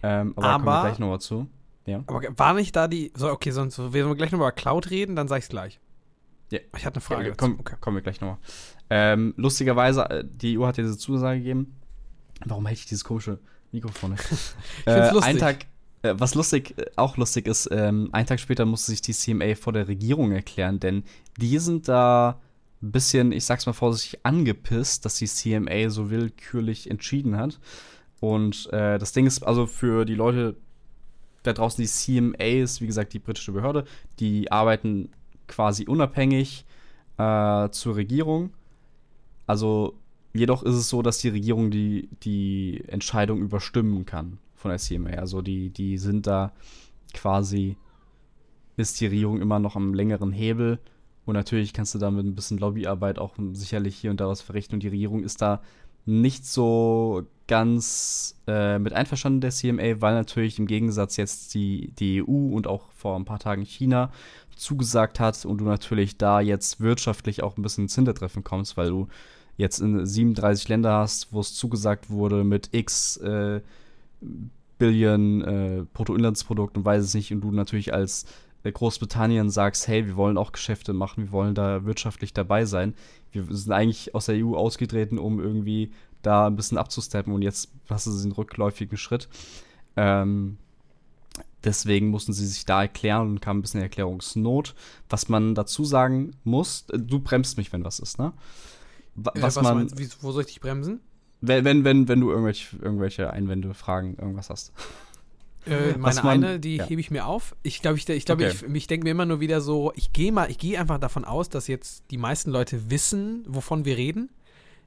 Ähm, 0.03 0.33
aber, 0.35 0.41
da 0.47 0.53
kommen 0.53 0.65
wir 0.65 0.71
Aber- 0.71 0.87
gleich 0.87 0.99
nochmal 0.99 1.21
zu. 1.21 1.47
Aber 2.07 2.21
war 2.37 2.53
nicht 2.53 2.75
da 2.75 2.87
die. 2.87 3.11
So, 3.15 3.29
okay, 3.29 3.51
sonst, 3.51 3.77
wenn 3.77 4.07
wir 4.07 4.15
gleich 4.15 4.31
nochmal 4.31 4.49
über 4.49 4.55
Cloud 4.55 4.89
reden, 4.89 5.15
dann 5.17 5.27
sag 5.27 5.39
ich's 5.39 5.49
gleich. 5.49 5.81
Ja. 6.51 6.59
Ich 6.77 6.85
hatte 6.85 6.97
eine 6.97 7.01
Frage. 7.01 7.29
Ja, 7.29 7.33
komm, 7.35 7.59
okay. 7.59 7.75
Kommen 7.81 7.97
wir 7.97 8.01
gleich 8.01 8.21
nochmal. 8.21 8.37
Ähm, 8.89 9.33
lustigerweise, 9.37 10.09
äh, 10.09 10.23
die 10.25 10.57
EU 10.57 10.65
hat 10.65 10.77
ja 10.77 10.83
diese 10.83 10.97
Zusage 10.97 11.39
gegeben. 11.39 11.75
Warum 12.45 12.65
hätte 12.67 12.79
ich 12.79 12.85
dieses 12.85 13.03
komische 13.03 13.39
Mikrofon? 13.71 14.11
nicht? 14.11 14.23
find's 14.23 14.55
äh, 14.85 15.11
lustig. 15.11 15.23
Ein 15.33 15.37
Tag, 15.39 15.65
was 16.03 16.35
lustig, 16.35 16.77
äh, 16.77 16.85
auch 16.97 17.17
lustig 17.17 17.47
ist, 17.47 17.69
ähm, 17.71 18.09
einen 18.11 18.27
Tag 18.27 18.39
später 18.39 18.65
musste 18.65 18.91
sich 18.91 19.01
die 19.01 19.13
CMA 19.13 19.55
vor 19.55 19.73
der 19.73 19.87
Regierung 19.87 20.31
erklären, 20.31 20.79
denn 20.79 21.03
die 21.37 21.57
sind 21.59 21.87
da 21.87 22.41
ein 22.81 22.91
bisschen, 22.91 23.31
ich 23.31 23.45
sag's 23.45 23.65
mal 23.65 23.73
vorsichtig, 23.73 24.19
angepisst, 24.23 25.05
dass 25.05 25.15
die 25.15 25.27
CMA 25.27 25.89
so 25.89 26.09
willkürlich 26.09 26.89
entschieden 26.89 27.37
hat. 27.37 27.59
Und 28.19 28.71
äh, 28.73 28.99
das 28.99 29.13
Ding 29.13 29.25
ist 29.25 29.43
also 29.43 29.65
für 29.65 30.05
die 30.05 30.15
Leute 30.15 30.55
da 31.43 31.53
draußen, 31.53 31.81
die 31.81 31.89
CMA 31.89 32.61
ist, 32.61 32.81
wie 32.81 32.87
gesagt, 32.87 33.13
die 33.13 33.19
britische 33.19 33.51
Behörde, 33.51 33.85
die 34.19 34.51
arbeiten 34.51 35.09
quasi 35.47 35.87
unabhängig 35.87 36.65
äh, 37.17 37.69
zur 37.69 37.95
Regierung. 37.95 38.51
Also 39.47 39.97
jedoch 40.33 40.63
ist 40.63 40.75
es 40.75 40.89
so, 40.89 41.01
dass 41.01 41.17
die 41.17 41.29
Regierung 41.29 41.71
die, 41.71 42.09
die 42.23 42.83
Entscheidung 42.87 43.39
überstimmen 43.41 44.05
kann 44.05 44.39
von 44.63 44.69
der 44.69 44.79
CMA. 44.79 45.11
Also 45.11 45.41
die, 45.41 45.69
die 45.69 45.97
sind 45.99 46.25
da 46.25 46.51
quasi 47.13 47.77
ist 48.75 48.99
die 48.99 49.05
Regierung 49.05 49.39
immer 49.41 49.59
noch 49.59 49.75
am 49.75 49.93
längeren 49.93 50.31
Hebel. 50.31 50.79
Und 51.25 51.35
natürlich 51.35 51.73
kannst 51.73 51.93
du 51.95 51.99
damit 51.99 52.25
ein 52.25 52.35
bisschen 52.35 52.57
Lobbyarbeit 52.57 53.19
auch 53.19 53.35
sicherlich 53.53 53.95
hier 53.95 54.11
und 54.11 54.19
da 54.19 54.27
was 54.27 54.41
verrichten. 54.41 54.75
Und 54.75 54.83
die 54.83 54.89
Regierung 54.89 55.23
ist 55.23 55.41
da 55.41 55.61
nicht 56.05 56.45
so 56.45 57.23
ganz 57.47 58.41
äh, 58.47 58.79
mit 58.79 58.93
einverstanden 58.93 59.41
der 59.41 59.51
CMA, 59.51 60.01
weil 60.01 60.15
natürlich 60.15 60.59
im 60.59 60.67
Gegensatz 60.67 61.17
jetzt 61.17 61.53
die, 61.53 61.91
die 61.99 62.23
EU 62.23 62.55
und 62.55 62.67
auch 62.67 62.91
vor 62.91 63.15
ein 63.15 63.25
paar 63.25 63.39
Tagen 63.39 63.63
China 63.63 64.11
zugesagt 64.55 65.19
hat 65.19 65.45
und 65.45 65.59
du 65.59 65.65
natürlich 65.65 66.17
da 66.17 66.41
jetzt 66.41 66.81
wirtschaftlich 66.81 67.41
auch 67.43 67.57
ein 67.57 67.61
bisschen 67.61 67.85
ins 67.85 67.95
Hintertreffen 67.95 68.43
kommst, 68.43 68.75
weil 68.75 68.89
du 68.89 69.07
jetzt 69.55 69.79
in 69.79 70.05
37 70.05 70.67
Länder 70.67 70.93
hast, 70.93 71.31
wo 71.31 71.39
es 71.39 71.53
zugesagt 71.53 72.09
wurde 72.09 72.43
mit 72.43 72.69
x 72.73 73.17
äh, 73.17 73.61
Billion 74.77 75.41
äh, 75.41 75.85
Bruttoinlandsprodukt 75.93 76.77
und 76.77 76.85
weiß 76.85 77.03
es 77.03 77.13
nicht 77.13 77.31
und 77.31 77.41
du 77.41 77.51
natürlich 77.51 77.93
als 77.93 78.25
äh, 78.63 78.71
Großbritannien 78.71 79.49
sagst, 79.49 79.87
hey, 79.87 80.05
wir 80.07 80.15
wollen 80.15 80.37
auch 80.37 80.51
Geschäfte 80.51 80.93
machen, 80.93 81.25
wir 81.25 81.31
wollen 81.31 81.55
da 81.55 81.85
wirtschaftlich 81.85 82.33
dabei 82.33 82.65
sein. 82.65 82.93
Wir 83.31 83.45
sind 83.49 83.71
eigentlich 83.71 84.15
aus 84.15 84.25
der 84.25 84.35
EU 84.35 84.55
ausgetreten, 84.55 85.19
um 85.19 85.39
irgendwie 85.39 85.91
da 86.21 86.47
ein 86.47 86.55
bisschen 86.55 86.77
abzusteppen 86.77 87.33
und 87.33 87.41
jetzt 87.41 87.71
hast 87.89 88.07
du 88.07 88.11
den 88.11 88.31
rückläufigen 88.31 88.97
Schritt. 88.97 89.27
Ähm, 89.95 90.57
deswegen 91.63 92.07
mussten 92.07 92.33
sie 92.33 92.45
sich 92.45 92.65
da 92.65 92.81
erklären 92.81 93.29
und 93.29 93.41
kam 93.41 93.57
ein 93.57 93.61
bisschen 93.61 93.81
Erklärungsnot. 93.81 94.75
Was 95.09 95.29
man 95.29 95.55
dazu 95.55 95.85
sagen 95.85 96.31
muss, 96.43 96.85
äh, 96.89 96.99
du 96.99 97.19
bremst 97.19 97.57
mich, 97.57 97.71
wenn 97.73 97.83
was 97.83 97.99
ist, 97.99 98.17
ne? 98.17 98.33
Was, 99.15 99.35
äh, 99.35 99.41
was 99.41 99.61
man, 99.61 99.75
meinst, 99.75 99.97
wie, 99.99 100.09
wo 100.21 100.31
soll 100.31 100.41
ich 100.41 100.47
dich 100.47 100.61
bremsen? 100.61 101.01
Wenn, 101.45 101.65
wenn, 101.65 101.83
wenn, 101.83 102.07
wenn 102.07 102.21
du 102.21 102.29
irgendwelche, 102.29 102.77
irgendwelche 102.77 103.31
Einwände, 103.31 103.73
Fragen, 103.73 104.15
irgendwas 104.17 104.49
hast. 104.49 104.71
Äh, 105.65 105.97
meine 105.97 106.15
man, 106.15 106.43
eine, 106.43 106.59
die 106.59 106.77
ja. 106.77 106.85
hebe 106.85 107.01
ich 107.01 107.11
mir 107.11 107.25
auf. 107.25 107.53
Ich 107.63 107.81
glaube, 107.81 107.97
ich, 107.97 108.07
ich, 108.07 108.25
glaub, 108.25 108.39
okay. 108.39 108.49
ich, 108.49 108.63
ich 108.63 108.87
denke 108.87 109.03
mir 109.03 109.11
immer 109.11 109.25
nur 109.25 109.41
wieder 109.41 109.59
so, 109.59 109.91
ich 109.95 110.13
gehe 110.13 110.31
mal, 110.31 110.49
ich 110.49 110.57
gehe 110.57 110.79
einfach 110.79 110.99
davon 110.99 111.25
aus, 111.25 111.49
dass 111.49 111.67
jetzt 111.67 112.05
die 112.11 112.17
meisten 112.17 112.49
Leute 112.49 112.89
wissen, 112.89 113.43
wovon 113.45 113.83
wir 113.83 113.97
reden. 113.97 114.29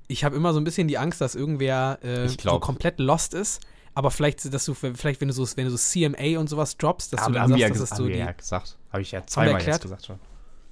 Ich 0.09 0.25
habe 0.25 0.35
immer 0.35 0.55
so 0.55 0.61
ein 0.61 0.65
bisschen 0.65 0.89
die 0.89 0.97
Angst, 0.97 1.21
dass 1.21 1.35
irgendwer 1.35 1.99
äh, 2.03 2.27
so 2.29 2.59
komplett 2.59 3.01
lost 3.01 3.35
ist. 3.35 3.61
Aber 3.93 4.11
vielleicht, 4.11 4.53
dass 4.53 4.65
du, 4.65 4.73
vielleicht, 4.73 5.21
wenn 5.21 5.29
du 5.29 5.35
so, 5.35 5.47
wenn 5.57 5.65
du 5.67 5.71
so 5.71 5.77
CMA 5.77 6.39
und 6.39 6.49
sowas 6.49 6.79
droppst, 6.79 7.13
dass 7.13 7.21
ja, 7.21 7.27
du 7.27 7.33
dann 7.35 7.49
sagst, 7.49 7.61
ja 7.61 7.69
dass 7.69 7.79
das 7.79 7.99
so 7.99 8.07
die, 8.07 8.15
ja 8.15 8.33
gesagt. 8.33 8.79
Habe 8.93 9.03
ich 9.03 9.13
ja 9.13 9.27
zweimal 9.27 9.63
jetzt 9.63 9.83
gesagt 9.83 10.07
schon. 10.07 10.19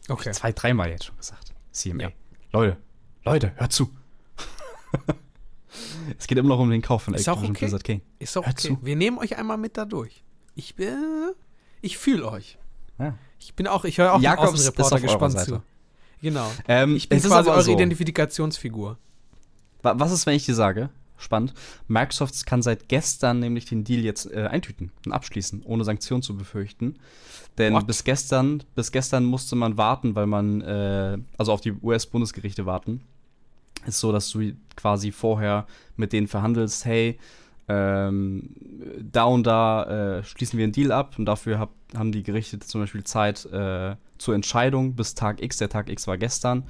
Okay. 0.09 0.33
Zwei, 0.33 0.53
dreimal 0.53 0.89
jetzt 0.89 1.05
schon 1.05 1.17
gesagt. 1.17 1.53
CMA. 1.73 2.03
Ja. 2.05 2.11
Leute, 2.53 2.77
Leute, 3.25 3.53
hört 3.57 3.73
zu. 3.73 3.91
es 6.19 6.27
geht 6.27 6.39
immer 6.39 6.51
noch 6.51 6.59
um 6.59 6.71
den 6.71 6.83
Kauf 6.83 7.03
von 7.03 7.15
Activision 7.15 7.51
okay. 7.51 7.59
Blizzard 7.59 7.85
King. 7.85 8.03
Ist 8.19 8.37
auch 8.37 8.47
okay. 8.47 8.77
Wir 8.83 8.97
nehmen 8.97 9.19
euch 9.19 9.37
einmal 9.37 9.59
mit 9.59 9.77
da 9.77 9.85
durch. 9.85 10.25
Ich 10.55 10.75
bin, 10.75 11.33
ich 11.81 11.99
fühle 11.99 12.29
euch. 12.29 12.59
Ja. 12.99 13.15
Ich 13.39 13.55
bin 13.55 13.67
auch, 13.67 13.85
ich 13.85 13.99
höre 13.99 14.15
auch 14.15 14.21
Jakobs 14.21 14.65
den 14.65 14.81
Außenreporter 14.81 15.01
gespannt 15.01 15.39
zu. 15.41 15.63
Genau. 16.23 16.51
Ähm, 16.69 16.97
ich 16.97 17.09
bin 17.09 17.21
quasi 17.21 17.51
eure 17.51 17.63
so. 17.63 17.73
Identifikationsfigur. 17.73 18.99
Was 19.83 20.13
ist, 20.13 20.25
wenn 20.25 20.35
ich 20.35 20.47
dir 20.47 20.55
sage, 20.55 20.89
spannend, 21.19 21.53
Microsoft 21.89 22.47
kann 22.47 22.63
seit 22.63 22.89
gestern 22.89 23.41
nämlich 23.41 23.67
den 23.67 23.85
Deal 23.85 24.03
jetzt 24.03 24.33
äh, 24.33 24.49
eintüten 24.51 24.91
und 25.05 25.13
abschließen, 25.13 25.63
ohne 25.65 25.85
Sanktionen 25.85 26.23
zu 26.23 26.37
befürchten. 26.37 26.97
Denn 27.59 27.75
What? 27.75 27.87
bis 27.87 28.05
gestern, 28.05 28.63
bis 28.75 28.93
gestern 28.93 29.25
musste 29.25 29.57
man 29.57 29.77
warten, 29.77 30.15
weil 30.15 30.27
man, 30.27 30.63
äh, 30.63 31.19
also 31.37 31.53
auf 31.53 31.61
die 31.61 31.73
US-Bundesgerichte 31.73 32.67
warten. 32.67 33.03
Ist 33.87 34.01
so, 34.01 34.13
dass 34.13 34.31
du 34.31 34.53
quasi 34.77 35.13
vorher 35.13 35.67
mit 35.97 36.13
denen 36.13 36.27
verhandelst, 36.27 36.85
hey, 36.85 37.19
ähm, 37.67 38.51
da 39.01 39.25
und 39.25 39.47
da 39.47 40.19
äh, 40.19 40.25
schließen 40.25 40.59
wir 40.59 40.65
einen 40.65 40.73
Deal 40.73 40.93
ab 40.93 41.15
und 41.19 41.25
dafür 41.25 41.59
hab, 41.59 41.71
haben 41.97 42.13
die 42.13 42.23
Gerichte 42.23 42.59
zum 42.59 42.83
Beispiel 42.83 43.05
Zeit 43.05 43.47
äh, 43.47 43.97
zur 44.19 44.35
Entscheidung 44.35 44.95
bis 44.95 45.15
Tag 45.15 45.43
X. 45.43 45.59
Der 45.59 45.71
Tag 45.71 45.89
X 45.89 46.07
war 46.07 46.19
gestern. 46.19 46.65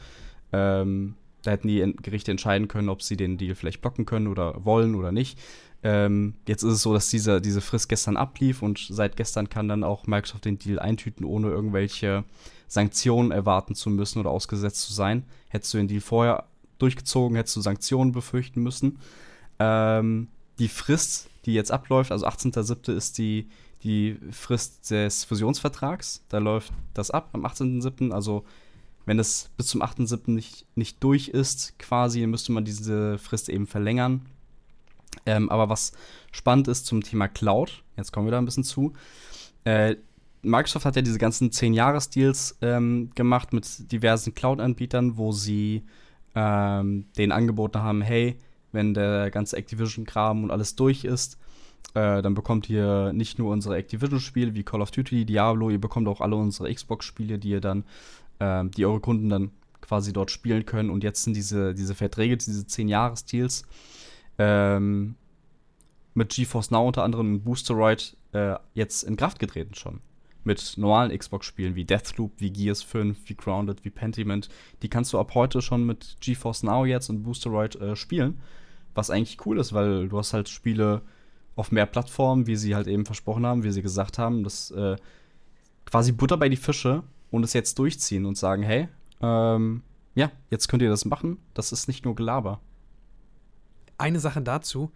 Ähm, 0.53 1.17
da 1.43 1.51
hätten 1.51 1.69
die 1.69 1.95
Gerichte 2.01 2.31
entscheiden 2.31 2.69
können, 2.69 2.89
ob 2.89 3.03
sie 3.03 3.17
den 3.17 3.39
Deal 3.39 3.55
vielleicht 3.55 3.83
blocken 3.83 4.07
können 4.07 4.29
oder 4.29 4.65
wollen 4.65 4.95
oder 4.95 5.13
nicht. 5.13 5.39
Ähm, 5.83 6.35
jetzt 6.49 6.63
ist 6.63 6.73
es 6.73 6.83
so, 6.83 6.95
dass 6.95 7.11
diese, 7.11 7.41
diese 7.41 7.61
Frist 7.61 7.89
gestern 7.89 8.17
ablief 8.17 8.63
und 8.63 8.87
seit 8.89 9.17
gestern 9.17 9.51
kann 9.51 9.69
dann 9.69 9.85
auch 9.85 10.07
Microsoft 10.07 10.47
den 10.47 10.59
Deal 10.59 10.79
eintüten, 10.79 11.27
ohne 11.27 11.49
irgendwelche 11.49 12.25
Sanktionen 12.69 13.33
erwarten 13.33 13.75
zu 13.75 13.91
müssen 13.91 14.21
oder 14.21 14.31
ausgesetzt 14.31 14.81
zu 14.83 14.95
sein. 14.95 15.25
Hättest 15.49 15.75
du 15.75 15.79
den 15.79 15.89
Deal 15.89 16.01
vorher 16.01 16.47
durchgezogen, 16.79 17.37
hättest 17.37 17.57
du 17.57 17.61
Sanktionen 17.61 18.13
befürchten 18.13 18.63
müssen. 18.63 18.99
Ähm, 19.59 20.29
die 20.59 20.69
Frist, 20.69 21.29
die 21.47 21.55
jetzt 21.55 21.71
abläuft, 21.71 22.13
also 22.13 22.27
18.07. 22.27 22.93
ist 22.95 23.19
die, 23.19 23.49
die 23.83 24.19
Frist 24.31 24.91
des 24.91 25.25
Fusionsvertrags. 25.25 26.23
Da 26.29 26.39
läuft 26.39 26.73
das 26.95 27.11
ab 27.11 27.31
am 27.33 27.45
18.07. 27.45 28.13
Also 28.13 28.45
wenn 29.07 29.19
es 29.19 29.51
bis 29.57 29.67
zum 29.67 29.83
8.7. 29.83 30.31
Nicht, 30.31 30.67
nicht 30.75 31.03
durch 31.03 31.29
ist, 31.29 31.79
quasi, 31.79 32.27
müsste 32.27 32.53
man 32.53 32.65
diese 32.65 33.19
Frist 33.19 33.49
eben 33.49 33.67
verlängern. 33.67 34.23
Ähm, 35.27 35.51
aber 35.51 35.69
was 35.69 35.93
spannend 36.33 36.69
ist 36.69 36.87
zum 36.87 37.03
Thema 37.03 37.29
Cloud, 37.29 37.83
jetzt 37.97 38.13
kommen 38.13 38.27
wir 38.27 38.33
da 38.33 38.39
ein 38.39 38.45
bisschen 38.45 38.65
zu. 38.65 38.93
Äh, 39.65 39.97
Microsoft 40.43 40.85
hat 40.85 40.97
ja 40.97 41.03
diese 41.03 41.19
ganzen 41.19 41.51
10-Jahres-Deals 41.51 42.59
ähm, 42.61 43.11
gemacht 43.15 43.53
mit 43.53 43.91
diversen 43.91 44.35
Cloud-Anbietern, 44.35 45.17
wo 45.17 45.33
sie 45.33 45.85
ähm, 46.35 47.07
denen 47.17 47.33
angeboten 47.33 47.79
haben, 47.79 48.03
hey, 48.03 48.37
wenn 48.73 48.95
der 48.95 49.31
ganze 49.31 49.57
Activision-Kram 49.57 50.45
und 50.45 50.51
alles 50.51 50.75
durch 50.75 51.05
ist, 51.05 51.39
äh, 51.95 52.23
dann 52.23 52.35
bekommt 52.35 52.69
ihr 52.69 53.13
nicht 53.13 53.39
nur 53.39 53.53
unsere 53.53 53.77
Activision-Spiele 53.77 54.55
wie 54.55 54.65
Call 54.65 54.83
of 54.83 54.91
Duty, 54.91 55.25
Diablo, 55.25 55.71
ihr 55.71 55.81
bekommt 55.81 56.09
auch 56.09 56.21
alle 56.21 56.37
unsere 56.37 56.73
Xbox-Spiele, 56.73 57.39
die 57.39 57.51
ihr 57.51 57.61
dann 57.61 57.85
ähm, 58.41 58.71
die 58.73 58.85
eure 58.85 59.01
Kunden 59.01 59.29
dann 59.29 59.51
quasi 59.81 60.13
dort 60.13 60.31
spielen 60.31 60.67
können. 60.67 60.91
Und 60.91 61.05
jetzt 61.05 61.23
sind 61.23 61.37
diese, 61.37 61.75
diese 61.75 61.95
Verträge, 61.95 62.37
diese 62.37 62.63
10-Jahres-Deals 62.63 63.65
ähm, 64.39 65.15
mit 66.15 66.31
GeForce 66.31 66.71
Now 66.71 66.87
unter 66.87 67.03
anderem 67.03 67.35
und 67.35 67.45
Boosteroid 67.45 68.17
äh, 68.33 68.57
jetzt 68.73 69.03
in 69.03 69.17
Kraft 69.17 69.39
getreten 69.39 69.75
schon. 69.75 70.01
Mit 70.45 70.75
normalen 70.77 71.17
Xbox-Spielen 71.17 71.75
wie 71.75 71.85
Deathloop, 71.85 72.33
wie 72.39 72.51
Gears 72.51 72.83
5, 72.83 73.19
wie 73.27 73.35
Grounded, 73.35 73.85
wie 73.85 73.91
Pentiment. 73.91 74.49
Die 74.83 74.89
kannst 74.89 75.13
du 75.13 75.19
ab 75.19 75.35
heute 75.35 75.63
schon 75.63 75.85
mit 75.87 76.17
GeForce 76.21 76.63
Now 76.63 76.85
jetzt 76.85 77.09
und 77.09 77.23
Boosteroid 77.23 77.77
äh, 77.77 77.97
spielen. 77.97 78.41
Was 78.95 79.11
eigentlich 79.11 79.45
cool 79.47 79.59
ist, 79.59 79.73
weil 79.73 80.09
du 80.09 80.19
hast 80.19 80.35
halt 80.35 80.49
Spiele 80.49 81.03
auf 81.57 81.73
mehr 81.73 81.87
Plattformen, 81.87 82.47
wie 82.47 82.57
sie 82.57 82.75
halt 82.75 82.87
eben 82.87 83.07
versprochen 83.07 83.47
haben, 83.47 83.65
wie 83.65 83.73
sie 83.73 83.83
gesagt 83.83 84.19
haben. 84.19 84.45
Das 84.45 84.71
äh, 84.71 84.97
quasi 85.87 86.13
Butter 86.13 86.37
bei 86.37 86.49
die 86.49 86.57
Fische 86.57 87.03
und 87.31 87.45
es 87.45 87.53
jetzt 87.53 87.79
durchziehen 87.79 88.27
und 88.27 88.37
sagen, 88.37 88.63
hey, 88.63 88.89
ähm, 89.21 89.83
ja, 90.15 90.31
jetzt 90.51 90.69
könnt 90.69 90.83
ihr 90.83 90.91
das 90.91 91.05
machen. 91.05 91.39
Das 91.55 91.73
ist 91.73 91.89
nicht 91.89 92.05
nur 92.05 92.15
Gelaber. 92.15 92.61
Eine 93.99 94.21
Sache 94.21 94.43
dazu. 94.43 94.91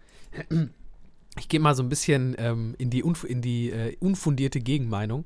Ich 1.37 1.47
gehe 1.47 1.59
mal 1.59 1.75
so 1.75 1.83
ein 1.83 1.89
bisschen 1.89 2.35
ähm, 2.39 2.75
in 2.77 2.89
die, 2.89 3.03
unf 3.03 3.23
in 3.23 3.41
die 3.41 3.69
äh, 3.69 3.95
unfundierte 3.99 4.59
Gegenmeinung. 4.59 5.25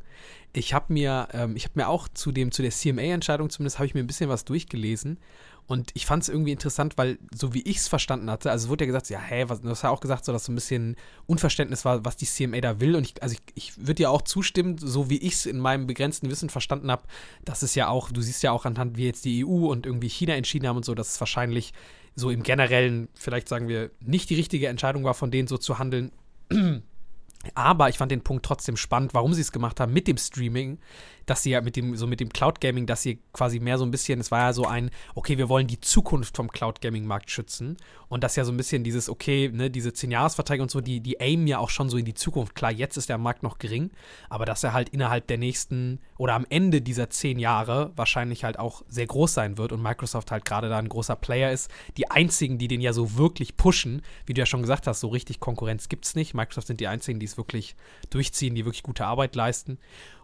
Ich 0.52 0.74
habe 0.74 0.94
mir, 0.94 1.30
ähm, 1.34 1.56
ich 1.56 1.64
habe 1.64 1.74
mir 1.76 1.88
auch 1.88 2.08
zu 2.08 2.32
dem, 2.32 2.52
zu 2.52 2.62
der 2.62 2.72
CMA-Entscheidung 2.72 3.50
zumindest, 3.50 3.80
habe 3.80 3.88
ich 3.88 3.94
mir 3.94 4.02
ein 4.02 4.08
bisschen 4.08 4.30
was 4.30 4.46
durchgelesen 4.46 5.18
und 5.66 5.92
ich 5.94 6.06
fand 6.06 6.24
es 6.24 6.30
irgendwie 6.30 6.52
interessant, 6.52 6.98
weil 6.98 7.18
so 7.34 7.54
wie 7.54 7.62
ich 7.62 7.78
es 7.78 7.88
verstanden 7.88 8.30
hatte, 8.30 8.52
also 8.52 8.66
es 8.66 8.70
wurde 8.70 8.84
ja 8.84 8.88
gesagt, 8.88 9.10
ja, 9.10 9.20
hä, 9.20 9.46
was, 9.48 9.62
du 9.62 9.70
hast 9.70 9.84
ja 9.84 9.90
auch 9.90 10.02
gesagt, 10.02 10.26
so 10.26 10.34
dass 10.34 10.46
so 10.46 10.52
ein 10.52 10.56
bisschen 10.56 10.98
Unverständnis 11.26 11.86
war, 11.86 12.04
was 12.04 12.18
die 12.18 12.26
CMA 12.26 12.60
da 12.60 12.82
will. 12.82 12.96
Und 12.96 13.06
ich, 13.06 13.24
also 13.24 13.36
ich, 13.36 13.42
ich 13.56 13.88
würde 13.88 14.04
ja 14.04 14.10
auch 14.10 14.24
zustimmen, 14.24 14.78
so 14.78 15.10
wie 15.10 15.18
ich 15.18 15.34
es 15.34 15.46
in 15.46 15.60
meinem 15.60 15.88
begrenzten 15.88 16.30
Wissen 16.30 16.50
verstanden 16.50 16.92
habe, 16.92 17.04
dass 17.46 17.62
es 17.62 17.76
ja 17.76 17.88
auch, 17.88 18.12
du 18.12 18.22
siehst 18.22 18.44
ja 18.44 18.52
auch 18.52 18.66
anhand, 18.66 18.98
wie 18.98 19.06
jetzt 19.06 19.24
die 19.24 19.46
EU 19.46 19.68
und 19.68 19.86
irgendwie 19.86 20.10
China 20.10 20.34
entschieden 20.34 20.68
haben 20.68 20.78
und 20.78 20.86
so, 20.86 20.96
dass 20.96 21.14
es 21.14 21.20
wahrscheinlich 21.22 21.74
so 22.16 22.30
im 22.30 22.44
Generellen, 22.44 23.10
vielleicht 23.16 23.50
sagen 23.50 23.68
wir, 23.68 23.92
nicht 24.00 24.30
die 24.30 24.36
richtige 24.36 24.68
Entscheidung 24.68 25.04
war, 25.04 25.14
von 25.14 25.32
denen 25.32 25.48
so 25.48 25.58
zu 25.58 25.80
handeln. 25.80 26.12
Aber 27.56 27.90
ich 27.90 27.98
fand 27.98 28.12
den 28.12 28.24
Punkt 28.24 28.46
trotzdem 28.46 28.78
spannend, 28.78 29.14
warum 29.14 29.34
sie 29.34 29.42
es 29.42 29.52
gemacht 29.52 29.80
haben 29.80 29.92
mit 29.92 30.08
dem 30.08 30.18
Streaming, 30.18 30.80
dass 31.26 31.44
sie 31.44 31.52
ja 31.52 31.62
mit 31.62 31.76
dem, 31.76 31.96
so 31.96 32.08
mit 32.08 32.20
dem 32.20 32.30
Cloud 32.30 32.62
Gaming, 32.62 32.86
dass 32.86 33.02
sie 33.02 33.20
quasi 33.32 33.60
mehr 33.60 33.78
so 33.78 33.86
ein 33.86 33.92
bisschen, 33.92 34.20
es 34.20 34.32
war 34.32 34.42
ja 34.42 34.54
so 34.54 34.66
ein, 34.66 34.92
okay, 35.16 35.38
wir 35.38 35.50
wollen 35.50 35.68
die 35.68 35.80
Zukunft 35.80 36.36
vom 36.36 36.50
Cloud 36.50 36.82
Gaming-Markt 36.82 37.32
schützen. 37.32 37.78
Und 38.10 38.24
das 38.24 38.36
ja 38.36 38.46
so 38.46 38.52
ein 38.52 38.58
bisschen 38.58 38.84
dieses, 38.84 39.10
okay, 39.10 39.50
ne, 39.52 39.72
diese 39.72 39.90
10-Jahres-Verträge 39.90 40.62
und 40.62 40.70
so, 40.70 40.82
die, 40.82 41.00
die 41.00 41.20
aimen 41.20 41.48
ja 41.48 41.58
auch 41.58 41.70
schon 41.70 41.90
so 41.90 41.98
in 41.98 42.06
die 42.06 42.14
Zukunft. 42.14 42.54
Klar, 42.54 42.72
jetzt 42.72 42.98
ist 42.98 43.10
der 43.10 43.18
Markt 43.18 43.42
noch 43.42 43.58
gering, 43.58 43.90
aber 44.30 44.46
dass 44.46 44.64
er 44.64 44.74
halt 44.74 44.90
innerhalb 44.90 45.28
der 45.28 45.38
nächsten 45.38 46.00
oder 46.18 46.34
am 46.34 46.46
Ende 46.50 46.82
dieser 46.82 47.10
10 47.10 47.40
Jahre 47.40 47.92
wahrscheinlich 47.96 48.44
halt 48.44 48.60
auch 48.60 48.84
sehr 48.88 49.08
groß 49.08 49.34
sein 49.34 49.58
wird 49.58 49.72
und 49.72 49.82
Microsoft 49.82 50.32
halt 50.32 50.46
gerade 50.46 50.70
da 50.70 50.78
ein 50.78 50.90
großer 50.90 51.16
Player 51.16 51.52
ist. 51.52 51.72
Die 51.98 52.12
einzigen, 52.12 52.58
die 52.58 52.68
den 52.68 52.82
ja 52.82 52.94
so 52.94 53.18
wirklich 53.18 53.58
pushen, 53.58 54.04
wie 54.26 54.34
du 54.34 54.40
ja 54.40 54.46
schon 54.46 54.62
gesagt 54.62 54.86
hast, 54.86 55.00
so 55.00 55.08
richtig 55.08 55.40
Konkurrenz 55.40 55.90
gibt 55.90 56.06
es 56.06 56.16
nicht. 56.16 56.34
Microsoft 56.34 56.68
sind 56.68 56.80
die 56.80 56.88
einzigen, 56.88 57.20
die 57.20 57.26
es 57.26 57.38
wirklich 57.38 57.76
durchziehen, 58.10 58.56
die 58.56 58.66
wirklich 58.66 58.84
gute 58.84 59.06
Arbeit 59.06 59.36
leisten. 59.36 59.80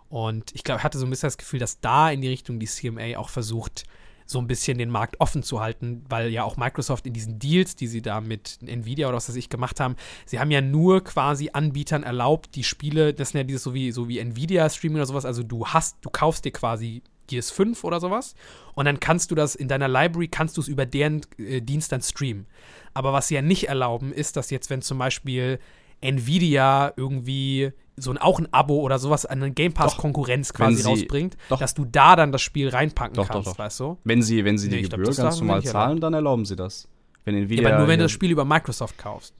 Und 0.10 0.54
ich 0.54 0.64
glaube, 0.64 0.80
ich 0.80 0.84
hatte 0.84 0.98
so 0.98 1.06
ein 1.06 1.10
bisschen 1.10 1.28
das 1.28 1.38
Gefühl, 1.38 1.60
dass 1.60 1.80
da 1.80 2.10
in 2.10 2.22
die 2.22 2.28
Richtung 2.28 2.60
die 2.60 2.66
CMA 2.66 3.18
auch 3.18 3.30
versucht, 3.30 3.86
so 4.26 4.40
ein 4.40 4.48
bisschen 4.48 4.78
den 4.78 4.92
Markt 4.92 5.20
offen 5.20 5.42
zu 5.42 5.60
halten, 5.60 6.04
weil 6.08 6.30
ja 6.30 6.44
auch 6.44 6.56
Microsoft 6.56 7.08
in 7.08 7.14
diesen 7.14 7.40
Deals, 7.40 7.76
die 7.76 7.88
sie 7.88 8.04
da 8.04 8.22
mit 8.22 8.60
Nvidia 8.62 9.08
oder 9.08 9.18
was 9.18 9.28
weiß 9.28 9.36
ich 9.36 9.50
gemacht 9.50 9.80
haben, 9.80 9.96
sie 10.26 10.40
haben 10.40 10.52
ja 10.52 10.62
nur 10.62 11.04
quasi 11.04 11.50
Anbietern 11.52 12.04
erlaubt, 12.04 12.54
die 12.54 12.64
Spiele, 12.64 13.14
das 13.14 13.30
sind 13.30 13.40
ja 13.40 13.44
dieses 13.44 13.64
so 13.64 13.74
wie, 13.74 13.92
so 13.92 14.08
wie 14.08 14.20
Nvidia 14.20 14.70
Streaming 14.70 14.98
oder 14.98 15.08
sowas, 15.08 15.26
also 15.26 15.42
du 15.42 15.66
hast, 15.66 15.98
du 16.02 16.12
kaufst 16.12 16.46
dir 16.46 16.52
quasi 16.52 17.02
Gears 17.26 17.50
5 17.50 17.84
oder 17.84 18.00
sowas 18.00 18.36
und 18.76 18.86
dann 18.86 19.00
kannst 19.00 19.32
du 19.32 19.36
das 19.36 19.56
in 19.56 19.68
deiner 19.68 19.88
Library, 19.88 20.28
kannst 20.28 20.58
du 20.58 20.62
es 20.62 20.68
über 20.68 20.86
deren 20.86 21.22
äh, 21.40 21.62
Dienst 21.62 21.92
dann 21.92 22.02
streamen. 22.02 22.46
Aber 22.94 23.14
was 23.14 23.30
sie 23.30 23.36
ja 23.36 23.42
nicht 23.42 23.68
erlauben, 23.68 24.14
ist, 24.14 24.36
dass 24.36 24.52
jetzt, 24.52 24.70
wenn 24.70 24.82
zum 24.82 24.98
Beispiel 25.00 25.60
Nvidia 26.02 26.94
irgendwie 26.96 27.72
so 27.98 28.12
ein, 28.12 28.18
auch 28.18 28.40
ein 28.40 28.48
Abo 28.54 28.80
oder 28.80 28.98
sowas 29.00 29.26
an 29.26 29.44
eine 29.44 29.52
Game 29.52 29.74
Pass-Konkurrenz 29.74 30.54
quasi 30.54 30.78
sie- 30.78 30.88
rausbringt, 30.88 31.36
doch. 31.50 31.60
dass 31.60 31.74
du 31.74 31.84
da 31.86 32.16
dann 32.16 32.32
das 32.32 32.42
Spiel 32.42 32.70
reinpacken 32.70 33.16
Doch, 33.16 33.28
kannst, 33.28 33.50
doch. 33.50 33.60
weißt 33.60 33.80
du? 33.82 33.98
Wenn 34.06 34.22
sie, 34.22 34.46
wenn 34.46 34.58
sie 34.58 34.70
Nee, 34.70 34.78
die 34.78 34.82
glaub, 34.84 34.92
Gebühr 35.00 35.06
das 35.08 35.18
ganz 35.18 35.40
normal 35.40 35.64
zahlen, 35.64 36.00
dann 36.00 36.14
erlauben 36.14 36.46
sie 36.46 36.56
das. 36.56 36.88
Wenn 37.26 37.36
Ja, 37.36 37.42
Nvidia 37.42 37.68
aber 37.70 37.78
nur 37.80 37.88
wenn 37.90 38.00
du 38.00 38.06
das 38.06 38.12
Spiel 38.14 38.32
über 38.32 38.46
Microsoft 38.46 38.98
kaufst. 38.98 39.34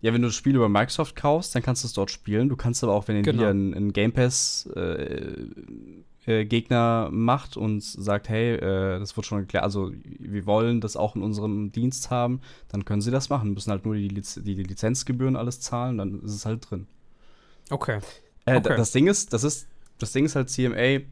Ja, 0.00 0.12
wenn 0.14 0.22
du 0.22 0.28
das 0.28 0.34
Spiel 0.36 0.54
über 0.56 0.68
Microsoft 0.68 1.16
kaufst, 1.16 1.54
dann 1.54 1.62
kannst 1.62 1.82
du 1.84 1.88
es 1.88 1.92
dort 1.92 2.10
spielen. 2.10 2.48
Du 2.48 2.56
kannst 2.56 2.82
aber 2.82 2.92
auch, 2.94 3.08
wenn 3.08 3.16
Nvidia 3.16 3.52
Genau. 3.52 3.76
einen 3.76 3.92
Game 3.92 4.12
Pass 4.12 4.66
äh, 4.74 5.32
äh, 6.26 6.44
Gegner 6.44 7.08
macht 7.12 7.56
und 7.56 7.82
sagt, 7.82 8.28
hey, 8.28 8.54
äh, 8.54 8.98
das 8.98 9.16
wird 9.16 9.26
schon 9.26 9.40
geklärt, 9.40 9.64
also 9.64 9.92
wir 10.04 10.44
wollen 10.46 10.80
das 10.80 10.96
auch 10.96 11.14
in 11.16 11.22
unserem 11.22 11.72
Dienst 11.72 12.10
haben, 12.10 12.40
dann 12.68 12.84
können 12.84 13.00
sie 13.00 13.10
das 13.10 13.28
machen. 13.28 13.54
Müssen 13.54 13.70
halt 13.70 13.84
nur 13.84 13.94
die, 13.94 14.08
Liz 14.08 14.40
die, 14.42 14.54
Lizenzgebühren 14.54 15.36
alles 15.36 15.60
zahlen, 15.60 15.98
dann 15.98 16.20
ist 16.22 16.34
es 16.34 16.46
halt 16.46 16.68
drin. 16.68 16.86
Okay. 17.70 18.00
Äh, 18.44 18.56
Okay. 18.56 18.76
Das 18.76 18.92
Ding 18.92 19.06
ist, 19.06 19.32
das 19.32 19.44
ist, 19.44 19.66
das 19.98 20.12
Ding 20.12 20.24
ist 20.24 20.36
halt 20.36 20.50
CMA. 20.50 21.04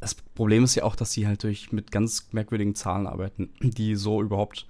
Das 0.00 0.14
Problem 0.14 0.64
ist 0.64 0.74
ja 0.74 0.84
auch, 0.84 0.96
dass 0.96 1.12
sie 1.12 1.26
halt 1.26 1.42
durch 1.42 1.72
mit 1.72 1.92
ganz 1.92 2.28
merkwürdigen 2.32 2.74
Zahlen 2.74 3.06
arbeiten, 3.06 3.50
die 3.60 3.96
so 3.96 4.22
überhaupt 4.22 4.66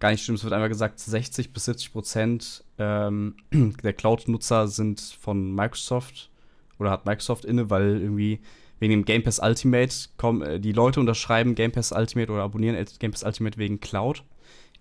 gar 0.00 0.10
nicht 0.10 0.22
stimmen. 0.22 0.36
Es 0.36 0.44
wird 0.44 0.52
einfach 0.52 0.68
gesagt, 0.68 0.98
60 0.98 1.52
bis 1.52 1.66
70 1.66 1.92
Prozent 1.92 2.64
ähm, 2.78 3.36
der 3.52 3.92
Cloud-Nutzer 3.92 4.68
sind 4.68 5.00
von 5.00 5.54
Microsoft 5.54 6.30
oder 6.82 6.90
hat 6.90 7.06
Microsoft 7.06 7.44
inne, 7.44 7.70
weil 7.70 8.00
irgendwie 8.00 8.40
wegen 8.78 8.92
dem 8.92 9.04
Game 9.04 9.22
Pass 9.22 9.38
Ultimate 9.38 9.94
kommen, 10.16 10.42
äh, 10.42 10.60
die 10.60 10.72
Leute 10.72 11.00
unterschreiben 11.00 11.54
Game 11.54 11.72
Pass 11.72 11.92
Ultimate 11.92 12.30
oder 12.30 12.42
abonnieren 12.42 12.84
Game 12.98 13.12
Pass 13.12 13.22
Ultimate 13.22 13.56
wegen 13.56 13.80
Cloud. 13.80 14.24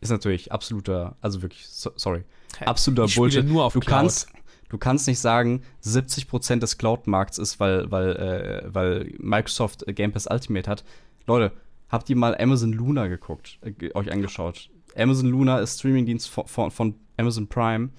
Ist 0.01 0.09
natürlich 0.09 0.51
absoluter, 0.51 1.15
also 1.21 1.43
wirklich, 1.43 1.67
so, 1.67 1.91
sorry, 1.95 2.23
absoluter 2.65 3.05
Ich 3.05 3.15
Bullshit. 3.15 3.45
nur 3.45 3.65
auf 3.65 3.73
du 3.73 3.79
Cloud. 3.79 3.91
kannst, 3.99 4.29
du 4.69 4.77
kannst 4.79 5.07
nicht 5.07 5.19
sagen, 5.19 5.61
70% 5.83 6.59
des 6.59 6.79
Cloud-Markts 6.79 7.37
ist, 7.37 7.59
weil, 7.59 7.91
weil, 7.91 8.15
äh, 8.15 8.73
weil 8.73 9.13
Microsoft 9.19 9.87
äh, 9.87 9.93
Game 9.93 10.11
Pass 10.11 10.25
Ultimate 10.27 10.67
hat. 10.67 10.83
Leute, 11.27 11.51
habt 11.89 12.09
ihr 12.09 12.15
mal 12.15 12.35
Amazon 12.35 12.73
Luna 12.73 13.05
geguckt, 13.05 13.59
äh, 13.61 13.93
euch 13.93 14.11
angeschaut? 14.11 14.71
Amazon 14.97 15.29
Luna 15.29 15.59
ist 15.59 15.77
Streamingdienst 15.77 16.27
von, 16.27 16.47
von, 16.47 16.71
von 16.71 16.95
Amazon 17.17 17.47
Prime. 17.47 17.89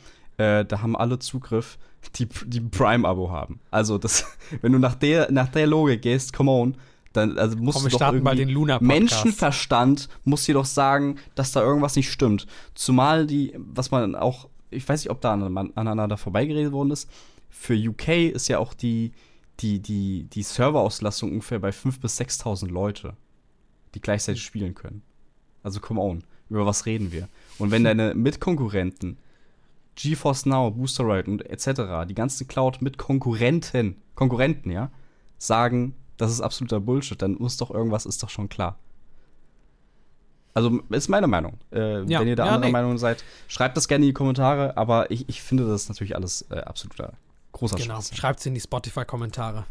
Äh, 0.42 0.64
da 0.64 0.82
haben 0.82 0.96
alle 0.96 1.18
Zugriff, 1.18 1.78
die, 2.16 2.26
die 2.46 2.60
Prime-Abo 2.60 3.30
haben. 3.30 3.60
Also, 3.70 3.98
das, 3.98 4.24
wenn 4.62 4.72
du 4.72 4.78
nach 4.78 4.94
der, 4.94 5.30
nach 5.30 5.48
der 5.48 5.66
Logik 5.66 6.02
gehst, 6.02 6.32
come 6.32 6.50
on, 6.50 6.76
dann 7.12 7.38
also 7.38 7.56
musst 7.58 7.78
Komm, 7.78 7.90
du 7.90 7.98
doch 7.98 8.12
irgendwie. 8.12 8.76
Menschenverstand 8.80 10.08
muss 10.24 10.44
dir 10.44 10.54
doch 10.54 10.64
sagen, 10.64 11.16
dass 11.34 11.52
da 11.52 11.60
irgendwas 11.62 11.94
nicht 11.96 12.10
stimmt. 12.10 12.46
Zumal 12.74 13.26
die, 13.26 13.54
was 13.56 13.90
man 13.90 14.14
auch, 14.14 14.48
ich 14.70 14.88
weiß 14.88 15.04
nicht, 15.04 15.10
ob 15.10 15.20
da 15.20 15.34
an- 15.34 15.72
aneinander 15.74 16.16
vorbeigeredet 16.16 16.72
worden 16.72 16.90
ist, 16.90 17.10
für 17.50 17.74
UK 17.74 18.08
ist 18.32 18.48
ja 18.48 18.58
auch 18.58 18.72
die, 18.72 19.12
die, 19.60 19.78
die, 19.78 20.24
die 20.24 20.42
Serverauslastung 20.42 21.32
ungefähr 21.32 21.58
bei 21.58 21.68
5.000 21.68 22.00
bis 22.00 22.20
6.000 22.20 22.68
Leute, 22.68 23.12
die 23.94 24.00
gleichzeitig 24.00 24.42
spielen 24.42 24.74
können. 24.74 25.02
Also 25.62 25.80
come 25.80 26.00
on, 26.00 26.24
über 26.48 26.64
was 26.64 26.86
reden 26.86 27.12
wir? 27.12 27.28
Und 27.58 27.70
wenn 27.70 27.84
deine 27.90 28.14
Mitkonkurrenten, 28.14 29.18
GeForce 29.96 30.46
Now, 30.46 30.70
Booster 30.70 31.04
Ride 31.04 31.30
und 31.30 31.44
etc., 31.48 32.06
die 32.08 32.14
ganzen 32.14 32.48
Cloud 32.48 32.80
mit 32.80 32.98
Konkurrenten, 32.98 33.96
Konkurrenten, 34.14 34.70
ja, 34.70 34.90
sagen, 35.38 35.94
das 36.16 36.30
ist 36.30 36.40
absoluter 36.40 36.80
Bullshit, 36.80 37.20
dann 37.20 37.34
muss 37.34 37.56
doch 37.56 37.70
irgendwas, 37.70 38.06
ist 38.06 38.22
doch 38.22 38.30
schon 38.30 38.48
klar. 38.48 38.78
Also, 40.54 40.80
ist 40.90 41.08
meine 41.08 41.26
Meinung. 41.26 41.58
Äh, 41.72 42.04
Ja, 42.04 42.20
wenn 42.20 42.28
ihr 42.28 42.36
da 42.36 42.46
ja, 42.46 42.52
anderer 42.52 42.68
nee. 42.68 42.72
Meinung 42.72 42.98
seid, 42.98 43.24
schreibt 43.48 43.76
das 43.76 43.88
gerne 43.88 44.04
in 44.04 44.10
die 44.10 44.14
Kommentare, 44.14 44.76
aber 44.76 45.10
ich, 45.10 45.28
ich 45.28 45.40
finde 45.42 45.66
das 45.66 45.88
natürlich 45.88 46.14
alles 46.14 46.42
äh, 46.50 46.58
absoluter 46.58 47.14
großer 47.52 47.76
Genau. 47.76 48.00
Schreibt 48.00 48.40
es 48.40 48.46
in 48.46 48.54
die 48.54 48.60
Spotify-Kommentare. 48.60 49.64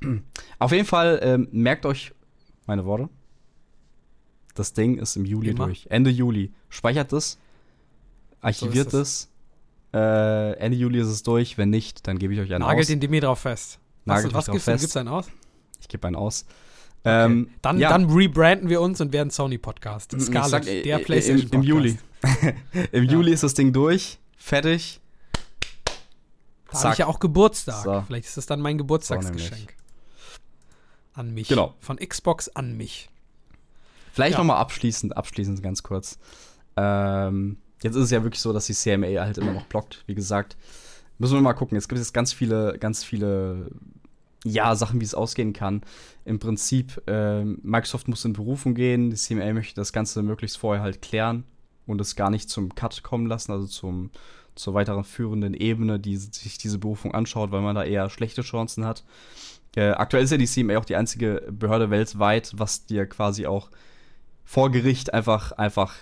Auf 0.58 0.72
jeden 0.72 0.86
Fall, 0.86 1.20
ähm, 1.22 1.48
merkt 1.52 1.86
euch 1.86 2.12
meine 2.66 2.84
Worte. 2.84 3.08
Das 4.54 4.72
Ding 4.72 4.98
ist 4.98 5.16
im 5.16 5.24
Juli 5.24 5.50
Immer. 5.50 5.66
durch. 5.66 5.86
Ende 5.90 6.10
Juli. 6.10 6.52
Speichert 6.68 7.12
es, 7.12 7.38
archiviert 8.40 8.90
So 8.90 9.00
es. 9.00 9.28
Äh, 9.94 10.52
Ende 10.58 10.76
Juli 10.76 11.00
ist 11.00 11.08
es 11.08 11.22
durch. 11.22 11.56
Wenn 11.58 11.70
nicht, 11.70 12.06
dann 12.06 12.18
gebe 12.18 12.34
ich 12.34 12.40
euch 12.40 12.52
einen 12.52 12.60
Nagelt 12.64 12.82
aus. 12.84 12.86
den 12.88 13.00
Demi 13.00 13.20
drauf 13.20 13.40
fest. 13.40 13.78
Nagelt 14.04 14.34
was 14.34 14.46
was 14.48 14.54
denn? 14.54 14.60
fest. 14.60 14.80
Gibt's 14.82 14.96
einen 14.96 15.08
aus? 15.08 15.26
Ich 15.80 15.88
gebe 15.88 16.06
einen 16.06 16.16
aus. 16.16 16.44
Okay. 17.00 17.24
Ähm, 17.24 17.50
dann, 17.62 17.78
ja. 17.78 17.88
dann 17.90 18.10
rebranden 18.10 18.68
wir 18.68 18.80
uns 18.80 19.00
und 19.00 19.12
werden 19.12 19.30
Sony-Podcast. 19.30 20.12
Ich 20.14 20.24
Scarlett, 20.24 20.50
sag, 20.50 20.66
äh, 20.66 20.82
der 20.82 21.00
äh, 21.00 21.04
PlayStation 21.04 21.48
im, 21.50 21.60
im 21.60 21.62
Juli. 21.62 21.98
Im 22.92 23.04
Ja. 23.04 23.12
Juli 23.12 23.32
ist 23.32 23.42
das 23.42 23.54
Ding 23.54 23.72
durch. 23.72 24.18
Fertig. 24.36 25.00
Da 26.72 26.82
habe 26.82 26.92
ich 26.92 26.98
ja 26.98 27.06
auch 27.06 27.20
Geburtstag. 27.20 27.84
So. 27.84 28.02
Vielleicht 28.06 28.26
ist 28.26 28.36
das 28.36 28.46
dann 28.46 28.60
mein 28.60 28.76
Geburtstagsgeschenk. 28.78 29.52
nämlich. 29.52 29.76
an 31.14 31.32
mich. 31.32 31.48
Genau. 31.48 31.74
Von 31.80 31.96
Xbox 31.96 32.48
an 32.48 32.76
mich. 32.76 33.08
Vielleicht 34.12 34.32
Ja. 34.32 34.38
noch 34.38 34.46
mal 34.46 34.56
abschließend, 34.58 35.16
abschließend 35.16 35.62
ganz 35.62 35.82
kurz. 35.82 36.18
Ähm, 36.76 37.58
jetzt 37.82 37.96
ist 37.96 38.04
es 38.04 38.10
ja 38.10 38.22
wirklich 38.22 38.42
so, 38.42 38.52
dass 38.52 38.66
die 38.66 38.74
CMA 38.74 39.06
halt 39.20 39.38
immer 39.38 39.52
noch 39.52 39.66
blockt, 39.66 40.02
wie 40.06 40.14
gesagt. 40.14 40.56
Müssen 41.18 41.34
wir 41.34 41.40
mal 41.40 41.54
gucken. 41.54 41.76
Es 41.76 41.88
gibt 41.88 41.98
jetzt 41.98 42.12
ganz 42.12 42.32
viele, 42.32 42.76
ganz 42.78 43.02
viele, 43.02 43.70
ja, 44.44 44.74
Sachen, 44.74 45.00
wie 45.00 45.04
es 45.04 45.14
ausgehen 45.14 45.52
kann. 45.52 45.82
Im 46.24 46.38
Prinzip, 46.38 47.02
ähm, 47.06 47.58
Microsoft 47.62 48.08
muss 48.08 48.24
in 48.24 48.34
Berufung 48.34 48.74
gehen. 48.74 49.10
Die 49.10 49.16
CMA 49.16 49.52
möchte 49.52 49.74
das 49.74 49.92
Ganze 49.92 50.22
möglichst 50.22 50.58
vorher 50.58 50.82
halt 50.82 51.00
klären 51.02 51.44
und 51.86 52.00
es 52.00 52.16
gar 52.16 52.30
nicht 52.30 52.50
zum 52.50 52.74
Cut 52.74 53.02
kommen 53.02 53.26
lassen, 53.26 53.52
also 53.52 53.66
zum, 53.66 54.10
zur 54.54 54.74
weiteren 54.74 55.04
führenden 55.04 55.54
Ebene, 55.54 55.98
die 55.98 56.16
sich 56.16 56.58
diese 56.58 56.78
Berufung 56.78 57.14
anschaut, 57.14 57.50
weil 57.50 57.62
man 57.62 57.76
da 57.76 57.84
eher 57.84 58.10
schlechte 58.10 58.42
Chancen 58.42 58.84
hat. 58.84 59.04
Äh, 59.76 59.90
aktuell 59.90 60.24
ist 60.24 60.30
ja 60.30 60.38
die 60.38 60.46
CMA 60.46 60.78
auch 60.78 60.84
die 60.84 60.96
einzige 60.96 61.46
Behörde 61.50 61.90
weltweit, 61.90 62.52
was 62.56 62.86
dir 62.86 63.06
quasi 63.06 63.46
auch 63.46 63.70
vor 64.44 64.70
Gericht 64.70 65.12
einfach, 65.12 65.52
einfach 65.52 65.94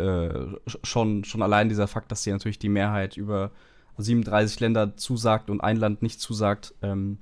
äh, 0.00 0.76
schon, 0.82 1.24
schon 1.24 1.42
allein 1.42 1.68
dieser 1.68 1.88
Fakt, 1.88 2.10
dass 2.10 2.22
dir 2.22 2.32
natürlich 2.32 2.58
die 2.58 2.68
Mehrheit 2.68 3.16
über 3.16 3.50
37 3.98 4.60
Länder 4.60 4.96
zusagt 4.96 5.50
und 5.50 5.60
ein 5.60 5.76
Land 5.76 6.02
nicht 6.02 6.20
zusagt. 6.20 6.74
Ähm, 6.82 7.18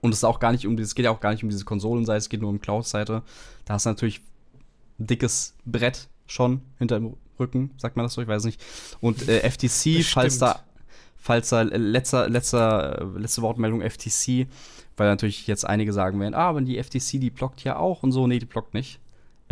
und 0.00 0.12
es 0.12 0.24
auch 0.24 0.40
gar 0.40 0.52
nicht 0.52 0.66
um 0.66 0.76
dieses, 0.76 0.94
geht 0.94 1.04
ja 1.04 1.10
auch 1.10 1.20
gar 1.20 1.30
nicht 1.30 1.44
um 1.44 1.48
diese 1.48 1.64
Konsolenseite, 1.64 2.18
es 2.18 2.28
geht 2.28 2.40
nur 2.40 2.50
um 2.50 2.60
Cloud-Seite. 2.60 3.22
Da 3.64 3.74
hast 3.74 3.86
du 3.86 3.90
natürlich 3.90 4.20
ein 4.98 5.06
dickes 5.06 5.54
Brett 5.64 6.08
schon 6.26 6.60
hinter 6.78 6.98
dem 6.98 7.16
Rücken, 7.38 7.70
sagt 7.76 7.96
man 7.96 8.04
das 8.04 8.14
so, 8.14 8.22
ich 8.22 8.28
weiß 8.28 8.44
nicht. 8.44 8.60
Und 9.00 9.28
äh, 9.28 9.40
FTC, 9.50 10.04
falls 10.04 10.38
da, 10.38 10.60
falls 11.16 11.50
da 11.50 11.62
letzter, 11.62 12.28
letzter, 12.28 13.00
äh, 13.00 13.18
letzte 13.18 13.42
Wortmeldung 13.42 13.80
FTC, 13.80 14.48
weil 14.96 15.08
natürlich 15.08 15.46
jetzt 15.46 15.64
einige 15.64 15.92
sagen 15.92 16.20
werden, 16.20 16.34
ah, 16.34 16.48
aber 16.48 16.60
die 16.60 16.82
FTC, 16.82 17.20
die 17.20 17.30
blockt 17.30 17.62
ja 17.64 17.76
auch 17.76 18.02
und 18.02 18.12
so. 18.12 18.26
Nee, 18.26 18.38
die 18.38 18.46
blockt 18.46 18.74
nicht. 18.74 18.98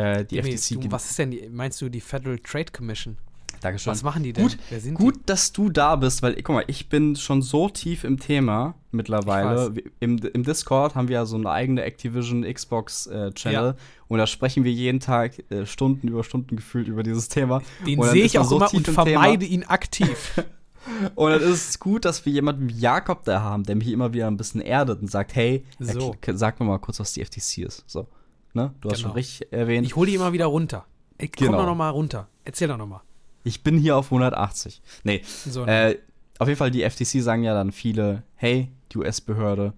Äh, 0.00 0.24
die 0.24 0.36
Demi, 0.36 0.56
FTC, 0.56 0.74
du, 0.74 0.80
die, 0.80 0.92
was 0.92 1.10
ist 1.10 1.18
denn, 1.18 1.30
die, 1.30 1.48
meinst 1.50 1.80
du 1.82 1.88
die 1.88 2.00
Federal 2.00 2.38
Trade 2.38 2.72
Commission? 2.72 3.16
Dankeschön. 3.60 3.90
Was 3.90 4.02
machen 4.02 4.22
die 4.22 4.32
denn? 4.32 4.48
Gut, 4.48 4.58
Gut, 4.94 5.14
dass 5.26 5.52
du 5.52 5.68
da 5.68 5.94
bist, 5.96 6.22
weil, 6.22 6.34
guck 6.42 6.54
mal, 6.54 6.64
ich 6.66 6.88
bin 6.88 7.14
schon 7.16 7.42
so 7.42 7.68
tief 7.68 8.04
im 8.04 8.18
Thema 8.18 8.74
mittlerweile. 8.90 9.74
Im, 10.00 10.16
Im 10.18 10.44
Discord 10.44 10.94
haben 10.94 11.08
wir 11.08 11.14
ja 11.14 11.26
so 11.26 11.36
eine 11.36 11.50
eigene 11.50 11.82
Activision 11.82 12.42
Xbox 12.50 13.06
äh, 13.06 13.32
Channel 13.32 13.74
Ja. 13.76 13.76
und 14.08 14.18
da 14.18 14.26
sprechen 14.26 14.64
wir 14.64 14.72
jeden 14.72 15.00
Tag 15.00 15.44
äh, 15.50 15.66
Stunden 15.66 16.08
über 16.08 16.24
Stunden 16.24 16.56
gefühlt 16.56 16.88
über 16.88 17.02
dieses 17.02 17.28
Thema. 17.28 17.60
die? 17.84 17.96
Den 17.96 18.02
sehe 18.04 18.24
ich 18.24 18.38
auch 18.38 18.44
so 18.44 18.56
immer 18.56 18.72
und 18.72 18.88
im 18.88 18.94
vermeide 18.94 19.44
ihn 19.44 19.64
aktiv. 19.64 20.42
Und 21.14 21.30
dann 21.30 21.42
ist 21.42 21.68
es 21.68 21.78
gut, 21.78 22.06
dass 22.06 22.24
wir 22.24 22.32
jemanden 22.32 22.66
wie 22.70 22.72
Jakob 22.72 23.24
da 23.24 23.42
haben, 23.42 23.64
der 23.64 23.76
mich 23.76 23.88
immer 23.88 24.14
wieder 24.14 24.26
ein 24.28 24.38
bisschen 24.38 24.62
erdet 24.62 25.02
und 25.02 25.10
sagt, 25.10 25.34
hey, 25.34 25.62
So. 25.78 26.16
sag 26.32 26.58
mir 26.58 26.64
mal 26.64 26.78
kurz, 26.78 26.98
was 26.98 27.12
die 27.12 27.22
FTC 27.22 27.58
ist. 27.58 27.84
So. 27.86 28.08
Ne? 28.52 28.74
Du 28.80 28.90
hast 28.90 28.98
Genau. 28.98 29.08
schon 29.08 29.16
richtig 29.16 29.52
erwähnt. 29.52 29.86
Ich 29.86 29.96
hole 29.96 30.08
die 30.08 30.16
immer 30.16 30.32
wieder 30.32 30.46
runter. 30.46 30.86
Komm 31.18 31.28
Genau. 31.32 31.58
doch 31.58 31.66
noch 31.66 31.74
mal 31.76 31.90
runter. 31.90 32.28
Erzähl 32.44 32.68
doch 32.68 32.76
noch 32.78 32.86
mal. 32.86 33.02
Ich 33.44 33.62
bin 33.62 33.78
hier 33.78 33.96
auf 33.96 34.10
180. 34.10 34.82
Nee, 35.04 35.22
So, 35.24 35.64
Äh, 35.66 35.98
auf 36.38 36.48
jeden 36.48 36.58
Fall, 36.58 36.70
die 36.70 36.82
FTC 36.82 37.20
sagen 37.22 37.42
ja 37.44 37.54
dann 37.54 37.72
viele, 37.72 38.22
hey, 38.36 38.70
die 38.92 38.98
US-Behörde, 38.98 39.72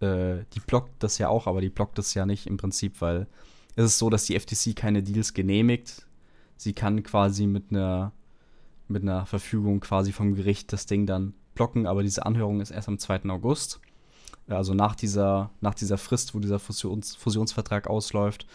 äh, 0.00 0.44
die 0.52 0.60
blockt 0.60 1.02
das 1.02 1.18
ja 1.18 1.28
auch, 1.28 1.46
aber 1.46 1.60
die 1.60 1.70
blockt 1.70 1.98
das 1.98 2.14
ja 2.14 2.26
nicht 2.26 2.46
im 2.46 2.56
Prinzip, 2.56 3.00
weil 3.00 3.26
es 3.76 3.84
ist 3.86 3.98
so, 3.98 4.10
dass 4.10 4.24
die 4.26 4.34
FTC 4.38 4.74
keine 4.76 5.02
Deals 5.02 5.32
genehmigt. 5.34 6.06
Sie 6.56 6.72
kann 6.74 7.02
quasi 7.02 7.46
mit 7.46 7.70
einer 7.70 8.12
mit 8.88 9.02
einer 9.02 9.24
Verfügung 9.24 9.80
quasi 9.80 10.12
vom 10.12 10.34
Gericht 10.34 10.72
das 10.72 10.84
Ding 10.86 11.06
dann 11.06 11.32
blocken, 11.54 11.86
aber 11.86 12.02
diese 12.02 12.26
Anhörung 12.26 12.60
ist 12.60 12.70
erst 12.72 12.88
am 12.88 12.98
2. 12.98 13.30
August. 13.30 13.80
Also 14.56 14.74
nach 14.74 14.94
dieser, 14.94 15.50
nach 15.60 15.74
dieser 15.74 15.98
Frist, 15.98 16.34
wo 16.34 16.38
dieser 16.38 16.58
Fusions, 16.58 17.14
Fusionsvertrag 17.16 17.88
ausläuft. 17.88 18.46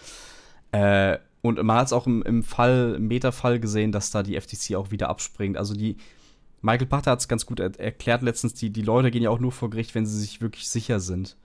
Äh, 0.72 1.18
und 1.41 1.62
man 1.64 1.78
hat 1.78 1.88
es 1.88 1.93
auch 1.93 2.08
im, 2.08 2.24
im 2.24 2.43
Fall, 2.43 2.95
im 2.98 3.08
Meta-Fall 3.08 3.60
gesehen, 3.60 3.91
dass 3.91 4.12
da 4.12 4.24
die 4.24 4.39
FTC 4.39 4.76
auch 4.76 4.91
wieder 4.91 5.10
abspringt. 5.10 5.58
Also 5.58 5.76
die, 5.76 5.98
Michael 6.62 6.88
Pachter 6.88 7.12
hat 7.12 7.20
es 7.20 7.28
ganz 7.28 7.45
gut 7.45 7.60
er 7.60 7.80
erklärt 7.80 8.22
letztens, 8.22 8.54
die, 8.54 8.70
die 8.72 8.82
Leute 8.82 9.12
gehen 9.12 9.24
ja 9.24 9.30
auch 9.30 9.39
nur 9.39 9.52
vor 9.52 9.70
Gericht, 9.70 9.95
wenn 9.95 10.06
sie 10.06 10.20
sich 10.20 10.41
wirklich 10.41 10.68
sicher 10.70 11.00
sind, 11.00 11.38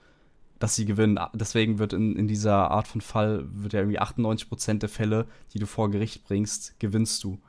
dass 0.59 0.75
sie 0.75 0.85
gewinnen. 0.85 1.19
Deswegen 1.33 1.79
wird 1.79 1.93
in, 1.93 2.15
in 2.15 2.27
dieser 2.27 2.71
Art 2.71 2.87
von 2.87 3.01
Fall, 3.01 3.45
wird 3.51 3.73
ja 3.73 3.79
irgendwie 3.79 4.01
98% 4.01 4.79
der 4.79 4.89
Fälle, 4.89 5.27
die 5.53 5.59
du 5.59 5.65
vor 5.65 5.91
Gericht 5.91 6.25
bringst, 6.25 6.79
gewinnst 6.79 7.23
du. 7.23 7.39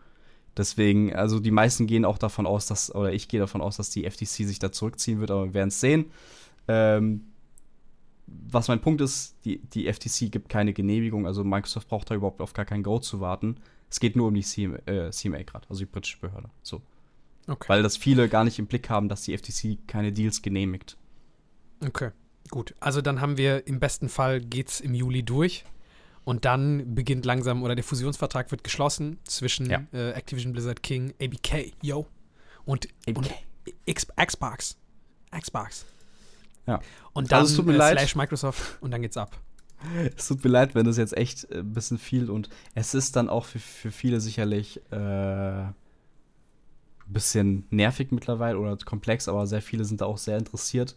Deswegen, 0.56 1.14
also 1.14 1.40
die 1.40 1.50
meisten 1.50 1.86
gehen 1.86 2.04
auch 2.04 2.18
davon 2.18 2.46
aus, 2.46 2.66
dass, 2.66 2.94
oder 2.94 3.12
ich 3.12 3.28
gehe 3.28 3.40
davon 3.40 3.60
aus, 3.60 3.76
dass 3.76 3.90
die 3.90 4.08
FTC 4.08 4.46
sich 4.46 4.58
da 4.60 4.70
zurückziehen 4.70 5.18
wird, 5.18 5.30
aber 5.30 5.46
wir 5.46 5.54
werden 5.54 5.68
es 5.68 5.80
sehen. 5.80 6.06
Ähm, 6.68 7.26
was 8.26 8.68
mein 8.68 8.80
Punkt 8.80 9.00
ist, 9.00 9.36
die, 9.44 9.58
die 9.58 9.92
FTC 9.92 10.30
gibt 10.30 10.48
keine 10.48 10.72
Genehmigung, 10.72 11.26
also 11.26 11.44
Microsoft 11.44 11.88
braucht 11.88 12.10
da 12.10 12.14
überhaupt 12.14 12.40
auf 12.40 12.52
gar 12.52 12.64
kein 12.64 12.82
Go 12.82 12.98
zu 12.98 13.20
warten. 13.20 13.56
Es 13.90 14.00
geht 14.00 14.16
nur 14.16 14.28
um 14.28 14.34
die 14.34 14.42
CMA, 14.42 14.78
äh, 14.86 15.10
CMA 15.10 15.42
gerade, 15.42 15.66
also 15.68 15.80
die 15.80 15.90
britische 15.90 16.18
Behörde. 16.18 16.48
So. 16.62 16.82
Okay. 17.46 17.68
Weil 17.68 17.82
das 17.82 17.96
viele 17.96 18.28
gar 18.28 18.44
nicht 18.44 18.58
im 18.58 18.66
Blick 18.66 18.88
haben, 18.88 19.08
dass 19.08 19.22
die 19.22 19.36
FTC 19.36 19.86
keine 19.86 20.12
Deals 20.12 20.40
genehmigt. 20.40 20.96
Okay, 21.86 22.10
gut. 22.50 22.74
Also 22.80 23.02
dann 23.02 23.20
haben 23.20 23.36
wir 23.36 23.66
im 23.66 23.80
besten 23.80 24.08
Fall 24.08 24.40
geht's 24.40 24.80
im 24.80 24.94
Juli 24.94 25.22
durch. 25.22 25.64
Und 26.24 26.46
dann 26.46 26.94
beginnt 26.94 27.26
langsam, 27.26 27.62
oder 27.62 27.74
der 27.74 27.84
Fusionsvertrag 27.84 28.50
wird 28.50 28.64
geschlossen 28.64 29.18
zwischen 29.24 29.68
ja. 29.68 29.84
äh, 29.92 30.12
Activision 30.12 30.52
Blizzard 30.54 30.82
King, 30.82 31.12
ABK, 31.20 31.74
yo, 31.82 32.06
und, 32.64 32.88
ABK. 33.06 33.18
und 33.18 33.30
Xbox. 34.16 34.78
Xbox. 35.30 35.84
Ja. 36.66 36.80
Und 37.12 37.32
dann 37.32 37.40
also, 37.40 37.62
äh, 37.68 37.74
slash 37.74 38.16
Microsoft 38.16 38.78
und 38.80 38.90
dann 38.90 39.02
geht's 39.02 39.16
ab. 39.16 39.36
Es 40.16 40.28
tut 40.28 40.42
mir 40.42 40.50
leid, 40.50 40.74
wenn 40.74 40.86
das 40.86 40.96
jetzt 40.96 41.14
echt 41.14 41.50
ein 41.52 41.58
äh, 41.58 41.62
bisschen 41.62 41.98
viel 41.98 42.30
und 42.30 42.48
es 42.74 42.94
ist 42.94 43.16
dann 43.16 43.28
auch 43.28 43.44
für, 43.44 43.58
für 43.58 43.90
viele 43.90 44.18
sicherlich 44.18 44.80
äh, 44.90 44.94
ein 44.96 45.74
bisschen 47.06 47.66
nervig 47.70 48.10
mittlerweile 48.10 48.58
oder 48.58 48.76
komplex, 48.78 49.28
aber 49.28 49.46
sehr 49.46 49.60
viele 49.60 49.84
sind 49.84 50.00
da 50.00 50.06
auch 50.06 50.16
sehr 50.16 50.38
interessiert. 50.38 50.96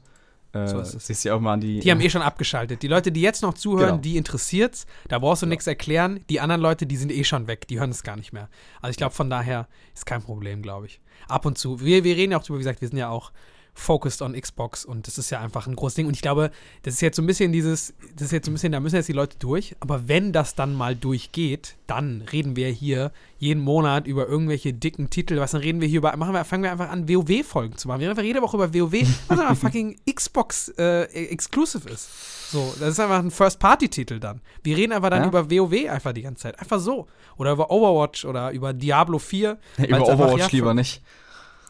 Äh, 0.54 0.68
so 0.68 0.84
siehst 0.84 1.26
du 1.26 1.34
auch 1.34 1.40
mal 1.40 1.54
an 1.54 1.62
die. 1.62 1.80
Die 1.80 1.92
haben 1.92 2.00
eh 2.02 2.10
schon 2.10 2.22
abgeschaltet. 2.22 2.82
Die 2.82 2.88
Leute, 2.88 3.12
die 3.12 3.22
jetzt 3.22 3.42
noch 3.42 3.54
zuhören, 3.54 3.88
genau. 3.88 4.02
die 4.02 4.18
interessiert's. 4.18 4.86
Da 5.10 5.20
brauchst 5.20 5.42
du 5.42 5.46
ja. 5.46 5.50
nichts 5.50 5.68
erklären. 5.68 6.22
Die 6.30 6.40
anderen 6.40 6.62
Leute, 6.62 6.86
die 6.86 6.98
sind 6.98 7.12
eh 7.12 7.24
schon 7.24 7.48
weg. 7.48 7.68
Die 7.68 7.80
hören 7.80 7.90
es 7.90 8.04
gar 8.04 8.16
nicht 8.16 8.34
mehr. 8.34 8.50
Also 8.82 8.92
ich 8.92 8.98
glaube, 8.98 9.14
von 9.14 9.30
daher 9.30 9.68
ist 9.94 10.06
kein 10.06 10.22
Problem, 10.22 10.62
glaube 10.62 10.86
ich. 10.86 11.02
Ab 11.28 11.46
und 11.46 11.58
zu. 11.58 11.82
Wir, 11.82 12.04
wir 12.04 12.16
reden 12.16 12.32
ja 12.32 12.38
auch 12.38 12.44
drüber, 12.44 12.60
wie 12.60 12.64
gesagt, 12.64 12.82
wir 12.82 12.88
sind 12.88 12.98
ja 12.98 13.10
auch 13.10 13.32
focused 13.78 14.22
on 14.22 14.34
Xbox 14.34 14.84
und 14.84 15.08
das 15.08 15.18
ist 15.18 15.30
ja 15.30 15.40
einfach 15.40 15.68
ein 15.68 15.76
großes 15.76 15.96
Ding. 15.96 16.08
Und 16.08 16.16
ich 16.16 16.22
glaube, 16.22 16.52
das 16.82 16.96
ist 16.96 17.02
jetzt 17.02 17.16
so 17.16 17.22
ein 17.22 17.28
bisschen 17.28 17.52
dieses, 17.52 17.94
das 18.16 18.24
ist 18.24 18.32
jetzt 18.32 18.46
so 18.46 18.52
ein 18.52 18.56
bisschen, 18.56 18.72
da 18.72 18.80
müssen 18.80 18.96
jetzt 18.96 19.08
die 19.08 19.14
Leute 19.14 19.38
durch. 19.38 19.76
Aber 19.80 20.08
wenn 20.08 20.34
das 20.34 20.56
dann 20.56 20.74
mal 20.74 20.96
durchgeht, 20.96 21.76
dann 21.86 22.24
reden 22.34 22.56
wir 22.56 22.70
hier 22.70 23.12
jeden 23.38 23.62
Monat 23.62 24.08
über 24.08 24.28
irgendwelche 24.28 24.74
dicken 24.74 25.12
Titel. 25.12 25.38
Was 25.38 25.52
dann 25.52 25.62
reden 25.62 25.80
wir 25.80 25.88
hier 25.88 26.00
über, 26.00 26.18
machen 26.18 26.34
wir, 26.34 26.44
fangen 26.44 26.64
wir 26.64 26.72
einfach 26.72 26.90
an, 26.90 27.08
WoW-Folgen 27.08 27.78
zu 27.78 27.88
machen. 27.88 28.02
Wir 28.02 28.18
reden 28.18 28.38
aber 28.38 28.48
auch 28.48 28.56
über 28.56 28.74
WoW, 28.74 28.94
was 29.28 29.40
einfach 29.40 29.58
fucking 29.58 30.00
Xbox 30.12 30.70
äh, 30.78 31.04
Exclusive 31.04 31.88
ist. 31.88 32.52
So, 32.52 32.74
das 32.80 32.90
ist 32.90 33.00
einfach 33.00 33.20
ein 33.20 33.32
First-Party-Titel 33.32 34.20
dann. 34.20 34.42
Wir 34.64 34.76
reden 34.76 34.94
einfach 34.94 35.12
dann 35.12 35.22
ja? 35.22 35.28
über 35.28 35.52
WoW 35.52 35.90
einfach 35.90 36.14
die 36.14 36.24
ganze 36.24 36.44
Zeit. 36.44 36.60
Einfach 36.60 36.80
so. 36.80 37.08
Oder 37.38 37.52
über 37.52 37.70
Overwatch 37.70 38.26
oder 38.26 38.52
über 38.52 38.74
Diablo 38.74 39.20
4. 39.20 39.58
über 39.78 40.02
Overwatch 40.02 40.10
einfach, 40.10 40.38
ja, 40.38 40.48
lieber 40.52 40.74
nicht. 40.74 41.04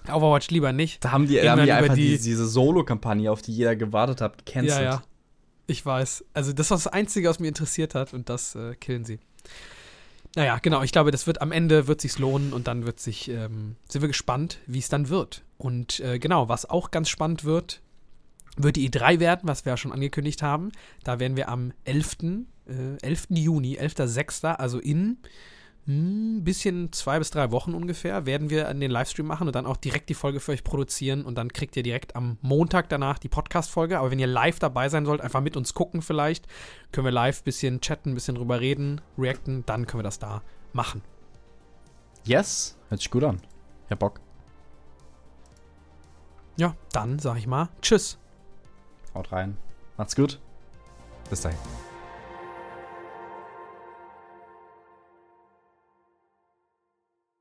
Overwatch 0.09 0.49
lieber 0.49 0.71
nicht. 0.71 1.03
Da 1.03 1.11
haben 1.11 1.27
die, 1.27 1.35
da 1.35 1.51
haben 1.51 1.63
die 1.63 1.71
einfach 1.71 1.95
die, 1.95 2.17
diese 2.17 2.47
Solo-Kampagne, 2.47 3.31
auf 3.31 3.41
die 3.41 3.53
jeder 3.53 3.75
gewartet 3.75 4.21
hat, 4.21 4.45
cancelled. 4.45 4.81
Ja, 4.81 4.91
ja. 4.91 5.03
Ich 5.67 5.85
weiß. 5.85 6.25
Also, 6.33 6.53
das 6.53 6.69
war 6.71 6.77
das 6.77 6.87
Einzige, 6.87 7.29
was 7.29 7.39
mich 7.39 7.49
interessiert 7.49 7.93
hat 7.93 8.13
und 8.13 8.29
das 8.29 8.55
äh, 8.55 8.75
killen 8.75 9.03
sie. 9.03 9.19
Naja, 10.35 10.59
genau. 10.61 10.83
Ich 10.83 10.91
glaube, 10.91 11.11
das 11.11 11.27
wird 11.27 11.41
am 11.41 11.51
Ende 11.51 11.87
wird 11.87 11.99
sich's 12.01 12.19
lohnen 12.19 12.53
und 12.53 12.67
dann 12.67 12.85
wird 12.85 12.99
sich, 12.99 13.29
ähm, 13.29 13.75
sind 13.89 14.01
wir 14.01 14.07
gespannt, 14.07 14.59
wie 14.67 14.79
es 14.79 14.87
dann 14.87 15.09
wird. 15.09 15.43
Und 15.57 15.99
äh, 15.99 16.19
genau, 16.19 16.47
was 16.47 16.69
auch 16.69 16.91
ganz 16.91 17.09
spannend 17.09 17.43
wird, 17.43 17.81
wird 18.55 18.75
die 18.75 18.89
E3 18.89 19.19
werden, 19.19 19.41
was 19.43 19.65
wir 19.65 19.73
ja 19.73 19.77
schon 19.77 19.91
angekündigt 19.91 20.41
haben. 20.41 20.71
Da 21.03 21.19
werden 21.19 21.37
wir 21.37 21.49
am 21.49 21.73
11. 21.85 22.17
Äh, 22.67 22.97
11. 23.01 23.27
Juni, 23.29 23.79
11.06., 23.79 24.45
also 24.55 24.79
in 24.79 25.17
ein 25.88 26.38
hm, 26.38 26.43
bisschen 26.43 26.91
zwei 26.91 27.17
bis 27.17 27.31
drei 27.31 27.51
Wochen 27.51 27.73
ungefähr 27.73 28.25
werden 28.25 28.49
wir 28.49 28.67
an 28.67 28.79
den 28.79 28.91
Livestream 28.91 29.25
machen 29.25 29.47
und 29.47 29.55
dann 29.55 29.65
auch 29.65 29.77
direkt 29.77 30.09
die 30.09 30.15
Folge 30.15 30.41
für 30.41 30.51
euch 30.51 30.63
produzieren 30.63 31.23
und 31.23 31.35
dann 31.35 31.53
kriegt 31.53 31.77
ihr 31.77 31.83
direkt 31.83 32.15
am 32.15 32.38
Montag 32.41 32.89
danach 32.89 33.19
die 33.19 33.29
Podcast-Folge. 33.29 33.97
Aber 33.99 34.11
wenn 34.11 34.19
ihr 34.19 34.27
live 34.27 34.59
dabei 34.59 34.89
sein 34.89 35.05
sollt, 35.05 35.21
einfach 35.21 35.41
mit 35.41 35.55
uns 35.55 35.73
gucken 35.73 36.01
vielleicht, 36.01 36.45
können 36.91 37.05
wir 37.05 37.11
live 37.11 37.39
ein 37.39 37.43
bisschen 37.45 37.79
chatten, 37.79 38.11
ein 38.11 38.15
bisschen 38.15 38.35
drüber 38.35 38.59
reden, 38.59 38.99
reacten, 39.17 39.65
dann 39.65 39.88
können 39.88 39.99
wir 39.99 40.03
das 40.03 40.19
da 40.19 40.41
machen. 40.73 41.01
Yes, 42.25 42.77
hört 42.89 42.99
sich 42.99 43.09
gut 43.09 43.23
an. 43.23 43.41
Ja, 43.89 43.95
Bock. 43.95 44.19
Ja, 46.57 46.75
dann 46.91 47.19
sag 47.19 47.38
ich 47.38 47.47
mal 47.47 47.69
Tschüss. 47.81 48.17
Haut 49.13 49.31
rein. 49.31 49.57
Macht's 49.95 50.15
gut. 50.15 50.41
Bis 51.29 51.41
dahin. 51.41 51.86